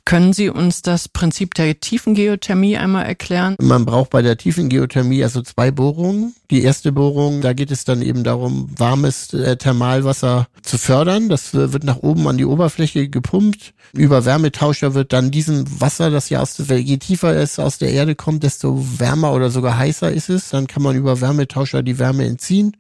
Können 0.05 0.33
Sie 0.33 0.49
uns 0.49 0.83
das 0.83 1.09
Prinzip 1.09 1.55
der 1.55 1.79
Tiefengeothermie 1.79 2.77
einmal 2.77 3.05
erklären? 3.05 3.55
Man 3.61 3.85
braucht 3.85 4.11
bei 4.11 4.23
der 4.23 4.37
Tiefengeothermie 4.37 5.23
also 5.23 5.43
zwei 5.43 5.71
Bohrungen. 5.71 6.35
Die 6.51 6.63
erste 6.63 6.91
Bohrung, 6.91 7.43
da 7.43 7.53
geht 7.53 7.71
es 7.71 7.85
dann 7.85 8.03
eben 8.03 8.25
darum, 8.25 8.71
warmes 8.77 9.33
äh, 9.33 9.57
Thermalwasser 9.57 10.49
zu 10.63 10.79
fördern. 10.79 11.29
Das 11.29 11.55
äh, 11.55 11.73
wird 11.73 11.85
nach 11.85 11.99
oben 11.99 12.27
an 12.27 12.39
die 12.39 12.45
Oberfläche 12.45 13.09
gepumpt. 13.09 13.75
Über 13.93 14.25
Wärmetauscher 14.25 14.95
wird 14.95 15.13
dann 15.13 15.31
diesem 15.31 15.65
Wasser, 15.81 16.11
das 16.11 16.29
ja 16.29 16.41
aus, 16.41 16.57
je 16.59 16.97
tiefer 16.97 17.37
es 17.37 17.59
aus 17.59 17.79
der 17.79 17.93
Erde 17.93 18.15
kommt, 18.15 18.43
desto 18.43 18.85
wärmer 18.99 19.33
oder 19.33 19.51
sogar 19.51 19.77
heißer 19.77 20.11
ist 20.11 20.29
es. 20.29 20.49
Dann 20.49 20.67
kann 20.67 20.83
man 20.83 20.97
über 20.97 21.21
Wärmetauscher 21.21 21.83
die 21.83 21.99
Wärme 21.99 22.25
entziehen 22.25 22.77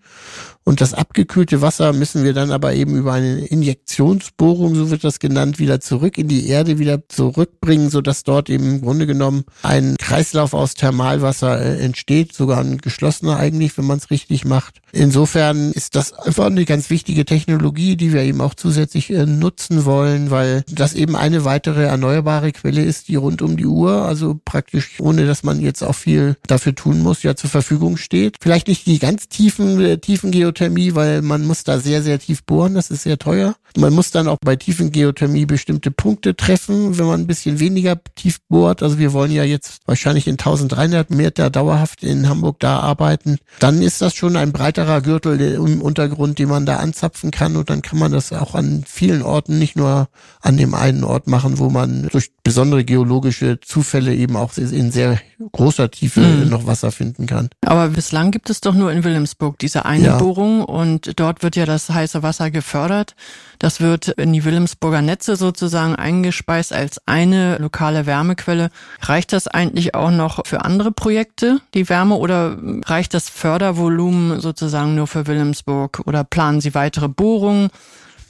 und 0.64 0.80
das 0.80 0.94
abgekühlte 0.94 1.62
Wasser 1.62 1.92
müssen 1.92 2.22
wir 2.22 2.34
dann 2.34 2.52
aber 2.52 2.74
eben 2.74 2.96
über 2.96 3.12
eine 3.14 3.46
Injektionsbohrung, 3.46 4.74
so 4.74 4.90
wird 4.90 5.04
das 5.04 5.18
genannt, 5.18 5.58
wieder 5.58 5.80
zurück 5.80 6.18
in 6.18 6.28
die 6.28 6.48
Erde 6.48 6.78
wieder 6.78 7.08
zurückbringen, 7.08 7.90
so 7.90 8.00
dass 8.00 8.24
dort 8.24 8.50
eben 8.50 8.68
im 8.68 8.80
Grunde 8.82 9.06
genommen 9.06 9.44
ein 9.62 9.96
Kreislauf 9.98 10.52
aus 10.52 10.74
Thermalwasser 10.74 11.60
äh, 11.60 11.82
entsteht, 11.82 12.34
sogar 12.34 12.58
ein 12.58 12.78
geschlossener 12.78 13.38
eigentlich, 13.38 13.76
wenn 13.78 13.86
man 13.86 13.98
es 13.98 14.10
richtig 14.10 14.44
macht. 14.44 14.80
Insofern 14.92 15.72
ist 15.72 15.96
das 15.96 16.12
einfach 16.12 16.46
eine 16.46 16.64
ganz 16.64 16.90
wichtige 16.90 17.24
Technologie, 17.24 17.96
die 17.96 18.12
wir 18.12 18.22
eben 18.22 18.40
auch 18.40 18.54
zusätzlich 18.54 19.10
äh, 19.10 19.26
nutzen 19.26 19.84
wollen, 19.84 20.30
weil 20.30 20.64
das 20.68 20.94
eben 20.94 21.16
eine 21.16 21.44
weitere 21.44 21.84
erneuerbare 21.84 22.52
Quelle 22.52 22.82
ist, 22.82 23.08
die 23.08 23.16
rund 23.16 23.40
um 23.40 23.56
die 23.56 23.66
Uhr, 23.66 24.02
also 24.02 24.38
praktisch 24.44 25.00
ohne 25.00 25.26
dass 25.26 25.42
man 25.42 25.60
jetzt 25.60 25.82
auch 25.82 25.94
viel 25.94 26.36
dafür 26.46 26.74
tun 26.74 27.00
muss, 27.00 27.22
ja 27.22 27.34
zur 27.34 27.50
Verfügung 27.50 27.96
steht. 27.96 28.36
Vielleicht 28.40 28.68
nicht 28.68 28.86
die 28.86 28.98
ganz 28.98 29.28
tiefen, 29.28 29.80
äh, 29.80 29.98
tiefen 29.98 30.32
Geothermie, 30.50 30.94
weil 30.94 31.22
man 31.22 31.46
muss 31.46 31.64
da 31.64 31.78
sehr, 31.78 32.02
sehr 32.02 32.18
tief 32.18 32.42
bohren, 32.44 32.74
das 32.74 32.90
ist 32.90 33.02
sehr 33.02 33.18
teuer. 33.18 33.54
Man 33.76 33.92
muss 33.92 34.10
dann 34.10 34.26
auch 34.26 34.38
bei 34.44 34.56
tiefen 34.56 34.90
Geothermie 34.90 35.46
bestimmte 35.46 35.92
Punkte 35.92 36.34
treffen, 36.34 36.98
wenn 36.98 37.06
man 37.06 37.20
ein 37.20 37.26
bisschen 37.28 37.60
weniger 37.60 37.96
tief 38.16 38.40
bohrt. 38.48 38.82
Also 38.82 38.98
wir 38.98 39.12
wollen 39.12 39.30
ja 39.30 39.44
jetzt 39.44 39.82
wahrscheinlich 39.86 40.26
in 40.26 40.32
1300 40.32 41.10
Meter 41.10 41.50
dauerhaft 41.50 42.02
in 42.02 42.28
Hamburg 42.28 42.58
da 42.58 42.80
arbeiten. 42.80 43.38
Dann 43.60 43.80
ist 43.80 44.00
das 44.02 44.14
schon 44.14 44.36
ein 44.36 44.52
breiterer 44.52 45.00
Gürtel 45.02 45.40
im 45.40 45.82
Untergrund, 45.82 46.40
den 46.40 46.48
man 46.48 46.66
da 46.66 46.76
anzapfen 46.78 47.30
kann 47.30 47.56
und 47.56 47.70
dann 47.70 47.82
kann 47.82 47.98
man 47.98 48.10
das 48.10 48.32
auch 48.32 48.56
an 48.56 48.82
vielen 48.86 49.22
Orten, 49.22 49.58
nicht 49.58 49.76
nur 49.76 50.08
an 50.40 50.56
dem 50.56 50.74
einen 50.74 51.04
Ort 51.04 51.28
machen, 51.28 51.58
wo 51.58 51.70
man 51.70 52.08
durch 52.10 52.32
besondere 52.42 52.84
geologische 52.84 53.60
Zufälle 53.60 54.14
eben 54.14 54.34
auch 54.36 54.56
in 54.56 54.90
sehr 54.90 55.20
großer 55.52 55.90
Tiefe 55.90 56.20
mhm. 56.20 56.48
noch 56.48 56.66
Wasser 56.66 56.90
finden 56.90 57.26
kann. 57.26 57.50
Aber 57.64 57.88
bislang 57.88 58.30
gibt 58.30 58.50
es 58.50 58.60
doch 58.60 58.74
nur 58.74 58.90
in 58.90 59.04
Wilhelmsburg 59.04 59.58
diese 59.58 59.84
eine 59.84 60.06
ja. 60.06 60.18
Bohrung 60.18 60.39
und 60.40 61.18
dort 61.18 61.42
wird 61.42 61.56
ja 61.56 61.66
das 61.66 61.90
heiße 61.90 62.22
Wasser 62.22 62.50
gefördert. 62.50 63.14
Das 63.58 63.80
wird 63.80 64.08
in 64.08 64.32
die 64.32 64.44
Wilhelmsburger 64.44 65.02
Netze 65.02 65.36
sozusagen 65.36 65.94
eingespeist 65.96 66.72
als 66.72 67.00
eine 67.06 67.58
lokale 67.58 68.06
Wärmequelle. 68.06 68.70
Reicht 69.02 69.32
das 69.32 69.46
eigentlich 69.48 69.94
auch 69.94 70.10
noch 70.10 70.46
für 70.46 70.64
andere 70.64 70.92
Projekte, 70.92 71.60
die 71.74 71.88
Wärme, 71.88 72.16
oder 72.16 72.56
reicht 72.86 73.14
das 73.14 73.28
Fördervolumen 73.28 74.40
sozusagen 74.40 74.94
nur 74.94 75.06
für 75.06 75.26
Wilhelmsburg? 75.26 76.02
Oder 76.06 76.24
planen 76.24 76.60
Sie 76.60 76.74
weitere 76.74 77.08
Bohrungen? 77.08 77.70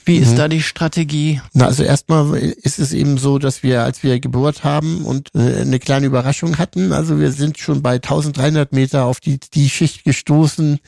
Wie 0.05 0.17
ist 0.17 0.33
mhm. 0.33 0.37
da 0.37 0.49
die 0.49 0.63
Strategie? 0.63 1.41
Na, 1.53 1.67
also 1.67 1.83
erstmal 1.83 2.35
ist 2.37 2.79
es 2.79 2.93
eben 2.93 3.19
so, 3.19 3.39
dass 3.39 3.63
wir, 3.63 3.83
als 3.83 4.03
wir 4.03 4.19
gebohrt 4.21 4.65
haben 4.65 5.05
und 5.05 5.29
äh, 5.35 5.61
eine 5.61 5.79
kleine 5.79 6.07
Überraschung 6.07 6.59
hatten, 6.59 6.93
also 6.93 7.19
wir 7.19 7.33
sind 7.33 7.59
schon 7.59 7.83
bei 7.83 7.95
1300 7.95 8.73
Meter 8.73 9.05
auf 9.05 9.21
die, 9.21 9.39
die 9.39 9.69
Schicht 9.69 10.05
gestoßen, 10.05 10.79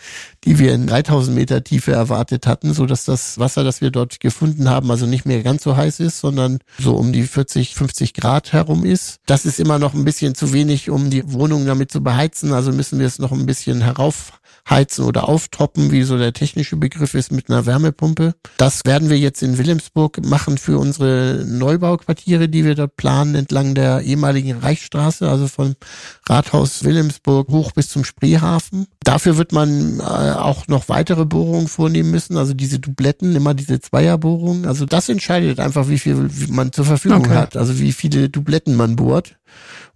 die 0.45 0.59
wir 0.59 0.75
in 0.75 0.87
3000 0.87 1.37
Meter 1.37 1.63
Tiefe 1.63 1.93
erwartet 1.93 2.47
hatten, 2.47 2.73
so 2.75 2.87
dass 2.87 3.05
das 3.05 3.39
Wasser, 3.39 3.65
das 3.65 3.81
wir 3.81 3.91
dort 3.91 4.21
gefunden 4.21 4.69
haben, 4.69 4.91
also 4.91 5.07
nicht 5.07 5.27
mehr 5.27 5.43
ganz 5.43 5.63
so 5.63 5.77
heiß 5.77 6.01
ist, 6.01 6.21
sondern 6.21 6.59
so 6.79 6.97
um 6.97 7.13
die 7.13 7.25
40, 7.25 7.75
50 7.75 8.15
Grad 8.15 8.53
herum 8.53 8.85
ist. 8.85 9.21
Das 9.27 9.45
ist 9.45 9.61
immer 9.61 9.79
noch 9.79 9.95
ein 9.95 10.05
bisschen 10.05 10.35
zu 10.35 10.53
wenig, 10.53 10.91
um 10.91 11.11
die 11.11 11.31
Wohnung 11.33 11.67
damit 11.67 11.93
zu 11.93 12.03
beheizen, 12.03 12.53
also 12.53 12.73
müssen 12.73 12.99
wir 12.99 13.07
es 13.07 13.19
noch 13.19 13.33
ein 13.33 13.47
bisschen 13.47 13.83
herauf 13.83 14.33
heizen 14.69 15.05
oder 15.05 15.29
auftoppen, 15.29 15.91
wie 15.91 16.03
so 16.03 16.17
der 16.19 16.33
technische 16.33 16.77
Begriff 16.77 17.15
ist, 17.15 17.33
mit 17.33 17.51
einer 17.51 17.67
Wärmepumpe. 17.67 18.35
Das 18.57 18.85
werden 18.85 19.11
wir 19.11 19.19
jetzt 19.19 19.43
in 19.43 19.59
Wilhelmsburg 19.59 20.25
machen 20.25 20.59
für 20.59 20.79
unsere 20.79 21.45
Neubauquartiere, 21.47 22.49
die 22.49 22.65
wir 22.65 22.75
dort 22.75 22.97
planen, 22.97 23.35
entlang 23.35 23.75
der 23.75 24.03
ehemaligen 24.03 24.59
Reichsstraße, 24.59 25.29
also 25.29 25.49
von 25.49 25.75
Rathaus 26.29 26.85
Wilhelmsburg 26.85 27.49
hoch 27.49 27.73
bis 27.73 27.89
zum 27.89 28.05
Spreehafen. 28.05 28.87
Dafür 29.03 29.37
wird 29.37 29.53
man 29.53 30.01
äh, 30.01 30.03
auch 30.03 30.69
noch 30.69 30.89
weitere 30.89 31.25
Bohrungen 31.25 31.69
vornehmen 31.69 32.11
müssen, 32.11 32.37
also 32.37 32.55
diese 32.55 32.79
Dubletten, 32.79 33.35
immer 33.35 33.55
diese 33.55 33.81
Zweierbohrungen. 33.81 34.67
Also 34.67 34.87
das 34.87 35.09
entscheidet 35.09 35.59
einfach, 35.61 35.89
wie 35.89 35.99
viel 35.99 36.31
man 36.49 36.73
zur 36.73 36.85
Verfügung 36.85 37.27
okay. 37.27 37.35
hat, 37.35 37.57
also 37.57 37.79
wie 37.79 37.93
viele 37.93 38.29
Dubletten 38.29 38.77
man 38.77 38.97
bohrt. 38.97 39.37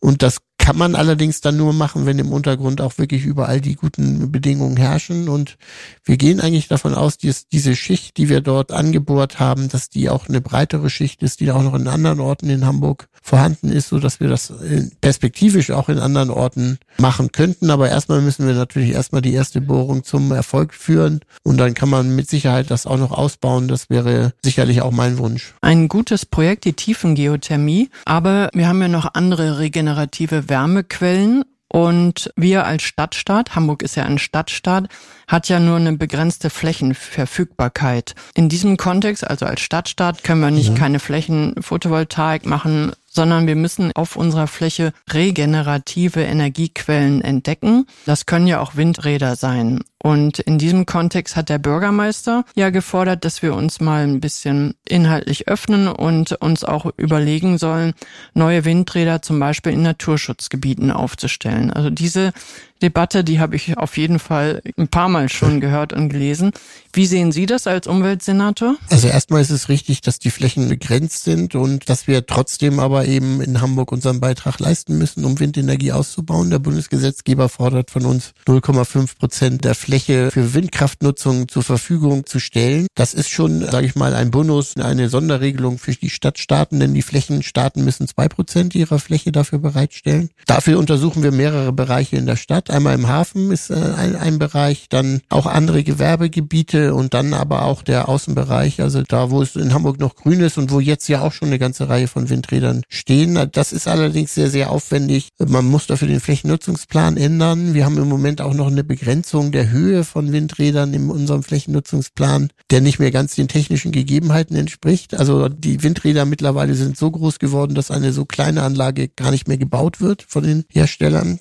Und 0.01 0.23
das 0.23 0.39
kann 0.67 0.79
man 0.79 0.97
allerdings 0.97 1.41
dann 1.41 1.57
nur 1.57 1.73
machen, 1.73 2.07
wenn 2.07 2.19
im 2.19 2.33
Untergrund 2.33 2.81
auch 2.81 2.99
wirklich 2.99 3.25
überall 3.25 3.61
die 3.61 3.77
guten 3.77 4.33
Bedingungen 4.33 4.77
herrschen. 4.77 5.29
Und 5.29 5.59
wir 6.05 6.17
gehen 6.17 6.41
eigentlich 6.41 6.67
davon 6.67 6.93
aus, 6.93 7.19
dass 7.19 7.47
diese 7.47 7.77
Schicht, 7.77 8.17
die 8.17 8.29
wir 8.29 8.41
dort 8.41 8.73
angebohrt 8.73 9.39
haben, 9.39 9.69
dass 9.69 9.91
die 9.91 10.11
auch 10.11 10.29
eine 10.29 10.41
breitere 10.41 10.91
Schicht 10.91 11.23
ist, 11.23 11.39
die 11.39 11.53
auch 11.53 11.63
noch 11.63 11.75
in 11.75 11.87
anderen 11.87 12.19
Orten 12.19 12.51
in 12.51 12.67
Hamburg 12.67 13.07
vorhanden 13.23 13.71
ist, 13.71 13.91
so 13.91 14.01
dass 14.01 14.19
wir 14.19 14.29
das 14.29 14.53
perspektivisch 15.01 15.71
auch 15.71 15.89
in 15.89 16.01
anderen 16.01 16.31
Orten 16.31 16.79
machen 16.99 17.31
könnten. 17.31 17.71
Aber 17.71 17.89
erstmal 17.89 18.21
müssen 18.21 18.49
wir 18.49 18.55
natürlich 18.55 18.91
erstmal 18.91 19.23
die 19.23 19.35
erste 19.35 19.61
Bohrung 19.61 20.03
zum 20.03 20.33
Erfolg 20.33 20.75
führen 20.75 21.21
und 21.45 21.59
dann 21.59 21.75
kann 21.75 21.89
man 21.89 22.17
mit 22.17 22.29
Sicherheit 22.29 22.73
das 22.73 22.87
auch 22.87 22.99
noch 22.99 23.13
ausbauen. 23.13 23.69
Das 23.69 23.89
wäre 23.89 24.33
sicherlich 24.43 24.83
auch 24.83 24.91
mein 24.91 25.19
Wunsch. 25.19 25.55
Ein 25.61 25.87
gutes 25.87 26.27
Projekt, 26.27 26.65
die 26.65 26.73
Tiefengeothermie. 26.73 27.89
Aber 28.05 28.51
wir 28.53 28.67
haben 28.67 28.83
ja 28.83 28.89
noch 28.89 29.15
andere 29.15 29.61
regenerative 29.61 30.49
Wärmequellen 30.57 31.45
und 31.69 32.33
wir 32.35 32.65
als 32.65 32.83
Stadtstaat, 32.85 33.55
Hamburg 33.55 33.83
ist 33.83 33.95
ja 33.95 34.05
ein 34.05 34.19
Stadtstaat, 34.19 34.89
hat 35.29 35.51
ja 35.51 35.61
nur 35.61 35.77
eine 35.77 35.93
begrenzte 35.93 36.49
Flächenverfügbarkeit. 36.49 38.15
In 38.35 38.49
diesem 38.49 38.79
Kontext, 38.79 39.29
also 39.29 39.45
als 39.45 39.61
Stadtstaat, 39.61 40.25
können 40.25 40.41
wir 40.41 40.51
nicht 40.51 40.71
ja. 40.71 40.75
keine 40.75 40.99
Flächenphotovoltaik 40.99 42.47
machen, 42.47 42.93
sondern 43.17 43.47
wir 43.47 43.57
müssen 43.57 43.91
auf 43.97 44.15
unserer 44.15 44.47
Fläche 44.47 44.93
regenerative 45.13 46.21
Energiequellen 46.21 47.23
entdecken. 47.23 47.87
Das 48.05 48.27
können 48.27 48.47
ja 48.47 48.61
auch 48.61 48.77
Windräder 48.77 49.35
sein. 49.35 49.81
Und 50.03 50.39
in 50.39 50.59
diesem 50.59 50.87
Kontext 50.87 51.35
hat 51.35 51.49
der 51.49 51.59
Bürgermeister 51.59 52.45
ja 52.55 52.71
gefordert, 52.71 53.25
dass 53.25 53.43
wir 53.43 53.55
uns 53.55 53.81
mal 53.81 54.05
ein 54.05 54.21
bisschen 54.21 54.75
inhaltlich 54.87 55.49
öffnen 55.49 55.89
und 55.89 56.33
uns 56.33 56.63
auch 56.63 56.93
überlegen 56.97 57.59
sollen, 57.59 57.95
neue 58.35 58.65
Windräder 58.65 59.23
zum 59.23 59.41
Beispiel 59.41 59.73
in 59.73 59.83
Naturschutzgebieten 59.83 60.93
aufzustellen. 60.93 61.73
Also 61.73 61.89
diese 61.91 62.33
Debatte, 62.83 63.25
die 63.25 63.41
habe 63.41 63.57
ich 63.57 63.77
auf 63.77 63.97
jeden 63.97 64.19
Fall 64.19 64.63
ein 64.77 64.89
paar 64.89 65.09
Mal 65.09 65.29
schon 65.29 65.61
gehört 65.67 65.93
und 65.93 66.09
gelesen. 66.09 66.53
Wie 66.93 67.07
sehen 67.07 67.33
Sie 67.33 67.47
das 67.47 67.67
als 67.67 67.87
Umweltsenator? 67.87 68.77
Also 68.91 69.09
erstmal 69.09 69.43
ist 69.43 69.51
es 69.51 69.69
richtig, 69.69 70.01
dass 70.01 70.19
die 70.19 70.31
Flächen 70.31 70.69
begrenzt 70.69 71.25
sind 71.25 71.55
und 71.55 71.89
dass 71.91 72.07
wir 72.07 72.27
trotzdem 72.27 72.81
aber 72.81 73.07
eben 73.07 73.41
in 73.41 73.61
Hamburg 73.61 73.93
unseren 73.93 74.21
Beitrag 74.21 74.59
leisten 74.61 74.97
müssen, 74.97 75.25
um 75.25 75.39
Windenergie 75.39 75.93
auszubauen. 75.93 76.51
Der 76.51 76.59
Bundesgesetzgeber 76.59 77.49
fordert 77.49 77.91
von 77.91 78.07
uns 78.07 78.33
0,5 78.47 79.19
Prozent 79.19 79.65
der 79.65 79.75
Fläche 79.75 80.31
für 80.31 80.55
Windkraftnutzung 80.55 81.49
zur 81.49 81.63
Verfügung 81.63 82.25
zu 82.25 82.41
stellen. 82.41 82.87
Das 82.95 83.13
ist 83.13 83.29
schon, 83.29 83.61
sage 83.71 83.87
ich 83.87 83.95
mal, 83.95 84.15
ein 84.15 84.31
Bonus, 84.31 84.77
eine 84.77 85.09
Sonderregelung 85.09 85.79
für 85.79 85.93
die 85.93 86.11
Stadtstaaten, 86.11 86.81
denn 86.81 86.95
die 86.95 87.03
Flächenstaaten 87.03 87.85
müssen 87.85 88.09
zwei 88.09 88.29
Prozent 88.29 88.75
ihrer 88.75 88.99
Fläche 88.99 89.33
dafür 89.33 89.59
bereitstellen. 89.59 90.31
Dafür 90.47 90.79
untersuchen 90.79 91.23
wir 91.23 91.33
mehrere 91.33 91.73
Bereiche 91.73 92.17
in 92.17 92.27
der 92.27 92.37
Stadt. 92.37 92.66
Stadt. 92.67 92.77
Einmal 92.77 92.95
im 92.95 93.09
Hafen 93.09 93.51
ist 93.51 93.71
äh, 93.71 93.75
ein, 93.75 94.17
ein 94.17 94.39
Bereich, 94.39 94.89
dann 94.89 95.21
auch 95.29 95.47
andere 95.47 95.83
Gewerbegebiete 95.83 96.95
und 96.95 97.15
dann 97.15 97.33
aber 97.33 97.65
auch 97.65 97.83
der 97.83 98.09
Außenbereich, 98.09 98.81
also 98.81 99.03
da, 99.03 99.31
wo 99.31 99.43
es 99.43 99.57
in 99.57 99.73
Hamburg 99.73 99.99
noch 99.99 100.17
grün 100.17 100.41
ist 100.41 100.59
und 100.59 100.71
wo 100.71 100.81
jetzt 100.81 101.09
ja 101.09 101.23
auch 101.23 101.33
schon 101.33 101.49
eine 101.49 101.59
ganze 101.59 101.89
Reihe 101.89 102.09
von 102.09 102.29
Windrädern 102.29 102.83
stehen. 102.89 103.49
Das 103.53 103.73
ist 103.73 103.89
allerdings 103.89 104.35
sehr, 104.35 104.51
sehr 104.51 104.71
aufwendig. 104.71 105.29
Man 105.39 105.67
muss 105.67 105.87
dafür 105.87 106.09
den 106.09 106.21
Flächennutzungsplan 106.21 107.17
ändern. 107.17 107.75
Wir 107.75 107.85
haben 107.85 107.99
im 107.99 108.09
Moment 108.09 108.41
auch 108.41 108.55
noch 108.55 108.67
eine 108.67 108.85
Begrenzung 108.85 109.53
der 109.53 109.71
Höhe 109.71 110.05
von 110.05 110.33
Windrädern 110.33 110.93
in 110.95 111.11
unserem 111.11 111.43
Flächennutzungsplan, 111.43 112.51
der 112.71 112.81
nicht 112.81 112.99
mehr 112.99 113.11
ganz 113.11 113.35
den 113.35 113.49
technischen 113.49 113.93
Gegebenheiten 113.93 114.57
entspricht. 114.57 115.15
Also 115.15 115.49
die 115.49 115.83
Windräder 115.83 116.25
mittlerweile 116.25 116.75
sind 116.75 116.97
so 116.97 117.11
groß 117.11 117.39
geworden, 117.39 117.75
dass 117.75 117.91
eine 117.91 118.13
so 118.13 118.25
kleine 118.25 118.63
Anlage 118.63 119.09
gar 119.09 119.31
nicht 119.31 119.49
mehr 119.49 119.59
gebaut 119.59 120.01
wird 120.01 120.25
von 120.27 120.43
den 120.43 120.65
Herstellern. 120.71 121.39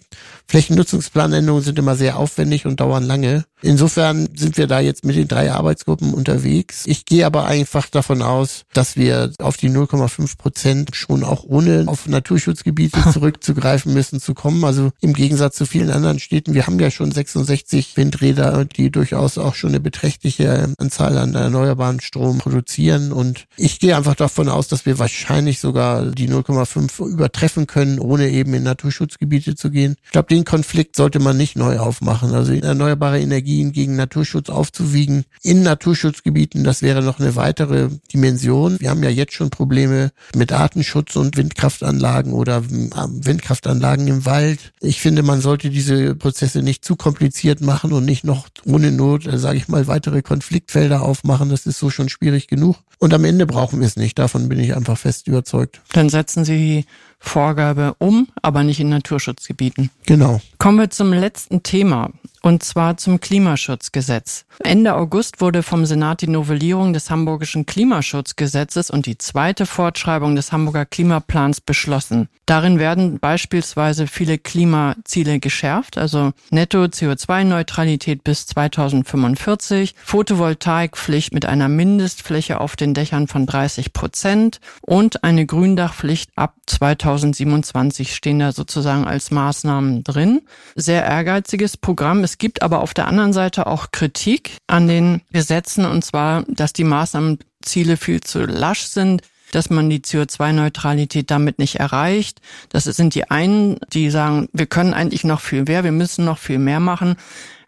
Flächennutzungsplanänderungen 1.15 1.63
sind 1.63 1.79
immer 1.79 1.95
sehr 1.95 2.17
aufwendig 2.17 2.65
und 2.65 2.79
dauern 2.79 3.03
lange. 3.03 3.45
Insofern 3.61 4.29
sind 4.35 4.57
wir 4.57 4.67
da 4.67 4.79
jetzt 4.79 5.05
mit 5.05 5.15
den 5.15 5.27
drei 5.27 5.51
Arbeitsgruppen 5.51 6.13
unterwegs. 6.13 6.83
Ich 6.85 7.05
gehe 7.05 7.25
aber 7.25 7.45
einfach 7.45 7.89
davon 7.89 8.21
aus, 8.21 8.65
dass 8.73 8.95
wir 8.95 9.31
auf 9.39 9.57
die 9.57 9.69
0,5 9.69 10.37
Prozent 10.37 10.95
schon 10.95 11.23
auch 11.23 11.43
ohne 11.43 11.85
auf 11.87 12.07
Naturschutzgebiete 12.07 12.99
zurückzugreifen 13.13 13.93
müssen 13.93 14.19
zu 14.19 14.33
kommen. 14.33 14.63
Also 14.63 14.91
im 15.01 15.13
Gegensatz 15.13 15.55
zu 15.55 15.65
vielen 15.65 15.89
anderen 15.89 16.19
Städten, 16.19 16.53
wir 16.53 16.67
haben 16.67 16.79
ja 16.79 16.91
schon 16.91 17.11
66 17.11 17.97
Windräder, 17.97 18.65
die 18.65 18.91
durchaus 18.91 19.37
auch 19.37 19.55
schon 19.55 19.71
eine 19.71 19.79
beträchtliche 19.79 20.73
Anzahl 20.77 21.17
an 21.17 21.33
erneuerbaren 21.33 22.01
Strom 22.01 22.37
produzieren. 22.37 23.11
Und 23.11 23.45
ich 23.57 23.79
gehe 23.79 23.95
einfach 23.95 24.15
davon 24.15 24.49
aus, 24.49 24.67
dass 24.67 24.85
wir 24.85 24.99
wahrscheinlich 24.99 25.59
sogar 25.59 26.05
die 26.05 26.29
0,5 26.29 27.07
übertreffen 27.07 27.65
können, 27.65 27.99
ohne 27.99 28.29
eben 28.29 28.53
in 28.53 28.63
Naturschutzgebiete 28.63 29.55
zu 29.55 29.71
gehen. 29.71 29.95
Ich 30.03 30.11
glaube, 30.11 30.27
den 30.27 30.45
Konflikt 30.45 30.95
sollte 31.05 31.19
man 31.19 31.37
nicht 31.37 31.55
neu 31.55 31.77
aufmachen. 31.77 32.33
Also 32.33 32.51
erneuerbare 32.51 33.19
Energien 33.19 33.73
gegen 33.73 33.95
Naturschutz 33.95 34.49
aufzuwiegen 34.49 35.25
in 35.43 35.61
Naturschutzgebieten, 35.61 36.63
das 36.63 36.81
wäre 36.81 37.03
noch 37.03 37.19
eine 37.19 37.35
weitere 37.35 37.89
Dimension. 38.11 38.79
Wir 38.79 38.89
haben 38.89 39.03
ja 39.03 39.11
jetzt 39.11 39.33
schon 39.33 39.51
Probleme 39.51 40.11
mit 40.35 40.51
Artenschutz 40.51 41.15
und 41.15 41.37
Windkraftanlagen 41.37 42.33
oder 42.33 42.63
ähm, 42.71 42.89
Windkraftanlagen 43.23 44.07
im 44.07 44.25
Wald. 44.25 44.73
Ich 44.81 44.99
finde, 44.99 45.21
man 45.21 45.41
sollte 45.41 45.69
diese 45.69 46.15
Prozesse 46.15 46.63
nicht 46.63 46.83
zu 46.83 46.95
kompliziert 46.95 47.61
machen 47.61 47.93
und 47.93 48.03
nicht 48.03 48.23
noch 48.23 48.47
ohne 48.65 48.91
Not, 48.91 49.27
äh, 49.27 49.37
sage 49.37 49.59
ich 49.59 49.67
mal, 49.67 49.85
weitere 49.85 50.23
Konfliktfelder 50.23 51.03
aufmachen. 51.03 51.49
Das 51.49 51.67
ist 51.67 51.77
so 51.77 51.91
schon 51.91 52.09
schwierig 52.09 52.47
genug. 52.47 52.77
Und 52.97 53.13
am 53.13 53.25
Ende 53.25 53.45
brauchen 53.45 53.79
wir 53.79 53.85
es 53.85 53.95
nicht. 53.95 54.17
Davon 54.17 54.49
bin 54.49 54.59
ich 54.59 54.75
einfach 54.75 54.97
fest 54.97 55.27
überzeugt. 55.27 55.81
Dann 55.93 56.09
setzen 56.09 56.45
Sie 56.45 56.85
Vorgabe 57.19 57.95
um, 57.97 58.27
aber 58.41 58.63
nicht 58.63 58.79
in 58.79 58.89
Naturschutzgebieten. 58.89 59.89
Genau. 60.05 60.41
Kommen 60.57 60.77
wir 60.77 60.89
zum 60.89 61.11
letzten 61.13 61.63
Thema 61.63 62.11
und 62.45 62.61
zwar 62.61 62.95
zum 62.97 63.19
Klimaschutzgesetz. 63.19 64.45
Ende 64.63 64.93
August 64.93 65.41
wurde 65.41 65.63
vom 65.63 65.87
Senat 65.87 66.21
die 66.21 66.27
Novellierung 66.27 66.93
des 66.93 67.09
Hamburgischen 67.09 67.65
Klimaschutzgesetzes 67.65 68.91
und 68.91 69.07
die 69.07 69.17
zweite 69.17 69.65
Fortschreibung 69.65 70.35
des 70.35 70.51
Hamburger 70.51 70.85
Klimaplans 70.85 71.59
beschlossen. 71.59 72.29
Darin 72.45 72.77
werden 72.77 73.17
beispielsweise 73.17 74.05
viele 74.05 74.37
Klimaziele 74.37 75.39
geschärft, 75.39 75.97
also 75.97 76.33
Netto 76.51 76.83
CO2-Neutralität 76.83 78.23
bis 78.23 78.45
2045, 78.45 79.95
Photovoltaikpflicht 80.03 81.33
mit 81.33 81.47
einer 81.47 81.67
Mindestfläche 81.67 82.61
auf 82.61 82.75
den 82.75 82.93
Dächern 82.93 83.27
von 83.27 83.47
30 83.47 83.91
Prozent 83.91 84.59
und 84.81 85.23
eine 85.23 85.47
Gründachpflicht 85.47 86.29
ab 86.35 86.53
2027 86.67 88.13
stehen 88.13 88.37
da 88.37 88.51
sozusagen 88.51 89.05
als 89.05 89.31
Maßnahmen 89.31 90.03
drin. 90.03 90.41
Sehr 90.75 91.03
ehrgeiziges 91.03 91.77
Programm. 91.77 92.23
Es 92.23 92.34
gibt 92.37 92.61
aber 92.61 92.81
auf 92.81 92.93
der 92.93 93.07
anderen 93.07 93.33
Seite 93.33 93.67
auch 93.67 93.91
Kritik 93.91 94.57
an 94.67 94.87
den 94.87 95.21
Gesetzen 95.31 95.85
und 95.85 96.03
zwar, 96.03 96.43
dass 96.47 96.73
die 96.73 96.83
Maßnahmenziele 96.83 97.97
viel 97.97 98.21
zu 98.21 98.45
lasch 98.45 98.83
sind 98.83 99.21
dass 99.51 99.69
man 99.69 99.89
die 99.89 99.99
CO2-Neutralität 99.99 101.31
damit 101.31 101.59
nicht 101.59 101.75
erreicht. 101.75 102.41
Das 102.69 102.83
sind 102.83 103.15
die 103.15 103.31
einen, 103.31 103.77
die 103.93 104.09
sagen, 104.09 104.49
wir 104.51 104.65
können 104.65 104.93
eigentlich 104.93 105.23
noch 105.23 105.39
viel 105.39 105.63
mehr, 105.63 105.85
wir 105.85 105.93
müssen 105.93 106.25
noch 106.25 106.39
viel 106.39 106.59
mehr 106.59 106.81
machen. 106.81 107.15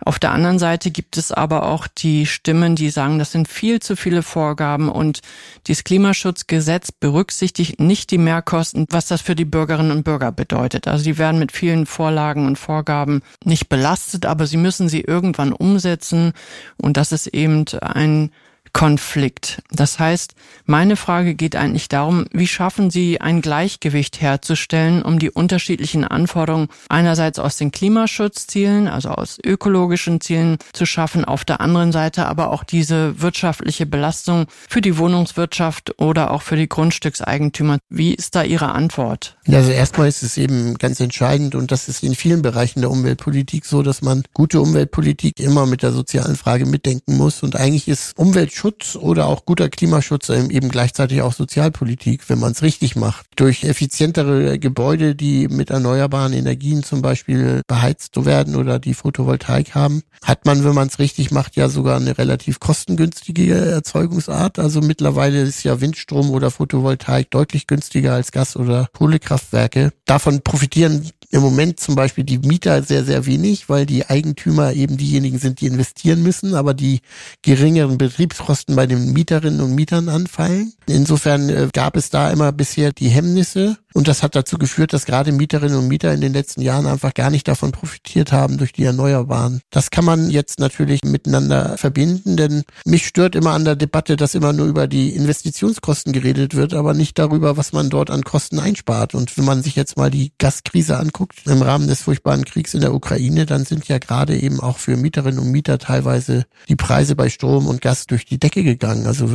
Auf 0.07 0.19
der 0.19 0.31
anderen 0.31 0.57
Seite 0.57 0.89
gibt 0.89 1.17
es 1.17 1.33
aber 1.33 1.63
auch 1.63 1.85
die 1.85 2.25
Stimmen, 2.25 2.77
die 2.77 2.91
sagen, 2.91 3.19
das 3.19 3.33
sind 3.33 3.49
viel 3.49 3.81
zu 3.81 3.97
viele 3.97 4.23
Vorgaben 4.23 4.87
und 4.87 5.19
dieses 5.67 5.83
Klimaschutzgesetz 5.83 6.93
berücksichtigt 6.93 7.81
nicht 7.81 8.09
die 8.11 8.17
Mehrkosten, 8.17 8.85
was 8.89 9.07
das 9.07 9.19
für 9.19 9.35
die 9.35 9.43
Bürgerinnen 9.43 9.91
und 9.91 10.03
Bürger 10.03 10.31
bedeutet. 10.31 10.87
Also 10.87 11.03
die 11.03 11.17
werden 11.17 11.39
mit 11.39 11.51
vielen 11.51 11.85
Vorlagen 11.85 12.47
und 12.47 12.57
Vorgaben 12.57 13.21
nicht 13.43 13.67
belastet, 13.67 14.25
aber 14.25 14.47
sie 14.47 14.55
müssen 14.55 14.87
sie 14.87 15.01
irgendwann 15.01 15.51
umsetzen 15.51 16.31
und 16.77 16.95
das 16.95 17.11
ist 17.11 17.27
eben 17.27 17.65
ein 17.81 18.31
Konflikt. 18.77 19.63
Das 19.71 19.97
heißt, 19.97 20.35
meine 20.67 20.97
Frage 20.97 21.33
geht 21.33 21.55
eigentlich 21.55 21.89
darum, 21.89 22.27
wie 22.31 22.45
schaffen 22.45 22.91
Sie 22.91 23.19
ein 23.19 23.41
Gleichgewicht 23.41 24.21
herzustellen, 24.21 25.01
um 25.01 25.17
die 25.17 25.31
unterschiedlichen 25.31 26.03
Anforderungen 26.03 26.67
einerseits 26.87 27.39
aus 27.39 27.57
den 27.57 27.71
Klimaschutzzielen, 27.71 28.87
also 28.87 29.09
aus 29.09 29.39
ökologischen 29.43 30.21
Zielen 30.21 30.59
zu 30.73 30.85
schaffen, 30.85 31.25
auf 31.25 31.43
der 31.43 31.59
anderen 31.59 31.91
Seite 31.91 32.27
aber 32.27 32.51
auch 32.51 32.63
diese 32.63 33.19
wirtschaftliche 33.19 33.87
Belastung 33.87 34.45
für 34.69 34.81
die 34.81 34.99
Wohnungswirtschaft 34.99 35.99
oder 35.99 36.29
auch 36.29 36.43
für 36.43 36.55
die 36.55 36.69
Grundstückseigentümer. 36.69 37.79
Wie 37.89 38.13
ist 38.13 38.35
da 38.35 38.43
Ihre 38.43 38.73
Antwort? 38.73 39.37
Also 39.47 39.71
erstmal 39.71 40.07
ist 40.07 40.21
es 40.21 40.37
eben 40.37 40.75
ganz 40.75 40.99
entscheidend 40.99 41.55
und 41.55 41.71
das 41.71 41.87
ist 41.87 42.03
in 42.03 42.13
vielen 42.13 42.43
Bereichen 42.43 42.81
der 42.81 42.91
Umweltpolitik 42.91 43.65
so, 43.65 43.81
dass 43.81 44.03
man 44.03 44.21
gute 44.35 44.61
Umweltpolitik 44.61 45.39
immer 45.39 45.65
mit 45.65 45.81
der 45.81 45.93
sozialen 45.93 46.35
Frage 46.35 46.67
mitdenken 46.67 47.17
muss 47.17 47.41
und 47.41 47.55
eigentlich 47.55 47.87
ist 47.87 48.15
Umwelt 48.17 48.53
Umweltschutz 48.67 48.95
oder 48.95 49.27
auch 49.27 49.45
guter 49.45 49.69
Klimaschutz 49.69 50.29
eben 50.29 50.69
gleichzeitig 50.69 51.21
auch 51.21 51.33
Sozialpolitik, 51.33 52.29
wenn 52.29 52.39
man 52.39 52.51
es 52.51 52.61
richtig 52.61 52.95
macht. 52.95 53.25
Durch 53.35 53.63
effizientere 53.63 54.59
Gebäude, 54.59 55.15
die 55.15 55.47
mit 55.47 55.69
erneuerbaren 55.69 56.33
Energien 56.33 56.83
zum 56.83 57.01
Beispiel 57.01 57.61
beheizt 57.67 58.25
werden 58.25 58.55
oder 58.55 58.79
die 58.79 58.93
Photovoltaik 58.93 59.75
haben, 59.75 60.03
hat 60.23 60.45
man, 60.45 60.63
wenn 60.63 60.73
man 60.73 60.87
es 60.87 60.99
richtig 60.99 61.31
macht, 61.31 61.55
ja 61.55 61.69
sogar 61.69 61.97
eine 61.97 62.17
relativ 62.17 62.59
kostengünstige 62.59 63.55
Erzeugungsart. 63.55 64.59
Also 64.59 64.81
mittlerweile 64.81 65.41
ist 65.41 65.63
ja 65.63 65.79
Windstrom 65.79 66.31
oder 66.31 66.51
Photovoltaik 66.51 67.29
deutlich 67.31 67.67
günstiger 67.67 68.13
als 68.13 68.31
Gas- 68.31 68.57
oder 68.57 68.87
Kohlekraftwerke. 68.93 69.91
Davon 70.05 70.41
profitieren 70.41 71.09
im 71.29 71.41
Moment 71.41 71.79
zum 71.79 71.95
Beispiel 71.95 72.23
die 72.23 72.37
Mieter 72.39 72.81
sehr, 72.83 73.03
sehr 73.03 73.25
wenig, 73.25 73.69
weil 73.69 73.85
die 73.85 74.05
Eigentümer 74.05 74.73
eben 74.73 74.97
diejenigen 74.97 75.39
sind, 75.39 75.59
die 75.59 75.67
investieren 75.67 76.23
müssen, 76.23 76.55
aber 76.55 76.73
die 76.73 77.01
geringeren 77.41 77.97
Betriebskosten 77.97 78.75
bei 78.75 78.87
den 78.87 79.11
Mieterinnen 79.11 79.59
und 79.61 79.75
Mietern 79.75 80.07
anfallen. 80.07 80.73
Insofern 80.87 81.49
äh, 81.49 81.67
gab 81.73 81.97
es 81.97 82.09
da 82.09 82.31
immer 82.31 82.51
bisher 82.53 82.93
die 82.93 83.09
Hemmnisse 83.09 83.77
und 83.93 84.07
das 84.07 84.23
hat 84.23 84.35
dazu 84.35 84.57
geführt, 84.57 84.93
dass 84.93 85.05
gerade 85.05 85.31
Mieterinnen 85.31 85.77
und 85.77 85.87
Mieter 85.87 86.13
in 86.13 86.21
den 86.21 86.31
letzten 86.31 86.61
Jahren 86.61 86.85
einfach 86.85 87.13
gar 87.13 87.29
nicht 87.29 87.47
davon 87.47 87.71
profitiert 87.71 88.31
haben 88.31 88.57
durch 88.57 88.71
die 88.71 88.83
Erneuerbaren. 88.83 89.61
Das 89.69 89.89
kann 89.89 90.05
man 90.05 90.29
jetzt 90.29 90.59
natürlich 90.59 91.03
miteinander 91.03 91.77
verbinden, 91.77 92.37
denn 92.37 92.63
mich 92.85 93.07
stört 93.07 93.35
immer 93.35 93.51
an 93.51 93.65
der 93.65 93.75
Debatte, 93.75 94.15
dass 94.15 94.35
immer 94.35 94.53
nur 94.53 94.67
über 94.67 94.87
die 94.87 95.15
Investitionskosten 95.15 96.13
geredet 96.13 96.55
wird, 96.55 96.73
aber 96.73 96.93
nicht 96.93 97.17
darüber, 97.17 97.57
was 97.57 97.73
man 97.73 97.89
dort 97.89 98.11
an 98.11 98.23
Kosten 98.23 98.59
einspart. 98.59 99.15
Und 99.15 99.35
wenn 99.37 99.45
man 99.45 99.63
sich 99.63 99.75
jetzt 99.75 99.97
mal 99.97 100.11
die 100.11 100.31
Gaskrise 100.37 100.97
anguckt 100.97 101.16
im 101.45 101.61
Rahmen 101.61 101.87
des 101.87 102.01
furchtbaren 102.01 102.45
Kriegs 102.45 102.73
in 102.73 102.81
der 102.81 102.93
Ukraine, 102.93 103.45
dann 103.45 103.65
sind 103.65 103.87
ja 103.87 103.97
gerade 103.97 104.37
eben 104.37 104.59
auch 104.59 104.77
für 104.77 104.97
Mieterinnen 104.97 105.39
und 105.39 105.51
Mieter 105.51 105.77
teilweise 105.77 106.45
die 106.67 106.75
Preise 106.75 107.15
bei 107.15 107.29
Strom 107.29 107.67
und 107.67 107.81
Gas 107.81 108.07
durch 108.07 108.25
die 108.25 108.39
Decke 108.39 108.63
gegangen. 108.63 109.05
Also 109.07 109.29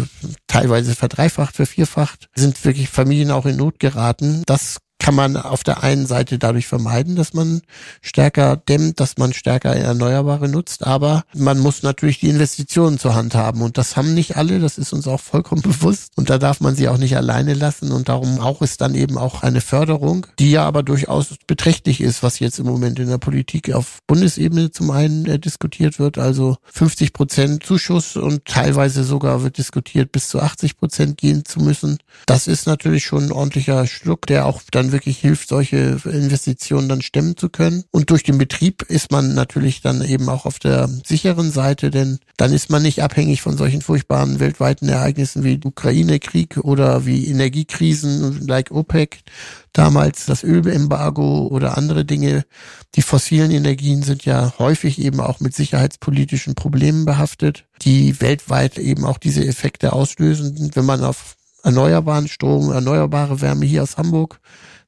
teilweise 0.47 0.95
verdreifacht, 0.95 1.57
vervierfacht, 1.57 2.29
sind 2.35 2.65
wirklich 2.65 2.89
Familien 2.89 3.31
auch 3.31 3.47
in 3.47 3.57
Not 3.57 3.79
geraten 3.79 4.43
das 4.47 4.79
kann 5.03 5.17
man 5.17 5.37
auf 5.37 5.65
der 5.65 5.83
einen 5.83 6.07
Seite 6.07 6.39
dadurch 6.39 6.69
vermeiden, 6.69 7.17
dass 7.17 7.35
man 7.35 7.63
stärker 8.03 8.57
dämmt, 8.57 9.01
dass 9.01 9.19
man 9.19 9.33
stärker 9.33 9.75
Erneuerbare 9.75 10.49
nutzt, 10.49 10.87
aber 10.87 11.25
man 11.35 11.59
muss 11.59 11.83
natürlich 11.83 12.21
die 12.21 12.29
Investitionen 12.29 13.01
zur 13.01 13.17
Hand 13.17 13.35
haben 13.35 13.63
und 13.63 13.79
das 13.79 13.97
haben 13.97 14.15
nicht 14.15 14.37
alle, 14.37 14.61
das 14.61 14.79
ist 14.79 14.93
uns 14.93 15.09
auch 15.09 15.19
vollkommen 15.19 15.63
bewusst 15.63 16.13
und 16.15 16.31
da 16.31 16.39
darf 16.39 16.61
man 16.61 16.77
sie 16.77 16.89
auch 16.89 16.99
nicht 16.99 17.17
alleine 17.17 17.55
lassen 17.55 17.91
und 17.91 18.09
darum 18.09 18.37
braucht 18.37 18.63
es 18.63 18.77
dann 18.77 18.95
eben 18.95 19.19
auch 19.19 19.43
eine 19.43 19.61
Förderung, 19.61 20.29
die 20.39 20.53
ja 20.53 20.65
aber 20.65 20.85
durchaus 20.85 21.35
beträchtlich 21.49 22.01
ist, 22.01 22.23
was 22.23 22.39
jetzt 22.39 22.61
im 22.61 22.67
Moment 22.67 23.01
in 23.01 23.09
der 23.09 23.19
Politik 23.19 23.73
auf 23.73 23.99
Bundesebene 24.07 24.71
zum 24.71 24.93
einen 24.93 25.27
äh, 25.27 25.41
diskutiert 25.41 25.99
wird, 25.99 26.17
also 26.19 26.59
50 26.73 27.13
Prozent 27.13 27.65
Zuschuss 27.65 28.17
und 28.17 28.45
teilweise 28.45 29.03
sogar 29.03 29.43
wird 29.43 29.59
diskutiert, 29.59 30.13
bis 30.13 30.29
zu 30.29 30.39
80 30.39 30.77
Prozent 30.77 31.19
gehen 31.19 31.45
zu 31.45 31.59
müssen. 31.59 31.99
Das 32.27 32.47
ist 32.47 32.69
natürlich 32.69 33.05
schon 33.05 33.25
ein 33.25 33.33
ordentlicher 33.33 33.85
Schluck, 33.89 34.29
der 34.29 34.47
auch 34.47 34.63
dann 34.71 34.92
wirklich 34.93 35.19
hilft, 35.19 35.49
solche 35.49 35.99
Investitionen 36.05 36.89
dann 36.89 37.03
stemmen 37.03 37.37
zu 37.37 37.49
können. 37.49 37.85
Und 37.91 38.11
durch 38.11 38.23
den 38.23 38.39
Betrieb 38.39 38.83
ist 38.83 39.11
man 39.11 39.35
natürlich 39.35 39.81
dann 39.81 40.03
eben 40.03 40.29
auch 40.29 40.47
auf 40.47 40.59
der 40.59 40.89
sicheren 41.05 41.51
Seite, 41.51 41.91
denn 41.91 42.19
dann 42.37 42.53
ist 42.53 42.71
man 42.71 42.83
nicht 42.83 43.03
abhängig 43.03 43.43
von 43.43 43.57
solchen 43.57 43.83
furchtbaren 43.83 44.41
weltweiten 44.41 44.89
Ereignissen 44.89 45.45
wie 45.45 45.61
Ukraine-Krieg 45.63 46.59
oder 46.59 47.07
wie 47.07 47.27
Energiekrisen 47.27 48.47
like 48.47 48.71
OPEC, 48.71 49.23
damals 49.73 50.27
das 50.27 50.45
Ölembargo 50.45 51.49
oder 51.49 51.77
andere 51.77 52.05
Dinge. 52.05 52.45
Die 52.95 53.03
fossilen 53.03 53.51
Energien 53.51 54.03
sind 54.03 54.25
ja 54.25 54.53
häufig 54.59 55.01
eben 55.01 55.21
auch 55.21 55.41
mit 55.41 55.55
sicherheitspolitischen 55.55 56.55
Problemen 56.55 57.05
behaftet, 57.05 57.65
die 57.83 58.21
weltweit 58.21 58.79
eben 58.79 59.05
auch 59.05 59.19
diese 59.19 59.45
Effekte 59.45 59.93
auslösen. 59.93 60.71
Wenn 60.75 60.85
man 60.85 61.03
auf 61.03 61.37
erneuerbaren 61.63 62.29
Strom, 62.29 62.71
erneuerbare 62.71 63.41
Wärme 63.41 63.65
hier 63.65 63.83
aus 63.83 63.97
Hamburg 63.97 64.41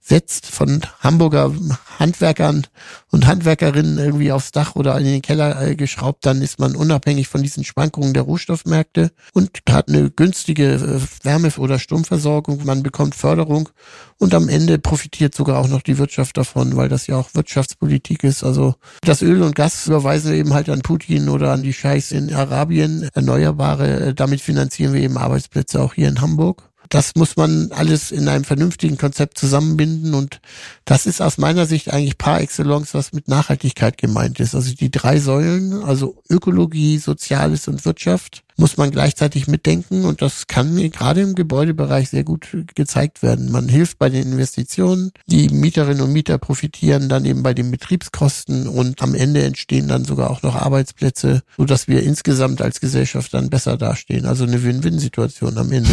setzt 0.06 0.46
von 0.46 0.82
Hamburger 1.00 1.50
Handwerkern 1.98 2.66
und 3.10 3.26
Handwerkerinnen 3.26 3.96
irgendwie 3.98 4.32
aufs 4.32 4.52
Dach 4.52 4.76
oder 4.76 4.98
in 4.98 5.06
den 5.06 5.22
Keller 5.22 5.62
äh, 5.62 5.76
geschraubt, 5.76 6.26
dann 6.26 6.42
ist 6.42 6.58
man 6.58 6.76
unabhängig 6.76 7.28
von 7.28 7.42
diesen 7.42 7.64
Schwankungen 7.64 8.12
der 8.12 8.24
Rohstoffmärkte 8.24 9.12
und 9.32 9.62
hat 9.68 9.88
eine 9.88 10.10
günstige 10.10 10.74
äh, 10.74 11.00
Wärme- 11.24 11.56
oder 11.56 11.78
Stromversorgung, 11.78 12.66
man 12.66 12.82
bekommt 12.82 13.14
Förderung 13.14 13.70
und 14.18 14.34
am 14.34 14.50
Ende 14.50 14.78
profitiert 14.78 15.34
sogar 15.34 15.58
auch 15.58 15.68
noch 15.68 15.82
die 15.82 15.96
Wirtschaft 15.96 16.36
davon, 16.36 16.76
weil 16.76 16.90
das 16.90 17.06
ja 17.06 17.16
auch 17.16 17.30
Wirtschaftspolitik 17.34 18.24
ist. 18.24 18.44
Also 18.44 18.74
das 19.00 19.22
Öl 19.22 19.42
und 19.42 19.54
Gas 19.54 19.86
überweisen 19.86 20.32
wir 20.32 20.38
eben 20.38 20.52
halt 20.52 20.68
an 20.68 20.82
Putin 20.82 21.30
oder 21.30 21.52
an 21.52 21.62
die 21.62 21.72
Scheiß 21.72 22.12
in 22.12 22.34
Arabien, 22.34 23.08
Erneuerbare, 23.14 24.00
äh, 24.00 24.14
damit 24.14 24.42
finanzieren 24.42 24.92
wir 24.92 25.00
eben 25.00 25.16
Arbeitsplätze 25.16 25.80
auch 25.80 25.94
hier 25.94 26.08
in 26.08 26.20
Hamburg. 26.20 26.73
Das 26.94 27.16
muss 27.16 27.34
man 27.34 27.72
alles 27.72 28.12
in 28.12 28.28
einem 28.28 28.44
vernünftigen 28.44 28.96
Konzept 28.96 29.36
zusammenbinden 29.36 30.14
und 30.14 30.40
das 30.84 31.06
ist 31.06 31.20
aus 31.20 31.38
meiner 31.38 31.66
Sicht 31.66 31.92
eigentlich 31.92 32.18
par 32.18 32.40
excellence, 32.40 32.94
was 32.94 33.12
mit 33.12 33.26
Nachhaltigkeit 33.26 33.98
gemeint 33.98 34.38
ist. 34.38 34.54
Also 34.54 34.72
die 34.72 34.92
drei 34.92 35.18
Säulen, 35.18 35.82
also 35.82 36.22
Ökologie, 36.30 36.98
Soziales 36.98 37.66
und 37.66 37.84
Wirtschaft, 37.84 38.43
muss 38.56 38.76
man 38.76 38.90
gleichzeitig 38.90 39.46
mitdenken 39.48 40.04
und 40.04 40.22
das 40.22 40.46
kann 40.46 40.74
mir 40.74 40.88
gerade 40.90 41.20
im 41.20 41.34
Gebäudebereich 41.34 42.10
sehr 42.10 42.24
gut 42.24 42.48
gezeigt 42.74 43.22
werden. 43.22 43.50
Man 43.50 43.68
hilft 43.68 43.98
bei 43.98 44.08
den 44.08 44.32
Investitionen, 44.32 45.10
die 45.26 45.48
Mieterinnen 45.48 46.02
und 46.02 46.12
Mieter 46.12 46.38
profitieren 46.38 47.08
dann 47.08 47.24
eben 47.24 47.42
bei 47.42 47.54
den 47.54 47.70
Betriebskosten 47.70 48.68
und 48.68 49.02
am 49.02 49.14
Ende 49.14 49.42
entstehen 49.42 49.88
dann 49.88 50.04
sogar 50.04 50.30
auch 50.30 50.42
noch 50.42 50.54
Arbeitsplätze, 50.54 51.42
so 51.56 51.64
dass 51.64 51.88
wir 51.88 52.02
insgesamt 52.02 52.62
als 52.62 52.80
Gesellschaft 52.80 53.34
dann 53.34 53.50
besser 53.50 53.76
dastehen. 53.76 54.26
Also 54.26 54.44
eine 54.44 54.62
Win-Win-Situation 54.62 55.58
am 55.58 55.72
Ende. 55.72 55.90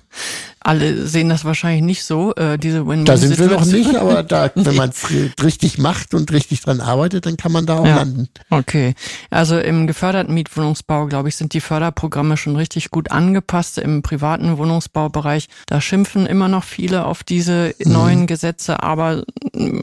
Alle 0.62 1.06
sehen 1.06 1.30
das 1.30 1.44
wahrscheinlich 1.44 1.82
nicht 1.82 2.04
so, 2.04 2.34
äh, 2.34 2.58
diese 2.58 2.86
Win-Win-Situation. 2.86 3.04
Da 3.04 3.36
sind 3.36 3.38
wir 3.38 3.56
noch 3.56 3.64
nicht, 3.64 3.96
aber 3.96 4.22
da, 4.22 4.50
wenn 4.54 4.76
man 4.76 4.90
es 4.90 5.10
richtig 5.42 5.78
macht 5.78 6.12
und 6.12 6.30
richtig 6.32 6.60
dran 6.60 6.80
arbeitet, 6.80 7.24
dann 7.24 7.36
kann 7.36 7.50
man 7.52 7.64
da 7.64 7.78
auch 7.78 7.86
ja. 7.86 7.96
landen. 7.96 8.28
Okay. 8.50 8.94
Also 9.30 9.58
im 9.58 9.86
geförderten 9.86 10.34
Mietwohnungsbau, 10.34 11.06
glaube 11.06 11.30
ich, 11.30 11.36
sind 11.36 11.54
die 11.54 11.60
Förderprogramme 11.60 12.36
schon 12.36 12.56
richtig 12.56 12.90
gut 12.90 13.10
angepasst. 13.10 13.78
Im 13.78 14.02
privaten 14.02 14.58
Wohnungsbaubereich, 14.58 15.48
da 15.66 15.80
schimpfen 15.80 16.26
immer 16.26 16.48
noch 16.48 16.64
viele 16.64 17.06
auf 17.06 17.24
diese 17.24 17.74
mhm. 17.78 17.92
neuen 17.92 18.26
Gesetze, 18.26 18.82
aber 18.82 19.24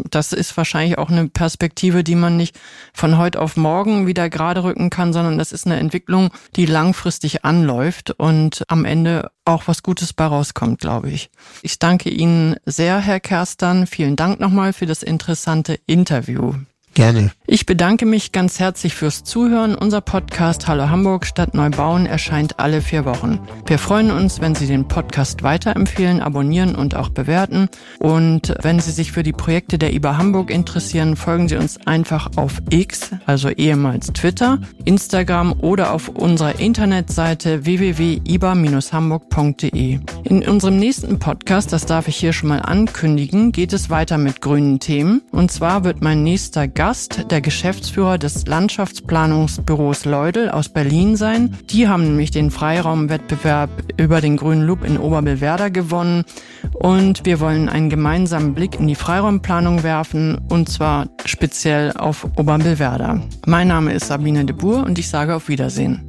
das 0.09 0.33
ist 0.33 0.55
wahrscheinlich 0.57 0.97
auch 0.97 1.09
eine 1.09 1.27
Perspektive, 1.27 2.03
die 2.03 2.15
man 2.15 2.37
nicht 2.37 2.59
von 2.93 3.17
heute 3.17 3.41
auf 3.41 3.57
morgen 3.57 4.07
wieder 4.07 4.29
gerade 4.29 4.63
rücken 4.63 4.89
kann, 4.89 5.13
sondern 5.13 5.37
das 5.37 5.51
ist 5.51 5.65
eine 5.65 5.77
Entwicklung, 5.77 6.29
die 6.55 6.65
langfristig 6.65 7.45
anläuft 7.45 8.11
und 8.11 8.63
am 8.67 8.85
Ende 8.85 9.31
auch 9.45 9.67
was 9.67 9.83
Gutes 9.83 10.13
bei 10.13 10.25
rauskommt, 10.25 10.79
glaube 10.79 11.09
ich. 11.09 11.29
Ich 11.61 11.79
danke 11.79 12.09
Ihnen 12.09 12.55
sehr, 12.65 12.99
Herr 12.99 13.19
Kerstern. 13.19 13.87
Vielen 13.87 14.15
Dank 14.15 14.39
nochmal 14.39 14.73
für 14.73 14.85
das 14.85 15.03
interessante 15.03 15.79
Interview. 15.85 16.53
Gerne. 16.97 17.31
Ich 17.45 17.67
bedanke 17.67 18.07
mich 18.07 18.31
ganz 18.31 18.59
herzlich 18.59 18.95
fürs 18.95 19.23
Zuhören. 19.23 19.75
Unser 19.75 20.01
Podcast 20.01 20.67
Hallo 20.67 20.89
Hamburg 20.89 21.27
Stadt 21.27 21.53
Neubauen 21.53 22.07
erscheint 22.07 22.59
alle 22.59 22.81
vier 22.81 23.05
Wochen. 23.05 23.37
Wir 23.67 23.77
freuen 23.77 24.09
uns, 24.09 24.41
wenn 24.41 24.55
Sie 24.55 24.65
den 24.65 24.87
Podcast 24.87 25.43
weiterempfehlen, 25.43 26.21
abonnieren 26.21 26.73
und 26.73 26.95
auch 26.95 27.09
bewerten. 27.09 27.69
Und 27.99 28.55
wenn 28.63 28.79
Sie 28.79 28.89
sich 28.89 29.11
für 29.11 29.21
die 29.21 29.31
Projekte 29.31 29.77
der 29.77 29.93
IBA 29.93 30.17
Hamburg 30.17 30.49
interessieren, 30.49 31.15
folgen 31.15 31.47
Sie 31.47 31.57
uns 31.57 31.77
einfach 31.85 32.31
auf 32.35 32.63
X, 32.71 33.11
also 33.27 33.49
ehemals 33.49 34.07
Twitter, 34.07 34.57
Instagram 34.85 35.53
oder 35.59 35.93
auf 35.93 36.09
unserer 36.09 36.59
Internetseite 36.59 37.63
www.iba-hamburg.de. 37.63 39.99
In 40.23 40.47
unserem 40.47 40.79
nächsten 40.79 41.19
Podcast, 41.19 41.71
das 41.71 41.85
darf 41.85 42.07
ich 42.07 42.17
hier 42.17 42.33
schon 42.33 42.49
mal 42.49 42.63
ankündigen, 42.63 43.51
geht 43.51 43.71
es 43.71 43.91
weiter 43.91 44.17
mit 44.17 44.41
grünen 44.41 44.79
Themen. 44.79 45.21
Und 45.31 45.51
zwar 45.51 45.83
wird 45.83 46.01
mein 46.01 46.23
nächster 46.23 46.67
Gast 46.67 46.86
Gast 46.87 47.25
der 47.31 47.41
Geschäftsführer 47.41 48.17
des 48.17 48.47
Landschaftsplanungsbüros 48.47 50.05
Leudel 50.05 50.49
aus 50.49 50.69
Berlin 50.69 51.17
sein. 51.17 51.53
Die 51.69 51.89
haben 51.89 52.03
nämlich 52.05 52.31
den 52.31 52.49
Freiraumwettbewerb 52.49 53.69
über 53.97 54.21
den 54.21 54.37
grünen 54.37 54.65
Loop 54.65 54.85
in 54.85 54.97
Oberbillwerder 54.97 55.69
gewonnen 55.69 56.23
und 56.71 57.25
wir 57.25 57.41
wollen 57.41 57.67
einen 57.67 57.89
gemeinsamen 57.89 58.53
Blick 58.53 58.79
in 58.79 58.87
die 58.87 58.95
Freiraumplanung 58.95 59.83
werfen 59.83 60.37
und 60.47 60.69
zwar 60.69 61.09
speziell 61.25 61.91
auf 61.91 62.25
Oberbillwerder. 62.37 63.21
Mein 63.45 63.67
Name 63.67 63.91
ist 63.91 64.07
Sabine 64.07 64.45
de 64.45 64.55
Boer 64.55 64.85
und 64.85 64.97
ich 64.97 65.09
sage 65.09 65.35
auf 65.35 65.49
Wiedersehen. 65.49 66.07